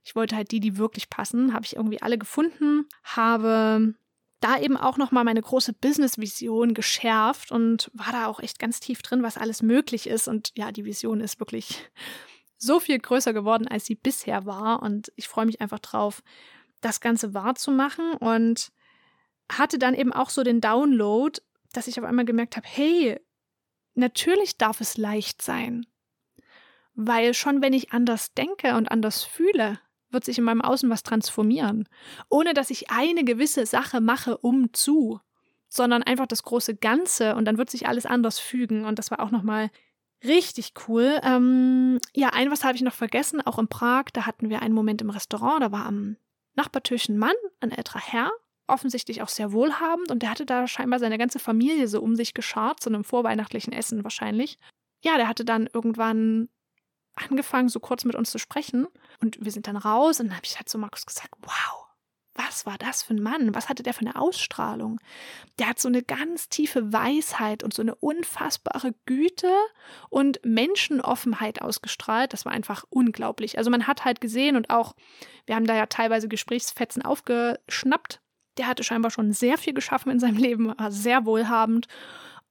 ich 0.05 0.15
wollte 0.15 0.37
halt 0.37 0.51
die, 0.51 0.61
die 0.61 0.77
wirklich 0.77 1.11
passen, 1.11 1.53
habe 1.53 1.65
ich 1.65 1.77
irgendwie 1.77 2.03
alle 2.03 2.19
gefunden, 2.19 2.87
habe 3.03 3.95
da 4.41 4.59
eben 4.59 4.77
auch 4.77 4.99
noch 4.99 5.13
mal 5.13 5.25
meine 5.25 5.43
große 5.43 5.73
Business-Vision 5.73 6.75
geschärft 6.75 7.51
und 7.51 7.91
war 7.95 8.13
da 8.13 8.27
auch 8.27 8.41
echt 8.41 8.59
ganz 8.59 8.81
tief 8.81 9.03
drin, 9.03 9.23
was 9.23 9.39
alles 9.39 9.63
möglich 9.63 10.07
ist. 10.07 10.29
Und 10.29 10.53
ja, 10.57 10.73
die 10.73 10.85
Vision 10.85 11.21
ist 11.21 11.41
wirklich 11.41 11.91
so 12.59 12.79
viel 12.79 12.99
größer 12.99 13.33
geworden, 13.33 13.67
als 13.67 13.87
sie 13.87 13.95
bisher 13.95 14.45
war. 14.47 14.83
Und 14.83 15.11
ich 15.17 15.27
freue 15.27 15.47
mich 15.47 15.61
einfach 15.61 15.79
drauf, 15.79 16.23
das 16.81 17.01
Ganze 17.01 17.35
wahrzumachen 17.35 18.13
und 18.13 18.71
hatte 19.51 19.79
dann 19.79 19.95
eben 19.95 20.13
auch 20.13 20.31
so 20.31 20.43
den 20.43 20.61
Download, 20.61 21.41
dass 21.77 21.87
ich 21.87 21.99
auf 21.99 22.05
einmal 22.05 22.25
gemerkt 22.25 22.57
habe, 22.57 22.67
hey, 22.69 23.21
natürlich 23.95 24.59
darf 24.59 24.81
es 24.81 24.97
leicht 24.97 25.43
sein. 25.43 25.87
Weil 26.95 27.35
schon 27.35 27.63
wenn 27.63 27.73
ich 27.73 27.93
anders 27.93 28.33
denke 28.35 28.75
und 28.77 28.91
anders 28.91 29.25
fühle, 29.25 29.79
wird 30.11 30.25
sich 30.25 30.39
in 30.39 30.45
meinem 30.45 30.63
Außen 30.63 30.89
was 30.89 31.03
transformieren. 31.03 31.89
Ohne 32.29 32.55
dass 32.55 32.71
ich 32.71 32.91
eine 32.91 33.25
gewisse 33.25 33.67
Sache 33.67 34.01
mache, 34.01 34.39
um 34.39 34.73
zu, 34.73 35.21
sondern 35.69 36.03
einfach 36.03 36.27
das 36.27 36.43
große 36.43 36.77
Ganze 36.77 37.35
und 37.35 37.45
dann 37.45 37.59
wird 37.59 37.71
sich 37.71 37.87
alles 37.87 38.07
anders 38.07 38.39
fügen. 38.39 38.85
Und 38.85 38.99
das 38.99 39.11
war 39.11 39.21
auch 39.21 39.31
nochmal 39.31 39.71
richtig 40.25 40.73
cool. 40.89 41.21
Ähm, 41.23 41.99
ja, 42.15 42.31
ein 42.31 42.51
was 42.51 42.65
habe 42.65 42.77
ich 42.77 42.83
noch 42.83 42.95
vergessen, 42.95 43.41
auch 43.41 43.59
in 43.59 43.69
Prag, 43.69 44.05
da 44.13 44.25
hatten 44.25 44.49
wir 44.49 44.63
einen 44.63 44.75
Moment 44.75 45.03
im 45.03 45.11
Restaurant, 45.11 45.63
da 45.63 45.73
war 45.73 45.87
am 45.87 46.17
Nachbartisch 46.55 47.11
ein 47.11 47.19
Mann, 47.19 47.35
ein 47.61 47.71
älterer 47.71 48.01
Herr, 48.01 48.31
offensichtlich 48.67 49.23
auch 49.23 49.29
sehr 49.29 49.53
wohlhabend 49.53 50.11
und 50.11 50.23
der 50.23 50.31
hatte 50.31 50.47
da 50.47 50.67
scheinbar 50.67 50.99
seine 50.99 51.19
ganze 51.19 51.39
Familie 51.39 51.89
so 51.89 52.01
um 52.01 52.17
sich 52.17 52.35
geschart, 52.35 52.81
zu 52.81 52.91
einem 52.91 53.05
vorweihnachtlichen 53.05 53.73
Essen 53.73 54.05
wahrscheinlich. 54.05 54.59
Ja, 55.05 55.17
der 55.17 55.29
hatte 55.29 55.45
dann 55.45 55.69
irgendwann 55.73 56.49
angefangen, 57.15 57.69
so 57.69 57.81
kurz 57.81 58.05
mit 58.05 58.15
uns 58.15 58.31
zu 58.31 58.39
sprechen 58.39 58.87
und 59.21 59.43
wir 59.43 59.53
sind 59.53 59.67
dann 59.67 59.77
raus 59.77 60.21
und 60.21 60.29
dann 60.29 60.37
habe 60.37 60.47
ich 60.47 60.57
halt 60.57 60.69
zu 60.69 60.79
Markus 60.79 61.07
gesagt, 61.07 61.35
wow, 61.41 61.87
was 62.37 62.67
war 62.67 62.77
das 62.79 63.03
für 63.03 63.15
ein 63.15 63.23
Mann? 63.23 63.55
Was 63.55 63.69
hatte 63.69 63.83
der 63.83 63.95
für 63.95 64.03
eine 64.03 64.17
Ausstrahlung? 64.17 65.01
Der 65.59 65.69
hat 65.71 65.81
so 65.81 65.89
eine 65.89 66.03
ganz 66.03 66.49
tiefe 66.49 66.93
Weisheit 66.93 67.63
und 67.63 67.73
so 67.73 67.83
eine 67.83 67.95
unfassbare 67.95 68.95
Güte 69.07 69.53
und 70.11 70.41
Menschenoffenheit 70.45 71.63
ausgestrahlt. 71.63 72.33
Das 72.33 72.45
war 72.45 72.53
einfach 72.53 72.85
unglaublich. 72.91 73.59
Also 73.59 73.71
man 73.71 73.87
hat 73.87 74.05
halt 74.05 74.21
gesehen 74.21 74.57
und 74.57 74.71
auch, 74.71 74.95
wir 75.47 75.57
haben 75.57 75.67
da 75.67 75.75
ja 75.75 75.87
teilweise 75.87 76.29
Gesprächsfetzen 76.29 77.03
aufgeschnappt, 77.03 78.21
der 78.59 78.67
hatte 78.67 78.85
scheinbar 78.85 79.11
schon 79.11 79.33
sehr 79.33 79.59
viel 79.59 79.75
geschaffen 79.75 80.11
in 80.11 80.21
seinem 80.21 80.37
Leben, 80.39 80.73
war 80.79 80.91
sehr 80.93 81.27
wohlhabend 81.27 81.87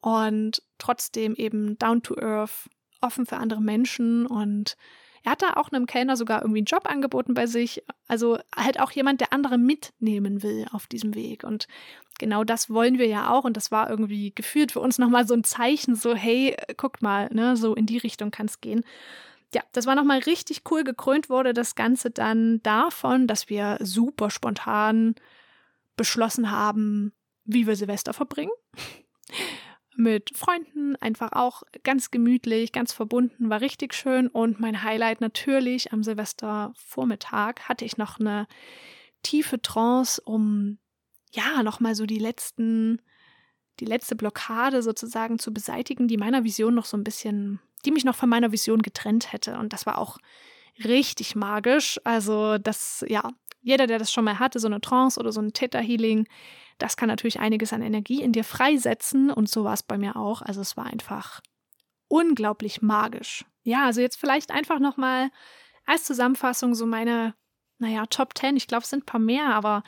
und 0.01 0.61
trotzdem 0.77 1.35
eben 1.35 1.77
down 1.77 2.03
to 2.03 2.15
earth, 2.17 2.69
offen 3.01 3.25
für 3.25 3.37
andere 3.37 3.61
Menschen 3.61 4.25
und 4.25 4.77
er 5.25 5.31
hat 5.31 5.41
da 5.41 5.53
auch 5.55 5.71
einem 5.71 5.87
Kellner 5.87 6.15
sogar 6.15 6.43
irgendwie 6.43 6.59
einen 6.59 6.67
Job 6.67 6.87
angeboten 6.87 7.33
bei 7.33 7.47
sich. 7.47 7.83
Also 8.07 8.37
halt 8.55 8.79
auch 8.79 8.91
jemand, 8.91 9.21
der 9.21 9.33
andere 9.33 9.57
mitnehmen 9.57 10.43
will 10.43 10.67
auf 10.71 10.85
diesem 10.85 11.15
Weg. 11.15 11.43
Und 11.43 11.67
genau 12.19 12.43
das 12.43 12.69
wollen 12.69 12.99
wir 12.99 13.07
ja 13.07 13.31
auch. 13.31 13.43
Und 13.43 13.57
das 13.57 13.71
war 13.71 13.89
irgendwie 13.89 14.33
gefühlt 14.35 14.71
für 14.71 14.81
uns 14.81 14.99
nochmal 14.99 15.27
so 15.27 15.33
ein 15.33 15.43
Zeichen, 15.43 15.95
so, 15.95 16.13
hey, 16.13 16.55
guckt 16.77 17.01
mal, 17.01 17.27
ne, 17.33 17.57
so 17.57 17.73
in 17.73 17.87
die 17.87 17.97
Richtung 17.97 18.29
kann 18.29 18.45
es 18.45 18.61
gehen. 18.61 18.85
Ja, 19.51 19.63
das 19.71 19.87
war 19.87 19.95
nochmal 19.95 20.19
richtig 20.19 20.61
cool. 20.69 20.83
Gekrönt 20.83 21.27
wurde 21.27 21.55
das 21.55 21.73
Ganze 21.73 22.11
dann 22.11 22.61
davon, 22.61 23.25
dass 23.25 23.49
wir 23.49 23.79
super 23.81 24.29
spontan 24.29 25.15
beschlossen 25.95 26.51
haben, 26.51 27.13
wie 27.43 27.67
wir 27.67 27.75
Silvester 27.75 28.13
verbringen. 28.13 28.51
Mit 29.97 30.35
Freunden, 30.35 30.97
einfach 30.97 31.31
auch 31.31 31.63
ganz 31.83 32.11
gemütlich, 32.11 32.73
ganz 32.73 32.91
verbunden, 32.91 33.49
war 33.49 33.61
richtig 33.61 33.93
schön. 33.93 34.27
Und 34.27 34.59
mein 34.59 34.83
Highlight 34.83 35.21
natürlich 35.21 35.93
am 35.93 36.03
Silvestervormittag 36.03 37.61
hatte 37.69 37.85
ich 37.85 37.97
noch 37.97 38.19
eine 38.19 38.45
tiefe 39.23 39.61
Trance, 39.61 40.21
um 40.21 40.79
ja 41.31 41.63
nochmal 41.63 41.95
so 41.95 42.05
die 42.05 42.19
letzten, 42.19 43.01
die 43.79 43.85
letzte 43.85 44.17
Blockade 44.17 44.81
sozusagen 44.81 45.39
zu 45.39 45.53
beseitigen, 45.53 46.09
die 46.09 46.17
meiner 46.17 46.43
Vision 46.43 46.75
noch 46.75 46.85
so 46.85 46.97
ein 46.97 47.05
bisschen, 47.05 47.61
die 47.85 47.91
mich 47.91 48.03
noch 48.03 48.15
von 48.15 48.29
meiner 48.29 48.51
Vision 48.51 48.81
getrennt 48.81 49.31
hätte. 49.31 49.57
Und 49.57 49.71
das 49.71 49.85
war 49.85 49.97
auch 49.97 50.17
richtig 50.83 51.35
magisch. 51.35 51.99
Also 52.03 52.57
das, 52.57 53.05
ja, 53.07 53.29
jeder, 53.61 53.87
der 53.87 53.99
das 53.99 54.11
schon 54.11 54.25
mal 54.25 54.39
hatte, 54.39 54.59
so 54.59 54.67
eine 54.67 54.81
Trance 54.81 55.19
oder 55.19 55.31
so 55.31 55.41
ein 55.41 55.53
Theta 55.53 55.79
Healing, 55.79 56.27
das 56.77 56.97
kann 56.97 57.07
natürlich 57.07 57.39
einiges 57.39 57.73
an 57.73 57.81
Energie 57.81 58.21
in 58.21 58.31
dir 58.31 58.43
freisetzen 58.43 59.31
und 59.31 59.49
so 59.49 59.63
war 59.63 59.73
es 59.73 59.83
bei 59.83 59.97
mir 59.97 60.17
auch. 60.17 60.41
Also 60.41 60.61
es 60.61 60.75
war 60.75 60.85
einfach 60.85 61.41
unglaublich 62.07 62.81
magisch. 62.81 63.45
Ja, 63.63 63.85
also 63.85 64.01
jetzt 64.01 64.17
vielleicht 64.19 64.51
einfach 64.51 64.79
noch 64.79 64.97
mal 64.97 65.29
als 65.85 66.03
Zusammenfassung 66.03 66.75
so 66.75 66.85
meine, 66.85 67.33
naja, 67.79 68.05
Top 68.07 68.37
10, 68.37 68.57
ich 68.57 68.67
glaube, 68.67 68.83
es 68.83 68.89
sind 68.89 69.03
ein 69.03 69.05
paar 69.05 69.19
mehr, 69.19 69.53
aber 69.53 69.83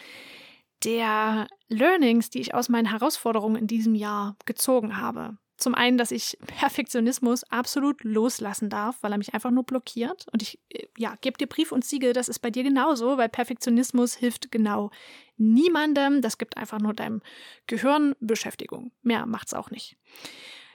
der 0.83 1.47
Learnings, 1.67 2.29
die 2.29 2.39
ich 2.39 2.53
aus 2.53 2.69
meinen 2.69 2.89
Herausforderungen 2.89 3.55
in 3.55 3.67
diesem 3.67 3.95
Jahr 3.95 4.35
gezogen 4.45 4.97
habe. 4.97 5.37
Zum 5.57 5.73
einen, 5.73 5.97
dass 5.97 6.11
ich 6.11 6.37
Perfektionismus 6.45 7.43
absolut 7.45 8.03
loslassen 8.03 8.69
darf, 8.69 8.97
weil 9.01 9.11
er 9.11 9.17
mich 9.17 9.33
einfach 9.33 9.49
nur 9.49 9.63
blockiert. 9.63 10.27
Und 10.31 10.43
ich, 10.43 10.59
äh, 10.69 10.87
ja, 10.97 11.15
gebe 11.21 11.37
dir 11.37 11.47
Brief 11.47 11.71
und 11.71 11.83
Siegel, 11.83 12.13
das 12.13 12.29
ist 12.29 12.39
bei 12.39 12.51
dir 12.51 12.63
genauso, 12.63 13.17
weil 13.17 13.27
Perfektionismus 13.27 14.15
hilft 14.15 14.51
genau 14.51 14.91
niemandem. 15.37 16.21
Das 16.21 16.37
gibt 16.37 16.57
einfach 16.57 16.79
nur 16.79 16.93
deinem 16.93 17.21
Gehirn 17.65 18.15
Beschäftigung. 18.19 18.91
Mehr 19.01 19.25
macht's 19.25 19.53
auch 19.53 19.71
nicht. 19.71 19.97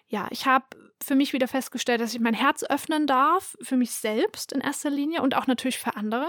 Ja, 0.08 0.26
ich 0.30 0.46
habe 0.46 0.66
für 1.02 1.14
mich 1.14 1.32
wieder 1.32 1.48
festgestellt, 1.48 2.00
dass 2.00 2.12
ich 2.12 2.20
mein 2.20 2.34
Herz 2.34 2.64
öffnen 2.64 3.06
darf, 3.06 3.56
für 3.62 3.76
mich 3.76 3.92
selbst 3.92 4.52
in 4.52 4.60
erster 4.60 4.90
Linie 4.90 5.22
und 5.22 5.36
auch 5.36 5.46
natürlich 5.46 5.78
für 5.78 5.96
andere 5.96 6.26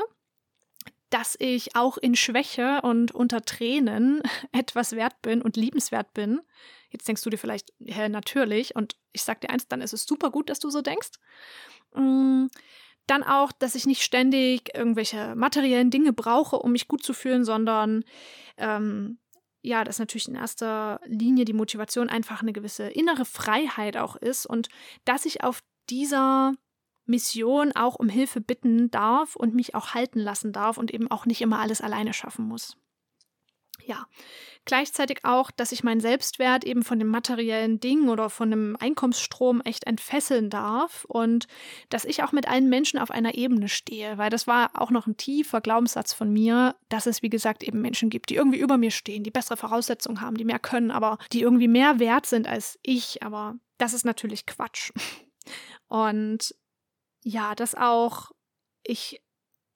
dass 1.13 1.35
ich 1.39 1.75
auch 1.75 1.97
in 1.97 2.15
Schwäche 2.15 2.81
und 2.81 3.11
unter 3.11 3.43
Tränen 3.43 4.23
etwas 4.51 4.93
wert 4.93 5.21
bin 5.21 5.43
und 5.43 5.55
liebenswert 5.57 6.11
bin. 6.15 6.41
Jetzt 6.89 7.07
denkst 7.07 7.21
du 7.21 7.29
dir 7.29 7.37
vielleicht, 7.37 7.71
hä, 7.85 8.09
natürlich. 8.09 8.75
Und 8.75 8.95
ich 9.11 9.21
sag 9.21 9.39
dir 9.41 9.51
eins, 9.51 9.67
dann 9.67 9.81
ist 9.81 9.93
es 9.93 10.05
super 10.05 10.31
gut, 10.31 10.49
dass 10.49 10.59
du 10.59 10.71
so 10.71 10.81
denkst. 10.81 11.11
Mm, 11.93 12.47
dann 13.05 13.21
auch, 13.21 13.51
dass 13.51 13.75
ich 13.75 13.85
nicht 13.85 14.01
ständig 14.01 14.75
irgendwelche 14.75 15.35
materiellen 15.35 15.91
Dinge 15.91 16.13
brauche, 16.13 16.57
um 16.57 16.71
mich 16.71 16.87
gut 16.87 17.03
zu 17.03 17.13
fühlen, 17.13 17.45
sondern 17.45 18.03
ähm, 18.57 19.19
ja, 19.61 19.83
dass 19.83 19.99
natürlich 19.99 20.27
in 20.27 20.35
erster 20.35 20.99
Linie 21.05 21.45
die 21.45 21.53
Motivation 21.53 22.09
einfach 22.09 22.41
eine 22.41 22.53
gewisse 22.53 22.87
innere 22.87 23.25
Freiheit 23.25 23.97
auch 23.97 24.15
ist 24.15 24.47
und 24.47 24.67
dass 25.05 25.25
ich 25.25 25.43
auf 25.43 25.63
dieser 25.89 26.53
Mission 27.05 27.71
auch 27.73 27.95
um 27.95 28.09
Hilfe 28.09 28.41
bitten 28.41 28.89
darf 28.91 29.35
und 29.35 29.55
mich 29.55 29.75
auch 29.75 29.93
halten 29.93 30.19
lassen 30.19 30.53
darf 30.53 30.77
und 30.77 30.93
eben 30.93 31.09
auch 31.11 31.25
nicht 31.25 31.41
immer 31.41 31.59
alles 31.59 31.81
alleine 31.81 32.13
schaffen 32.13 32.45
muss. 32.45 32.77
Ja, 33.85 34.05
gleichzeitig 34.65 35.25
auch, 35.25 35.51
dass 35.51 35.71
ich 35.71 35.83
meinen 35.83 35.99
Selbstwert 35.99 36.63
eben 36.63 36.83
von 36.83 36.99
dem 36.99 37.09
materiellen 37.09 37.79
Ding 37.79 38.07
oder 38.07 38.29
von 38.29 38.49
dem 38.49 38.77
Einkommensstrom 38.79 39.61
echt 39.61 39.85
entfesseln 39.85 40.49
darf 40.49 41.05
und 41.05 41.47
dass 41.89 42.05
ich 42.05 42.23
auch 42.23 42.31
mit 42.31 42.47
allen 42.47 42.69
Menschen 42.69 42.97
auf 42.99 43.11
einer 43.11 43.35
Ebene 43.35 43.67
stehe, 43.67 44.17
weil 44.17 44.29
das 44.29 44.47
war 44.47 44.71
auch 44.79 44.89
noch 44.89 45.05
ein 45.05 45.17
tiefer 45.17 45.59
Glaubenssatz 45.59 46.13
von 46.13 46.31
mir, 46.31 46.75
dass 46.87 47.07
es, 47.07 47.21
wie 47.21 47.29
gesagt, 47.29 47.63
eben 47.63 47.81
Menschen 47.81 48.09
gibt, 48.09 48.29
die 48.29 48.35
irgendwie 48.35 48.59
über 48.59 48.77
mir 48.77 48.91
stehen, 48.91 49.23
die 49.23 49.31
bessere 49.31 49.57
Voraussetzungen 49.57 50.21
haben, 50.21 50.37
die 50.37 50.45
mehr 50.45 50.59
können, 50.59 50.91
aber 50.91 51.17
die 51.33 51.41
irgendwie 51.41 51.67
mehr 51.67 51.99
wert 51.99 52.25
sind 52.25 52.47
als 52.47 52.79
ich, 52.83 53.21
aber 53.21 53.55
das 53.79 53.93
ist 53.93 54.05
natürlich 54.05 54.45
Quatsch. 54.45 54.91
Und 55.89 56.55
ja, 57.23 57.55
dass 57.55 57.75
auch 57.75 58.31
ich 58.83 59.21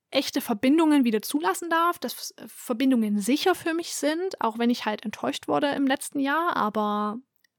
echte 0.10 0.42
Verbindungen 0.42 1.04
wieder 1.04 1.22
zulassen 1.22 1.70
darf, 1.70 2.00
dass 2.00 2.34
Verbindungen 2.48 3.20
sicher 3.20 3.56
für 3.56 3.74
mich 3.74 3.94
sind, 3.94 4.40
auch 4.40 4.58
wenn 4.58 4.70
ich 4.70 4.86
halt 4.86 5.04
enttäuscht 5.04 5.48
wurde 5.48 5.68
im 5.70 5.86
letzten 5.86 6.20
Jahr, 6.20 6.56
aber 6.56 7.18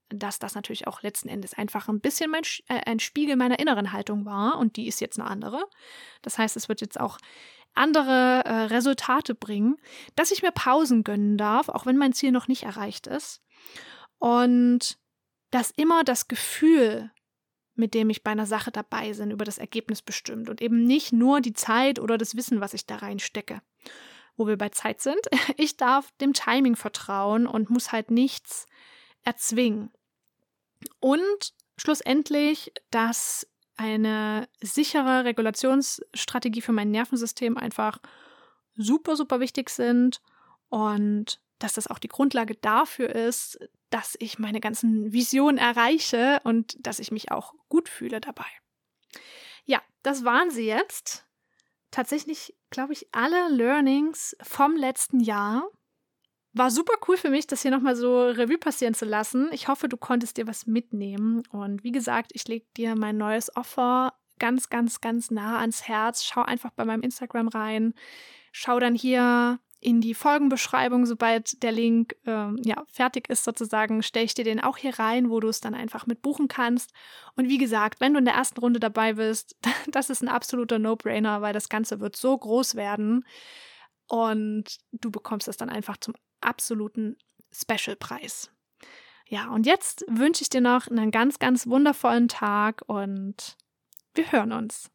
dass 0.09 0.39
das 0.39 0.55
natürlich 0.55 0.87
auch 0.87 1.03
letzten 1.03 1.29
Endes 1.29 1.53
einfach 1.53 1.87
ein 1.87 2.01
bisschen 2.01 2.31
mein, 2.31 2.41
äh, 2.67 2.81
ein 2.85 2.99
Spiegel 2.99 3.35
meiner 3.35 3.59
inneren 3.59 3.93
Haltung 3.93 4.25
war 4.25 4.57
und 4.57 4.75
die 4.75 4.87
ist 4.87 5.01
jetzt 5.01 5.19
eine 5.19 5.29
andere. 5.29 5.63
Das 6.23 6.39
heißt, 6.39 6.57
es 6.57 6.67
wird 6.67 6.81
jetzt 6.81 6.99
auch 6.99 7.17
andere 7.75 8.43
äh, 8.45 8.53
Resultate 8.63 9.35
bringen, 9.35 9.77
dass 10.15 10.31
ich 10.31 10.41
mir 10.41 10.51
Pausen 10.51 11.03
gönnen 11.03 11.37
darf, 11.37 11.69
auch 11.69 11.85
wenn 11.85 11.97
mein 11.97 12.13
Ziel 12.13 12.31
noch 12.31 12.47
nicht 12.47 12.63
erreicht 12.63 13.05
ist. 13.05 13.43
Und 14.17 14.97
dass 15.51 15.71
immer 15.71 16.03
das 16.03 16.27
Gefühl, 16.27 17.11
mit 17.79 17.93
dem 17.93 18.09
ich 18.09 18.23
bei 18.23 18.31
einer 18.31 18.45
Sache 18.45 18.71
dabei 18.71 19.11
bin, 19.13 19.31
über 19.31 19.45
das 19.45 19.57
Ergebnis 19.57 20.01
bestimmt 20.01 20.49
und 20.49 20.61
eben 20.61 20.83
nicht 20.83 21.13
nur 21.13 21.41
die 21.41 21.53
Zeit 21.53 21.97
oder 21.97 22.17
das 22.17 22.35
Wissen, 22.35 22.61
was 22.61 22.73
ich 22.73 22.85
da 22.85 22.97
reinstecke. 22.97 23.61
Wo 24.35 24.47
wir 24.47 24.57
bei 24.57 24.69
Zeit 24.69 25.01
sind, 25.01 25.19
ich 25.57 25.77
darf 25.77 26.11
dem 26.21 26.33
Timing 26.33 26.75
vertrauen 26.75 27.47
und 27.47 27.69
muss 27.69 27.91
halt 27.91 28.11
nichts 28.11 28.65
erzwingen. 29.23 29.91
Und 30.99 31.53
schlussendlich, 31.77 32.73
dass 32.91 33.47
eine 33.77 34.47
sichere 34.61 35.23
Regulationsstrategie 35.23 36.61
für 36.61 36.73
mein 36.73 36.91
Nervensystem 36.91 37.57
einfach 37.57 37.99
super, 38.75 39.15
super 39.15 39.39
wichtig 39.39 39.69
sind 39.69 40.21
und 40.67 41.39
dass 41.59 41.73
das 41.73 41.87
auch 41.87 41.99
die 41.99 42.07
Grundlage 42.07 42.55
dafür 42.55 43.09
ist, 43.09 43.59
dass 43.89 44.15
ich 44.19 44.39
meine 44.39 44.59
ganzen 44.59 45.11
Visionen 45.11 45.57
erreiche 45.57 46.39
und 46.43 46.75
dass 46.85 46.99
ich 46.99 47.11
mich 47.11 47.31
auch 47.31 47.53
gut 47.69 47.89
fühle 47.89 48.21
dabei. 48.21 48.45
Ja, 49.65 49.81
das 50.03 50.23
waren 50.23 50.51
sie 50.51 50.65
jetzt. 50.65 51.25
Tatsächlich, 51.91 52.55
glaube 52.69 52.93
ich, 52.93 53.07
alle 53.11 53.49
Learnings 53.49 54.35
vom 54.41 54.75
letzten 54.75 55.19
Jahr. 55.19 55.67
War 56.53 56.71
super 56.71 56.93
cool 57.07 57.17
für 57.17 57.29
mich, 57.29 57.47
das 57.47 57.61
hier 57.61 57.71
nochmal 57.71 57.95
so 57.95 58.27
Revue 58.27 58.57
passieren 58.57 58.93
zu 58.93 59.05
lassen. 59.05 59.49
Ich 59.51 59.67
hoffe, 59.67 59.87
du 59.87 59.97
konntest 59.97 60.37
dir 60.37 60.47
was 60.47 60.65
mitnehmen. 60.65 61.43
Und 61.51 61.83
wie 61.83 61.91
gesagt, 61.91 62.31
ich 62.33 62.47
lege 62.47 62.65
dir 62.75 62.95
mein 62.95 63.17
neues 63.17 63.55
Offer 63.55 64.13
ganz, 64.39 64.69
ganz, 64.69 65.01
ganz 65.01 65.29
nah 65.29 65.59
ans 65.59 65.87
Herz. 65.87 66.23
Schau 66.23 66.41
einfach 66.41 66.71
bei 66.71 66.85
meinem 66.85 67.01
Instagram 67.01 67.49
rein. 67.49 67.93
Schau 68.51 68.79
dann 68.79 68.95
hier 68.95 69.59
in 69.81 70.01
die 70.01 70.13
Folgenbeschreibung, 70.13 71.05
sobald 71.05 71.63
der 71.63 71.71
Link 71.71 72.15
ähm, 72.25 72.59
ja, 72.63 72.83
fertig 72.91 73.29
ist 73.29 73.43
sozusagen, 73.43 74.03
stelle 74.03 74.25
ich 74.25 74.33
dir 74.33 74.43
den 74.43 74.59
auch 74.59 74.77
hier 74.77 74.99
rein, 74.99 75.29
wo 75.29 75.39
du 75.39 75.47
es 75.47 75.61
dann 75.61 75.73
einfach 75.73 76.05
mit 76.05 76.21
buchen 76.21 76.47
kannst. 76.47 76.91
Und 77.35 77.47
wie 77.47 77.57
gesagt, 77.57 78.01
wenn 78.01 78.13
du 78.13 78.19
in 78.19 78.25
der 78.25 78.33
ersten 78.33 78.59
Runde 78.59 78.79
dabei 78.79 79.13
bist, 79.13 79.55
das 79.87 80.09
ist 80.09 80.21
ein 80.21 80.27
absoluter 80.27 80.79
No-Brainer, 80.79 81.41
weil 81.41 81.53
das 81.53 81.69
Ganze 81.69 81.99
wird 81.99 82.15
so 82.15 82.37
groß 82.37 82.75
werden 82.75 83.25
und 84.07 84.77
du 84.91 85.11
bekommst 85.11 85.47
es 85.47 85.57
dann 85.57 85.69
einfach 85.69 85.97
zum 85.97 86.13
absoluten 86.41 87.17
Special-Preis. 87.51 88.51
Ja, 89.27 89.49
und 89.49 89.65
jetzt 89.65 90.03
wünsche 90.07 90.41
ich 90.41 90.49
dir 90.49 90.61
noch 90.61 90.87
einen 90.87 91.11
ganz, 91.11 91.39
ganz 91.39 91.67
wundervollen 91.67 92.27
Tag 92.27 92.81
und 92.87 93.55
wir 94.15 94.31
hören 94.31 94.51
uns. 94.51 94.89